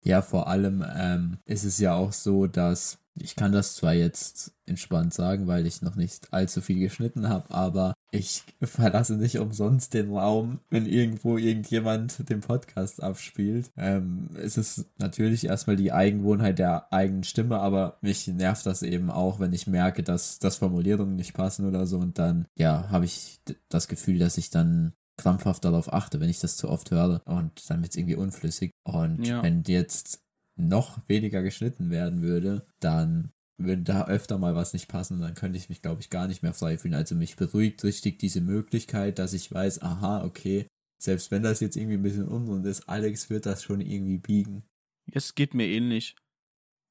Ja, 0.03 0.21
vor 0.21 0.47
allem 0.47 0.83
ähm, 0.95 1.37
ist 1.45 1.63
es 1.63 1.79
ja 1.79 1.95
auch 1.95 2.11
so, 2.11 2.47
dass 2.47 2.99
ich 3.15 3.35
kann 3.35 3.51
das 3.51 3.75
zwar 3.75 3.93
jetzt 3.93 4.53
entspannt 4.65 5.13
sagen, 5.13 5.45
weil 5.45 5.67
ich 5.67 5.81
noch 5.81 5.95
nicht 5.95 6.33
allzu 6.33 6.61
viel 6.61 6.79
geschnitten 6.79 7.29
habe, 7.29 7.53
aber 7.53 7.93
ich 8.11 8.43
verlasse 8.61 9.17
nicht 9.17 9.37
umsonst 9.37 9.93
den 9.93 10.15
Raum, 10.15 10.59
wenn 10.69 10.85
irgendwo 10.85 11.37
irgendjemand 11.37 12.29
den 12.29 12.39
Podcast 12.39 13.03
abspielt. 13.03 13.71
Ähm, 13.77 14.29
es 14.35 14.57
ist 14.57 14.85
natürlich 14.97 15.45
erstmal 15.45 15.75
die 15.75 15.91
Eigenwohnheit 15.91 16.59
der 16.59 16.91
eigenen 16.91 17.23
Stimme, 17.23 17.59
aber 17.59 17.97
mich 18.01 18.27
nervt 18.27 18.65
das 18.65 18.81
eben 18.83 19.11
auch, 19.11 19.39
wenn 19.39 19.53
ich 19.53 19.67
merke, 19.67 20.01
dass, 20.01 20.39
dass 20.39 20.57
Formulierungen 20.57 21.15
nicht 21.15 21.33
passen 21.33 21.67
oder 21.67 21.85
so 21.85 21.99
und 21.99 22.17
dann, 22.17 22.47
ja, 22.55 22.89
habe 22.89 23.05
ich 23.05 23.41
das 23.69 23.87
Gefühl, 23.87 24.17
dass 24.17 24.37
ich 24.37 24.49
dann 24.49 24.93
krampfhaft 25.17 25.63
darauf 25.65 25.91
achte, 25.91 26.19
wenn 26.19 26.29
ich 26.29 26.39
das 26.39 26.57
zu 26.57 26.69
oft 26.69 26.91
höre 26.91 27.21
und 27.25 27.69
dann 27.69 27.81
wird 27.81 27.91
es 27.91 27.97
irgendwie 27.97 28.15
unflüssig. 28.15 28.71
Und 28.83 29.25
Ja. 29.25 29.43
wenn 29.43 29.63
jetzt 29.63 30.21
noch 30.55 30.99
weniger 31.07 31.41
geschnitten 31.43 31.89
werden 31.89 32.21
würde, 32.21 32.65
dann 32.79 33.31
würde 33.57 33.83
da 33.83 34.05
öfter 34.07 34.37
mal 34.37 34.55
was 34.55 34.73
nicht 34.73 34.87
passen, 34.87 35.21
dann 35.21 35.35
könnte 35.35 35.57
ich 35.57 35.69
mich, 35.69 35.81
glaube 35.81 36.01
ich, 36.01 36.09
gar 36.09 36.27
nicht 36.27 36.41
mehr 36.43 36.53
frei 36.53 36.77
fühlen. 36.77 36.95
Also 36.95 37.15
mich 37.15 37.35
beruhigt 37.35 37.83
richtig 37.83 38.19
diese 38.19 38.41
Möglichkeit, 38.41 39.19
dass 39.19 39.33
ich 39.33 39.51
weiß, 39.51 39.81
aha, 39.81 40.23
okay, 40.23 40.67
selbst 40.97 41.31
wenn 41.31 41.43
das 41.43 41.59
jetzt 41.59 41.75
irgendwie 41.75 41.95
ein 41.97 42.01
bisschen 42.01 42.27
unrund 42.27 42.65
ist, 42.65 42.87
Alex 42.89 43.29
wird 43.29 43.45
das 43.45 43.63
schon 43.63 43.81
irgendwie 43.81 44.17
biegen. 44.17 44.63
Es 45.11 45.35
geht 45.35 45.53
mir 45.53 45.67
ähnlich. 45.67 46.15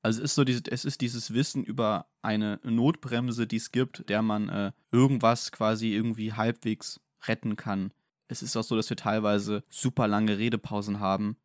Also 0.02 0.20
es 0.20 0.30
ist 0.30 0.34
so 0.34 0.44
diese, 0.44 0.62
es 0.70 0.84
ist 0.84 1.00
dieses 1.00 1.32
Wissen 1.32 1.64
über 1.64 2.06
eine 2.22 2.58
Notbremse, 2.64 3.46
die 3.46 3.56
es 3.56 3.70
gibt, 3.70 4.08
der 4.08 4.22
man 4.22 4.48
äh, 4.48 4.72
irgendwas 4.90 5.52
quasi 5.52 5.94
irgendwie 5.94 6.32
halbwegs 6.32 7.00
retten 7.26 7.56
kann. 7.56 7.92
Es 8.32 8.42
ist 8.42 8.56
auch 8.56 8.64
so, 8.64 8.76
dass 8.76 8.88
wir 8.90 8.96
teilweise 8.96 9.62
super 9.68 10.08
lange 10.08 10.38
Redepausen 10.38 11.00
haben 11.00 11.36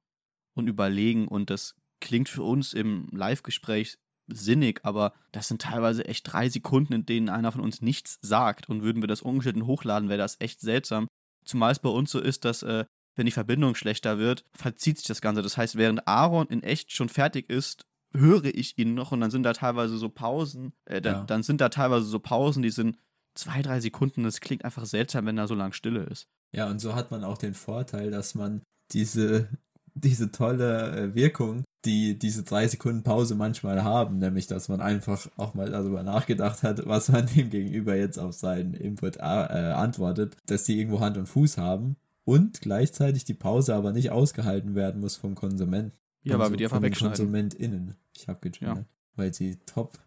und 0.55 0.67
überlegen 0.67 1.27
und 1.27 1.49
das 1.49 1.75
klingt 1.99 2.29
für 2.29 2.43
uns 2.43 2.73
im 2.73 3.07
Live-Gespräch 3.11 3.97
sinnig, 4.27 4.81
aber 4.83 5.13
das 5.31 5.47
sind 5.47 5.61
teilweise 5.61 6.05
echt 6.05 6.31
drei 6.31 6.49
Sekunden, 6.49 6.93
in 6.93 7.05
denen 7.05 7.29
einer 7.29 7.51
von 7.51 7.61
uns 7.61 7.81
nichts 7.81 8.19
sagt 8.21 8.69
und 8.69 8.81
würden 8.83 9.01
wir 9.01 9.07
das 9.07 9.21
ungeschnitten 9.21 9.65
hochladen, 9.65 10.09
wäre 10.09 10.17
das 10.17 10.37
echt 10.39 10.59
seltsam. 10.61 11.07
Zumal 11.45 11.71
es 11.71 11.79
bei 11.79 11.89
uns 11.89 12.11
so 12.11 12.19
ist, 12.19 12.43
dass 12.45 12.63
äh, 12.63 12.85
wenn 13.15 13.25
die 13.25 13.31
Verbindung 13.31 13.75
schlechter 13.75 14.17
wird, 14.19 14.43
verzieht 14.53 14.97
sich 14.97 15.07
das 15.07 15.21
Ganze. 15.21 15.41
Das 15.41 15.57
heißt, 15.57 15.75
während 15.77 16.07
Aaron 16.07 16.47
in 16.47 16.61
echt 16.61 16.91
schon 16.91 17.09
fertig 17.09 17.49
ist, 17.49 17.85
höre 18.13 18.45
ich 18.45 18.77
ihn 18.77 18.93
noch 18.93 19.11
und 19.11 19.21
dann 19.21 19.31
sind 19.31 19.43
da 19.43 19.53
teilweise 19.53 19.97
so 19.97 20.09
Pausen, 20.09 20.73
äh, 20.85 21.01
dann, 21.01 21.13
Ja. 21.15 21.23
dann 21.23 21.43
sind 21.43 21.61
da 21.61 21.69
teilweise 21.69 22.05
so 22.05 22.19
Pausen, 22.19 22.63
die 22.63 22.69
sind 22.69 22.97
zwei, 23.33 23.61
drei 23.61 23.79
Sekunden. 23.79 24.23
Das 24.23 24.39
klingt 24.41 24.65
einfach 24.65 24.85
seltsam, 24.85 25.25
wenn 25.25 25.35
da 25.35 25.47
so 25.47 25.55
lang 25.55 25.73
Stille 25.73 26.03
ist. 26.03 26.27
Ja, 26.51 26.69
und 26.69 26.79
so 26.79 26.95
hat 26.95 27.11
man 27.11 27.23
auch 27.23 27.37
den 27.37 27.53
Vorteil, 27.53 28.11
dass 28.11 28.35
man 28.35 28.61
diese, 28.91 29.49
diese 29.93 30.31
tolle 30.31 30.95
äh, 30.95 31.15
Wirkung, 31.15 31.63
die 31.85 32.17
diese 32.17 32.43
drei 32.43 32.67
Sekunden 32.67 33.03
Pause 33.03 33.35
manchmal 33.35 33.83
haben, 33.83 34.17
nämlich 34.17 34.47
dass 34.47 34.69
man 34.69 34.81
einfach 34.81 35.27
auch 35.37 35.53
mal 35.53 35.69
darüber 35.69 36.03
nachgedacht 36.03 36.63
hat, 36.63 36.85
was 36.85 37.09
man 37.09 37.25
dem 37.35 37.49
Gegenüber 37.49 37.95
jetzt 37.95 38.17
auf 38.17 38.33
seinen 38.33 38.73
Input 38.73 39.17
äh, 39.17 39.21
antwortet, 39.21 40.37
dass 40.45 40.63
die 40.63 40.79
irgendwo 40.79 40.99
Hand 40.99 41.17
und 41.17 41.27
Fuß 41.27 41.57
haben 41.57 41.95
und 42.25 42.61
gleichzeitig 42.61 43.25
die 43.25 43.33
Pause 43.33 43.75
aber 43.75 43.91
nicht 43.91 44.11
ausgehalten 44.11 44.75
werden 44.75 45.01
muss 45.01 45.15
vom 45.15 45.35
Konsumenten. 45.35 45.97
Ja, 46.23 46.39
weil 46.39 46.49
wir 46.49 46.57
die 46.57 46.65
einfach 46.65 46.81
wegschneiden. 46.81 47.15
KonsumentInnen. 47.15 47.95
Ich 48.15 48.27
habe 48.27 48.39
gegendert, 48.41 48.85
weil 49.15 49.33
sie 49.33 49.57
top 49.65 49.99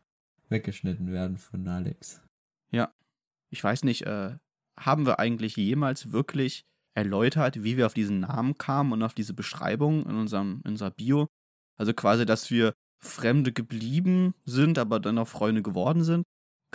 weggeschnitten 0.51 1.11
werden 1.13 1.39
von 1.39 1.67
Alex. 1.67 2.21
Ich 3.51 3.63
weiß 3.63 3.83
nicht, 3.85 4.07
äh, 4.07 4.37
haben 4.81 5.07
wir 5.07 5.19
eigentlich 5.19 5.57
jemals 5.57 6.13
wirklich 6.13 6.65
erläutert, 6.95 7.63
wie 7.63 7.77
wir 7.77 7.87
auf 7.87 7.95
diesen 7.95 8.21
Namen 8.21 8.59
kamen 8.59 8.93
und 8.93 9.03
auf 9.03 9.15
diese 9.15 9.35
Beschreibung 9.35 10.05
in 10.07 10.17
unserem 10.17 10.61
in 10.65 10.73
unserer 10.73 10.91
Bio? 10.91 11.29
Also 11.77 11.95
quasi, 11.95 12.27
dass 12.27 12.51
wir 12.51 12.75
Fremde 13.03 13.53
geblieben 13.53 14.35
sind, 14.45 14.79
aber 14.79 15.01
dann 15.01 15.19
auch 15.19 15.29
Freunde 15.29 15.63
geworden 15.63 16.05
sind. 16.05 16.25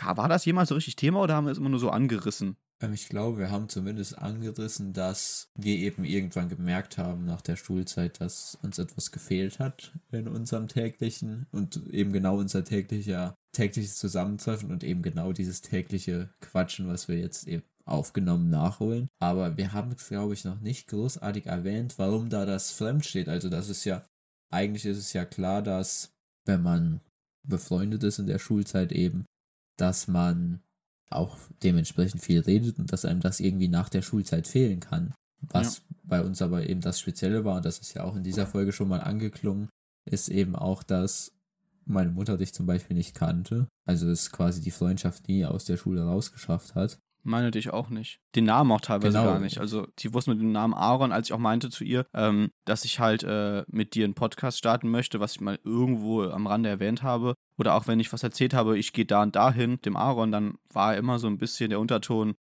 War 0.02 0.28
das 0.28 0.46
jemals 0.46 0.70
so 0.70 0.76
richtig 0.76 0.96
Thema 0.96 1.22
oder 1.22 1.36
haben 1.36 1.46
wir 1.46 1.52
es 1.52 1.58
immer 1.58 1.70
nur 1.70 1.80
so 1.80 1.90
angerissen? 1.90 2.58
Ähm, 2.82 2.94
ich 2.94 3.08
glaube, 3.08 3.38
wir 3.38 3.52
haben 3.52 3.70
zumindest 3.70 4.18
angerissen, 4.18 4.94
dass 4.94 5.50
wir 5.56 5.76
eben 5.76 6.04
irgendwann 6.04 6.50
gemerkt 6.50 6.98
haben 6.98 7.26
nach 7.26 7.42
der 7.42 7.56
Schulzeit, 7.56 8.20
dass 8.20 8.58
uns 8.62 8.80
etwas 8.80 9.12
gefehlt 9.12 9.60
hat 9.60 9.94
in 10.12 10.28
unserem 10.28 10.68
täglichen 10.68 11.48
und 11.52 11.82
eben 11.92 12.12
genau 12.12 12.38
unser 12.38 12.64
täglicher, 12.64 13.36
tägliches 13.54 13.98
Zusammentreffen 13.98 14.72
und 14.72 14.84
eben 14.84 15.02
genau 15.02 15.32
dieses 15.32 15.62
tägliche 15.62 16.30
Quatschen, 16.42 16.88
was 16.88 17.08
wir 17.08 17.18
jetzt 17.18 17.48
eben 17.48 17.64
aufgenommen 17.86 18.50
nachholen. 18.50 19.08
Aber 19.20 19.58
wir 19.58 19.74
haben 19.74 19.92
es, 19.92 20.08
glaube 20.08 20.34
ich, 20.34 20.44
noch 20.44 20.60
nicht 20.60 20.88
großartig 20.88 21.46
erwähnt, 21.46 21.96
warum 21.98 22.30
da 22.30 22.46
das 22.46 22.72
fremd 22.72 23.06
steht. 23.06 23.30
Also 23.30 23.50
das 23.50 23.70
ist 23.70 23.86
ja, 23.86 24.04
eigentlich 24.52 24.86
ist 24.86 24.98
es 24.98 25.14
ja 25.14 25.26
klar, 25.26 25.62
dass 25.62 26.12
wenn 26.46 26.62
man 26.62 27.02
befreundet 27.44 28.04
ist 28.04 28.20
in 28.20 28.28
der 28.28 28.40
Schulzeit 28.40 28.92
eben, 28.92 29.26
dass 29.78 30.08
man 30.08 30.62
auch 31.10 31.38
dementsprechend 31.64 32.22
viel 32.22 32.40
redet 32.40 32.80
und 32.80 32.92
dass 32.92 33.06
einem 33.06 33.22
das 33.22 33.40
irgendwie 33.40 33.68
nach 33.68 33.90
der 33.90 34.02
Schulzeit 34.02 34.48
fehlen 34.48 34.80
kann. 34.80 35.14
Was 35.42 35.78
ja. 35.78 35.84
bei 36.04 36.22
uns 36.24 36.42
aber 36.42 36.68
eben 36.68 36.82
das 36.82 37.00
Spezielle 37.00 37.46
war, 37.46 37.58
und 37.58 37.66
das 37.66 37.78
ist 37.78 37.94
ja 37.94 38.04
auch 38.04 38.16
in 38.16 38.24
dieser 38.24 38.48
Folge 38.48 38.74
schon 38.74 38.88
mal 38.88 39.02
angeklungen, 39.02 39.70
ist 40.06 40.30
eben 40.30 40.56
auch, 40.56 40.82
dass 40.82 41.32
meine 41.86 42.12
Mutter 42.12 42.38
dich 42.38 42.54
zum 42.54 42.66
Beispiel 42.66 42.98
nicht 42.98 43.16
kannte. 43.16 43.68
Also 43.86 44.10
es 44.10 44.32
quasi 44.32 44.62
die 44.62 44.72
Freundschaft 44.72 45.28
nie 45.28 45.46
aus 45.46 45.66
der 45.66 45.78
Schule 45.78 46.04
rausgeschafft 46.04 46.74
hat. 46.74 47.00
Meine 47.28 47.50
dich 47.50 47.72
auch 47.72 47.90
nicht. 47.90 48.20
Den 48.36 48.46
Namen 48.46 48.72
auch 48.72 48.82
teilweise 48.82 49.18
genau. 49.18 49.32
gar 49.32 49.40
nicht. 49.40 49.58
Also 49.58 49.88
sie 50.00 50.14
wusste 50.14 50.30
mit 50.30 50.40
dem 50.40 50.52
Namen 50.52 50.76
Aaron, 50.76 51.12
als 51.12 51.28
ich 51.28 51.34
auch 51.34 51.40
meinte 51.40 51.72
zu 51.72 51.84
ihr, 51.84 52.06
ähm, 52.14 52.52
dass 52.66 52.86
ich 52.86 53.00
halt 53.00 53.24
äh, 53.24 53.64
mit 53.68 53.96
dir 53.96 54.06
einen 54.06 54.14
Podcast 54.14 54.60
starten 54.60 54.90
möchte, 54.90 55.20
was 55.20 55.34
ich 55.34 55.42
mal 55.42 55.58
irgendwo 55.64 56.22
am 56.22 56.46
Rande 56.46 56.70
erwähnt 56.70 57.02
habe. 57.02 57.34
Oder 57.58 57.74
auch 57.74 57.88
wenn 57.88 58.00
ich 58.00 58.14
was 58.14 58.22
erzählt 58.22 58.54
habe, 58.54 58.78
ich 58.78 58.94
gehe 58.94 59.06
da 59.08 59.24
und 59.24 59.36
dahin, 59.36 59.82
dem 59.82 59.98
Aaron, 59.98 60.32
dann 60.32 60.60
war 60.72 60.96
immer 60.96 61.18
so 61.18 61.26
ein 61.26 61.40
bisschen 61.40 61.72
der 61.72 61.80
Unterton, 61.80 62.36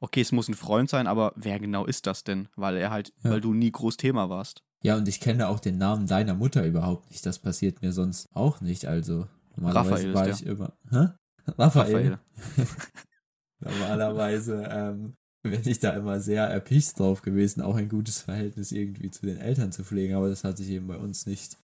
okay, 0.00 0.22
es 0.22 0.32
muss 0.32 0.48
ein 0.48 0.54
Freund 0.54 0.88
sein, 0.88 1.06
aber 1.06 1.34
wer 1.36 1.58
genau 1.60 1.84
ist 1.84 2.06
das 2.06 2.24
denn? 2.24 2.48
Weil 2.56 2.78
er 2.78 2.90
halt, 2.90 3.12
ja. 3.22 3.32
weil 3.32 3.42
du 3.42 3.52
nie 3.52 3.70
groß 3.70 3.98
Thema 3.98 4.30
warst. 4.30 4.62
Ja, 4.82 4.96
und 4.96 5.06
ich 5.06 5.20
kenne 5.20 5.48
auch 5.48 5.60
den 5.60 5.76
Namen 5.76 6.06
deiner 6.06 6.34
Mutter 6.34 6.64
überhaupt 6.64 7.10
nicht. 7.10 7.26
Das 7.26 7.38
passiert 7.38 7.82
mir 7.82 7.92
sonst 7.92 8.28
auch 8.32 8.62
nicht. 8.62 8.86
Also 8.86 9.26
normalerweise 9.54 10.08
Raphael 10.08 10.14
war 10.14 10.28
ich 10.30 10.46
immer. 10.46 10.72
Hä? 10.90 11.08
Raphael. 11.58 12.18
Raphael. 12.18 12.18
Normalerweise 13.60 14.68
ähm, 14.70 15.14
bin 15.42 15.62
ich 15.64 15.78
da 15.78 15.90
immer 15.90 16.20
sehr 16.20 16.44
erpicht 16.44 16.98
drauf 16.98 17.22
gewesen, 17.22 17.62
auch 17.62 17.76
ein 17.76 17.88
gutes 17.88 18.20
Verhältnis 18.20 18.72
irgendwie 18.72 19.10
zu 19.10 19.26
den 19.26 19.38
Eltern 19.38 19.72
zu 19.72 19.84
pflegen, 19.84 20.14
aber 20.14 20.28
das 20.28 20.44
hat 20.44 20.58
sich 20.58 20.68
eben 20.68 20.86
bei 20.86 20.96
uns 20.96 21.26
nicht 21.26 21.56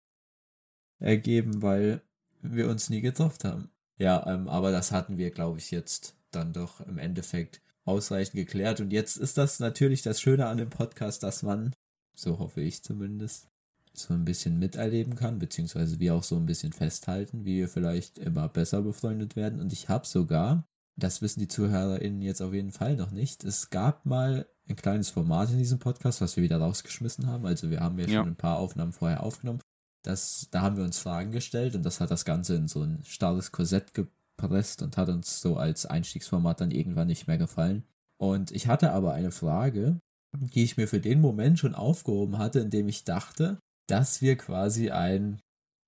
ergeben, 0.98 1.62
weil 1.62 2.02
wir 2.42 2.68
uns 2.68 2.90
nie 2.90 3.00
getroffen 3.00 3.50
haben. 3.50 3.70
Ja, 3.98 4.26
ähm, 4.26 4.48
aber 4.48 4.72
das 4.72 4.92
hatten 4.92 5.18
wir, 5.18 5.30
glaube 5.30 5.58
ich, 5.58 5.70
jetzt 5.70 6.16
dann 6.30 6.52
doch 6.52 6.80
im 6.80 6.98
Endeffekt 6.98 7.60
ausreichend 7.84 8.34
geklärt. 8.34 8.80
Und 8.80 8.92
jetzt 8.92 9.16
ist 9.16 9.38
das 9.38 9.58
natürlich 9.60 10.02
das 10.02 10.20
Schöne 10.20 10.46
an 10.46 10.58
dem 10.58 10.70
Podcast, 10.70 11.22
dass 11.22 11.42
man, 11.42 11.72
so 12.14 12.38
hoffe 12.38 12.60
ich 12.60 12.82
zumindest, 12.82 13.48
so 13.94 14.12
ein 14.12 14.26
bisschen 14.26 14.58
miterleben 14.58 15.14
kann, 15.14 15.38
beziehungsweise 15.38 15.98
wir 15.98 16.14
auch 16.14 16.22
so 16.22 16.36
ein 16.36 16.44
bisschen 16.44 16.74
festhalten, 16.74 17.46
wie 17.46 17.56
wir 17.56 17.68
vielleicht 17.68 18.18
immer 18.18 18.48
besser 18.48 18.82
befreundet 18.82 19.36
werden. 19.36 19.60
Und 19.60 19.72
ich 19.72 19.88
habe 19.88 20.06
sogar 20.06 20.68
das 20.96 21.22
wissen 21.22 21.40
die 21.40 21.48
ZuhörerInnen 21.48 22.22
jetzt 22.22 22.40
auf 22.40 22.54
jeden 22.54 22.72
Fall 22.72 22.96
noch 22.96 23.10
nicht. 23.10 23.44
Es 23.44 23.70
gab 23.70 24.06
mal 24.06 24.46
ein 24.68 24.76
kleines 24.76 25.10
Format 25.10 25.50
in 25.50 25.58
diesem 25.58 25.78
Podcast, 25.78 26.20
was 26.20 26.36
wir 26.36 26.42
wieder 26.42 26.58
rausgeschmissen 26.58 27.26
haben. 27.26 27.46
Also 27.46 27.70
wir 27.70 27.80
haben 27.80 27.98
ja, 27.98 28.06
ja. 28.06 28.20
schon 28.20 28.28
ein 28.28 28.36
paar 28.36 28.58
Aufnahmen 28.58 28.92
vorher 28.92 29.22
aufgenommen. 29.22 29.60
Das, 30.02 30.48
da 30.50 30.62
haben 30.62 30.76
wir 30.76 30.84
uns 30.84 30.98
Fragen 30.98 31.32
gestellt 31.32 31.74
und 31.74 31.84
das 31.84 32.00
hat 32.00 32.10
das 32.10 32.24
Ganze 32.24 32.54
in 32.54 32.68
so 32.68 32.82
ein 32.82 33.02
starres 33.04 33.52
Korsett 33.52 33.92
gepresst 33.92 34.82
und 34.82 34.96
hat 34.96 35.08
uns 35.08 35.40
so 35.40 35.56
als 35.56 35.84
Einstiegsformat 35.84 36.60
dann 36.60 36.70
irgendwann 36.70 37.08
nicht 37.08 37.26
mehr 37.26 37.38
gefallen. 37.38 37.84
Und 38.18 38.50
ich 38.50 38.66
hatte 38.66 38.92
aber 38.92 39.12
eine 39.12 39.32
Frage, 39.32 39.98
die 40.34 40.64
ich 40.64 40.76
mir 40.76 40.88
für 40.88 41.00
den 41.00 41.20
Moment 41.20 41.58
schon 41.58 41.74
aufgehoben 41.74 42.38
hatte, 42.38 42.60
in 42.60 42.70
dem 42.70 42.88
ich 42.88 43.04
dachte, 43.04 43.58
dass 43.88 44.22
wir 44.22 44.36
quasi 44.36 44.90
ein 44.90 45.40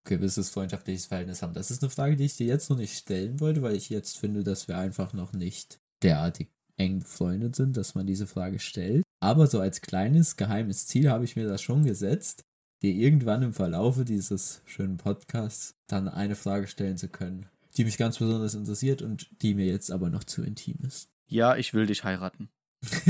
gewisses 0.09 0.51
freundschaftliches 0.51 1.07
Verhältnis 1.07 1.43
haben. 1.43 1.55
Das 1.55 1.71
ist 1.71 1.83
eine 1.83 1.91
Frage, 1.91 2.17
die 2.17 2.25
ich 2.25 2.37
dir 2.37 2.47
jetzt 2.47 2.69
noch 2.69 2.77
nicht 2.77 2.97
stellen 2.97 3.39
wollte, 3.39 3.63
weil 3.63 3.77
ich 3.77 3.89
jetzt 3.91 4.19
finde, 4.19 4.43
dass 4.43 4.67
wir 4.67 4.77
einfach 4.77 5.13
noch 5.13 5.33
nicht 5.33 5.79
derartig 6.03 6.49
eng 6.77 7.01
befreundet 7.01 7.55
sind, 7.55 7.77
dass 7.77 7.95
man 7.95 8.07
diese 8.07 8.27
Frage 8.27 8.59
stellt. 8.59 9.05
Aber 9.21 9.47
so 9.47 9.61
als 9.61 9.81
kleines 9.81 10.37
geheimes 10.37 10.87
Ziel 10.87 11.11
habe 11.11 11.25
ich 11.25 11.37
mir 11.37 11.47
das 11.47 11.63
schon 11.63 11.85
gesetzt, 11.85 12.45
dir 12.83 12.93
irgendwann 12.93 13.43
im 13.43 13.53
Verlaufe 13.53 14.05
dieses 14.05 14.63
schönen 14.65 14.97
Podcasts 14.97 15.75
dann 15.89 16.09
eine 16.09 16.37
Frage 16.37 16.69
stellen 16.69 16.97
zu 16.97 17.09
können, 17.09 17.47
die 17.77 17.85
mich 17.85 17.99
ganz 17.99 18.19
besonders 18.19 18.55
interessiert 18.55 19.03
und 19.03 19.29
die 19.43 19.55
mir 19.55 19.67
jetzt 19.67 19.91
aber 19.91 20.11
noch 20.11 20.25
zu 20.25 20.43
intim 20.43 20.79
ist. 20.87 21.09
Ja, 21.29 21.57
ich 21.57 21.75
will 21.75 21.87
dich 21.87 22.05
heiraten. 22.05 22.49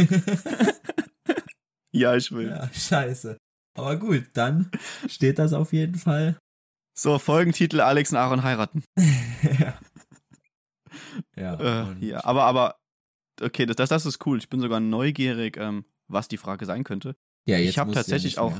ja, 1.93 2.17
ich 2.17 2.33
will. 2.33 2.49
Ja, 2.49 2.71
scheiße. 2.73 3.37
Aber 3.75 3.97
gut, 3.97 4.25
dann 4.33 4.71
steht 5.09 5.39
das 5.39 5.53
auf 5.53 5.73
jeden 5.73 5.95
Fall 5.95 6.37
so, 6.99 7.19
Folgentitel 7.21 7.81
Alex 7.81 8.11
und 8.11 8.17
Aaron 8.17 8.43
heiraten. 8.43 8.83
ja. 9.61 9.79
Ja, 11.37 11.91
äh, 11.91 12.05
ja, 12.05 12.25
aber, 12.25 12.43
aber, 12.43 12.81
okay, 13.41 13.67
das, 13.67 13.77
das, 13.77 13.89
das 13.89 14.07
ist 14.07 14.27
cool. 14.27 14.39
Ich 14.39 14.49
bin 14.49 14.61
sogar 14.61 14.81
neugierig, 14.81 15.57
ähm, 15.59 15.85
was 16.09 16.27
die 16.27 16.39
Frage 16.39 16.67
sein 16.67 16.83
könnte. 16.83 17.15
Ja, 17.47 17.57
jetzt 17.57 17.71
ich 17.71 17.79
habe 17.79 17.93
tatsächlich 17.93 18.35
ja 18.35 18.43
auch, 18.43 18.59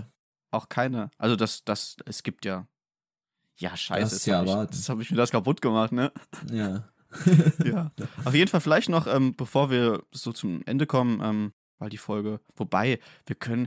auch 0.53 0.69
keine. 0.69 1.11
Also, 1.19 1.35
das, 1.35 1.65
das, 1.65 1.97
es 2.07 2.23
gibt 2.23 2.45
ja. 2.45 2.69
Ja, 3.59 3.77
scheiße. 3.77 4.15
Das, 4.15 4.27
ja 4.27 4.39
habe 4.39 4.69
ich, 4.71 4.89
hab 4.89 5.01
ich 5.01 5.11
mir 5.11 5.17
das 5.17 5.33
kaputt 5.33 5.61
gemacht, 5.61 5.91
ne? 5.91 6.13
Ja. 6.53 6.85
ja. 7.65 7.91
Auf 8.25 8.35
jeden 8.35 8.49
Fall 8.49 8.61
vielleicht 8.61 8.89
noch, 8.89 9.09
ähm, 9.09 9.35
bevor 9.35 9.71
wir 9.71 10.05
so 10.13 10.33
zum 10.33 10.63
Ende 10.65 10.87
kommen, 10.87 11.21
ähm, 11.25 11.53
weil 11.79 11.89
die 11.89 11.99
Folge, 11.99 12.41
wobei, 12.55 13.01
wir 13.27 13.35
können 13.35 13.67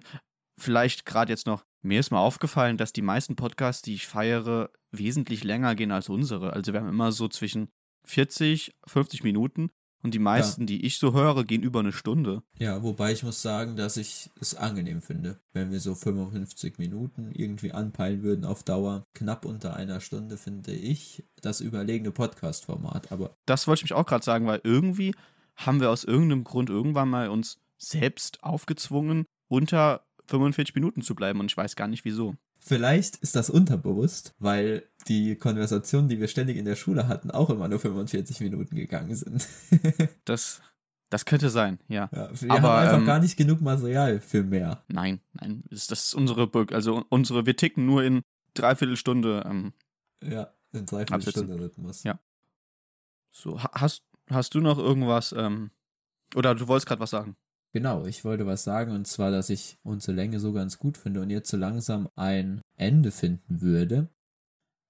vielleicht 0.58 1.06
gerade 1.06 1.34
jetzt 1.34 1.46
noch 1.46 1.66
mir 1.82 2.00
ist 2.00 2.12
mal 2.12 2.20
aufgefallen, 2.20 2.78
dass 2.78 2.94
die 2.94 3.02
meisten 3.02 3.36
Podcasts, 3.36 3.82
die 3.82 3.96
ich 3.96 4.08
feiere, 4.08 4.70
wesentlich 4.92 5.44
länger 5.44 5.76
gehen 5.76 5.92
als 5.92 6.10
unsere. 6.10 6.54
Also 6.54 6.74
wir 6.74 6.80
haben 6.80 6.90
immer 6.90 7.12
so 7.12 7.28
zwischen 7.28 7.70
40, 8.06 8.76
50 8.88 9.24
Minuten 9.24 9.72
und 10.04 10.14
die 10.14 10.20
meisten, 10.20 10.62
ja. 10.62 10.66
die 10.68 10.86
ich 10.86 10.98
so 10.98 11.14
höre, 11.14 11.44
gehen 11.44 11.62
über 11.62 11.80
eine 11.80 11.92
Stunde. 11.92 12.42
Ja, 12.58 12.82
wobei 12.82 13.12
ich 13.12 13.24
muss 13.24 13.42
sagen, 13.42 13.76
dass 13.76 13.98
ich 13.98 14.32
es 14.40 14.56
angenehm 14.56 15.02
finde, 15.02 15.40
wenn 15.54 15.72
wir 15.72 15.80
so 15.80 15.94
55 15.94 16.80
Minuten 16.80 17.32
irgendwie 17.34 17.72
anpeilen 17.72 18.24
würden 18.24 18.46
auf 18.46 18.64
Dauer. 18.64 19.06
Knapp 19.14 19.46
unter 19.46 19.76
einer 19.76 20.02
Stunde 20.02 20.38
finde 20.38 20.72
ich 20.72 21.24
das 21.42 21.62
überlegene 21.62 22.12
Podcast-Format. 22.12 23.12
Aber 23.12 23.36
das 23.46 23.68
wollte 23.68 23.80
ich 23.80 23.84
mich 23.92 23.94
auch 23.94 24.06
gerade 24.06 24.26
sagen, 24.26 24.48
weil 24.48 24.62
irgendwie 24.64 25.14
haben 25.56 25.80
wir 25.80 25.92
aus 25.92 26.04
irgendeinem 26.04 26.44
Grund 26.44 26.70
irgendwann 26.70 27.10
mal 27.10 27.30
uns 27.30 27.60
selbst 27.78 28.44
aufgezwungen, 28.44 29.26
unter 29.48 30.06
45 30.32 30.74
Minuten 30.76 31.02
zu 31.02 31.14
bleiben 31.14 31.40
und 31.40 31.52
ich 31.52 31.58
weiß 31.58 31.76
gar 31.76 31.88
nicht 31.88 32.06
wieso. 32.06 32.36
Vielleicht 32.60 33.18
ist 33.18 33.36
das 33.36 33.50
unterbewusst, 33.50 34.34
weil 34.40 34.84
die 35.08 35.36
Konversationen, 35.36 36.10
die 36.10 36.20
wir 36.20 36.28
ständig 36.28 36.58
in 36.58 36.66
der 36.66 36.76
Schule 36.76 37.08
hatten, 37.08 37.32
auch 37.32 37.50
immer 37.50 37.68
nur 37.68 37.80
45 37.80 38.40
Minuten 38.40 38.76
gegangen 38.76 39.14
sind. 39.16 39.48
das, 40.26 40.62
das 41.10 41.26
könnte 41.26 41.50
sein, 41.50 41.80
ja. 41.88 42.10
ja 42.14 42.30
wir 42.42 42.52
Aber, 42.52 42.62
haben 42.62 42.84
einfach 42.84 43.00
ähm, 43.00 43.06
gar 43.06 43.20
nicht 43.20 43.38
genug 43.38 43.62
Material 43.62 44.20
für 44.20 44.44
mehr. 44.44 44.84
Nein, 44.88 45.20
nein, 45.34 45.64
das 45.70 45.92
ist 45.92 46.14
unsere, 46.14 46.50
also 46.74 47.06
unsere, 47.10 47.46
wir 47.46 47.56
ticken 47.56 47.86
nur 47.86 48.04
in 48.04 48.22
Dreiviertelstunde. 48.54 49.44
Ähm, 49.46 49.74
ja, 50.24 50.54
in 50.72 50.86
Dreiviertelstunde 50.86 51.60
Rhythmus. 51.60 52.04
Ja. 52.04 52.20
So, 53.32 53.62
hast, 53.62 54.04
hast 54.30 54.56
du 54.56 54.62
noch 54.62 54.78
irgendwas, 54.78 55.34
ähm, 55.38 55.72
oder 56.36 56.56
du 56.56 56.68
wolltest 56.68 56.88
gerade 56.88 57.02
was 57.02 57.10
sagen? 57.10 57.36
Genau, 57.74 58.06
ich 58.06 58.26
wollte 58.26 58.46
was 58.46 58.64
sagen 58.64 58.92
und 58.92 59.08
zwar, 59.08 59.32
dass 59.32 59.50
ich 59.50 59.78
unsere 59.84 60.12
Länge 60.12 60.40
so 60.40 60.52
ganz 60.52 60.78
gut 60.78 60.98
finde 60.98 61.22
und 61.22 61.30
jetzt 61.30 61.50
so 61.50 61.58
langsam 61.58 62.10
ein 62.16 62.62
Ende 62.78 63.12
finden 63.12 63.62
würde. 63.62 64.10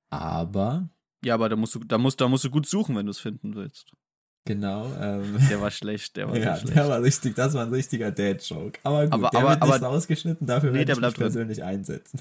Aber. 0.09 0.89
Ja, 1.23 1.35
aber 1.35 1.47
da 1.49 1.55
musst 1.55 1.75
du, 1.75 1.79
da 1.79 1.97
musst, 1.99 2.19
da 2.19 2.27
musst 2.27 2.43
du 2.43 2.49
gut 2.49 2.65
suchen, 2.65 2.95
wenn 2.95 3.05
du 3.05 3.11
es 3.11 3.19
finden 3.19 3.55
willst. 3.55 3.91
Genau. 4.45 4.91
Ähm, 4.99 5.37
der 5.49 5.61
war 5.61 5.69
schlecht, 5.69 6.17
der 6.17 6.27
war 6.27 6.37
ja, 6.37 6.57
schlecht. 6.57 6.75
Der 6.75 6.87
war 6.89 7.01
richtig, 7.01 7.35
das 7.35 7.53
war 7.53 7.65
ein 7.65 7.73
richtiger 7.73 8.11
Dad-Joke. 8.11 8.79
Aber 8.83 9.03
gut, 9.03 9.13
aber, 9.13 9.29
der 9.29 9.39
aber, 9.39 9.49
wird 9.49 9.61
aber, 9.61 9.73
nicht 9.73 9.83
ausgeschnitten, 9.83 10.47
dafür 10.47 10.71
nee, 10.71 10.79
werde 10.79 10.93
ich 10.93 10.99
mich 10.99 11.13
persönlich 11.13 11.57
drin. 11.59 11.67
einsetzen. 11.67 12.19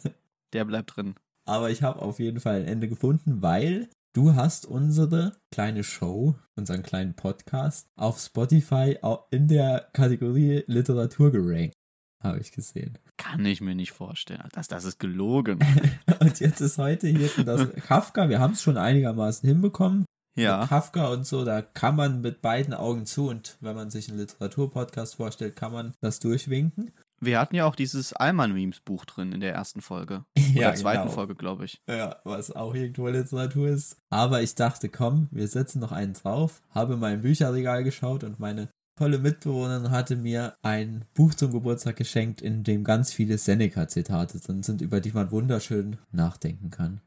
Der 0.52 0.64
bleibt 0.66 0.96
drin. 0.96 1.14
Aber 1.46 1.70
ich 1.70 1.82
habe 1.82 2.02
auf 2.02 2.18
jeden 2.18 2.40
Fall 2.40 2.61
ein 2.61 2.66
Ende 2.66 2.88
gefunden, 2.88 3.40
weil 3.40 3.88
Du 4.12 4.34
hast 4.34 4.66
unsere 4.66 5.36
kleine 5.52 5.84
Show, 5.84 6.34
unseren 6.56 6.82
kleinen 6.82 7.14
Podcast 7.14 7.88
auf 7.94 8.18
Spotify 8.18 8.98
in 9.30 9.46
der 9.46 9.88
Kategorie 9.92 10.64
Literatur 10.66 11.30
gerankt. 11.30 11.76
Habe 12.20 12.40
ich 12.40 12.50
gesehen. 12.50 12.98
Kann 13.18 13.46
ich 13.46 13.61
mir 13.61 13.76
nicht 13.76 13.92
vorstellen. 13.92 14.48
Das, 14.52 14.66
das 14.66 14.84
ist 14.84 14.98
gelogen. 14.98 15.61
und 16.18 16.40
jetzt 16.40 16.61
ist 16.61 16.78
heute 16.78 17.06
hier 17.06 17.30
das 17.44 17.72
Kafka. 17.86 18.28
Wir 18.28 18.40
haben 18.40 18.54
es 18.54 18.62
schon 18.62 18.76
einigermaßen 18.76 19.48
hinbekommen. 19.48 20.04
Ja. 20.36 20.66
Kafka 20.66 21.12
und 21.12 21.24
so, 21.24 21.44
da 21.44 21.62
kann 21.62 21.94
man 21.94 22.20
mit 22.20 22.42
beiden 22.42 22.74
Augen 22.74 23.06
zu 23.06 23.28
und 23.28 23.58
wenn 23.61 23.76
man 23.76 23.90
sich 23.90 24.08
einen 24.08 24.18
Literaturpodcast 24.18 25.14
vorstellt, 25.14 25.54
kann 25.54 25.70
man 25.70 25.94
das 26.00 26.18
durchwinken. 26.18 26.90
Wir 27.22 27.38
hatten 27.38 27.54
ja 27.54 27.66
auch 27.66 27.74
dieses 27.74 28.14
Allmann-Memes-Buch 28.14 29.04
drin 29.04 29.32
in 29.32 29.40
der 29.40 29.52
ersten 29.52 29.80
Folge. 29.80 30.24
Ja, 30.50 30.70
in 30.70 30.72
der 30.72 30.74
zweiten 30.74 31.02
genau. 31.02 31.14
Folge, 31.14 31.34
glaube 31.36 31.64
ich. 31.64 31.80
Ja, 31.88 32.16
was 32.24 32.50
auch 32.50 32.74
irgendwo 32.74 33.06
Literatur 33.06 33.68
ist. 33.68 33.98
Aber 34.10 34.42
ich 34.42 34.56
dachte, 34.56 34.88
komm, 34.88 35.28
wir 35.30 35.46
setzen 35.46 35.78
noch 35.78 35.92
einen 35.92 36.14
drauf, 36.14 36.60
habe 36.70 36.94
in 36.94 36.98
mein 36.98 37.20
Bücherregal 37.20 37.84
geschaut 37.84 38.24
und 38.24 38.40
meine 38.40 38.68
tolle 38.98 39.18
Mitbewohnerin 39.18 39.90
hatte 39.90 40.16
mir 40.16 40.56
ein 40.62 41.04
Buch 41.14 41.34
zum 41.34 41.52
Geburtstag 41.52 41.96
geschenkt, 41.96 42.42
in 42.42 42.64
dem 42.64 42.82
ganz 42.82 43.12
viele 43.12 43.38
Seneca-Zitate 43.38 44.40
drin 44.40 44.62
sind, 44.62 44.82
über 44.82 45.00
die 45.00 45.12
man 45.12 45.30
wunderschön 45.30 45.98
nachdenken 46.10 46.70
kann. 46.70 47.00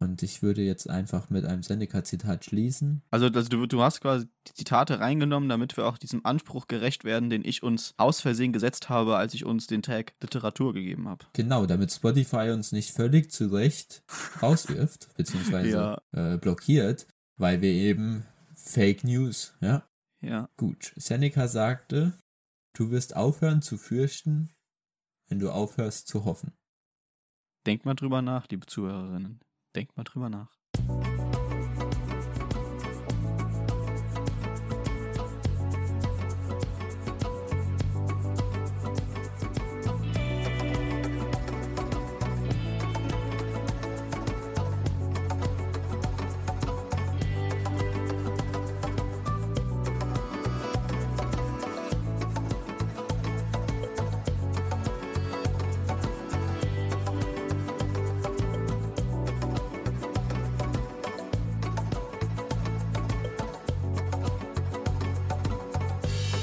Und 0.00 0.22
ich 0.22 0.42
würde 0.42 0.62
jetzt 0.62 0.88
einfach 0.88 1.28
mit 1.28 1.44
einem 1.44 1.64
Seneca-Zitat 1.64 2.44
schließen. 2.44 3.02
Also, 3.10 3.26
also 3.26 3.48
du, 3.48 3.66
du 3.66 3.82
hast 3.82 4.00
quasi 4.00 4.28
die 4.46 4.54
Zitate 4.54 5.00
reingenommen, 5.00 5.48
damit 5.48 5.76
wir 5.76 5.86
auch 5.86 5.98
diesem 5.98 6.24
Anspruch 6.24 6.68
gerecht 6.68 7.02
werden, 7.02 7.30
den 7.30 7.44
ich 7.44 7.64
uns 7.64 7.94
aus 7.96 8.20
Versehen 8.20 8.52
gesetzt 8.52 8.88
habe, 8.88 9.16
als 9.16 9.34
ich 9.34 9.44
uns 9.44 9.66
den 9.66 9.82
Tag 9.82 10.14
Literatur 10.22 10.72
gegeben 10.72 11.08
habe. 11.08 11.24
Genau, 11.32 11.66
damit 11.66 11.90
Spotify 11.92 12.50
uns 12.52 12.70
nicht 12.70 12.92
völlig 12.92 13.32
zu 13.32 13.48
Recht 13.48 14.04
rauswirft, 14.40 15.08
beziehungsweise 15.16 15.70
Ja. 15.70 16.00
äh, 16.12 16.38
blockiert, 16.38 17.08
weil 17.36 17.60
wir 17.60 17.70
eben 17.72 18.24
Fake 18.54 19.02
News, 19.02 19.54
ja. 19.60 19.84
Ja. 20.20 20.48
Gut, 20.56 20.92
Seneca 20.96 21.48
sagte, 21.48 22.12
du 22.74 22.90
wirst 22.92 23.16
aufhören 23.16 23.62
zu 23.62 23.78
fürchten, 23.78 24.50
wenn 25.28 25.40
du 25.40 25.50
aufhörst 25.50 26.06
zu 26.06 26.24
hoffen. 26.24 26.52
Denkt 27.66 27.84
mal 27.84 27.94
drüber 27.94 28.22
nach, 28.22 28.46
liebe 28.48 28.66
Zuhörerinnen. 28.66 29.40
Denkt 29.74 29.96
mal 29.96 30.04
drüber 30.04 30.28
nach. 30.28 30.48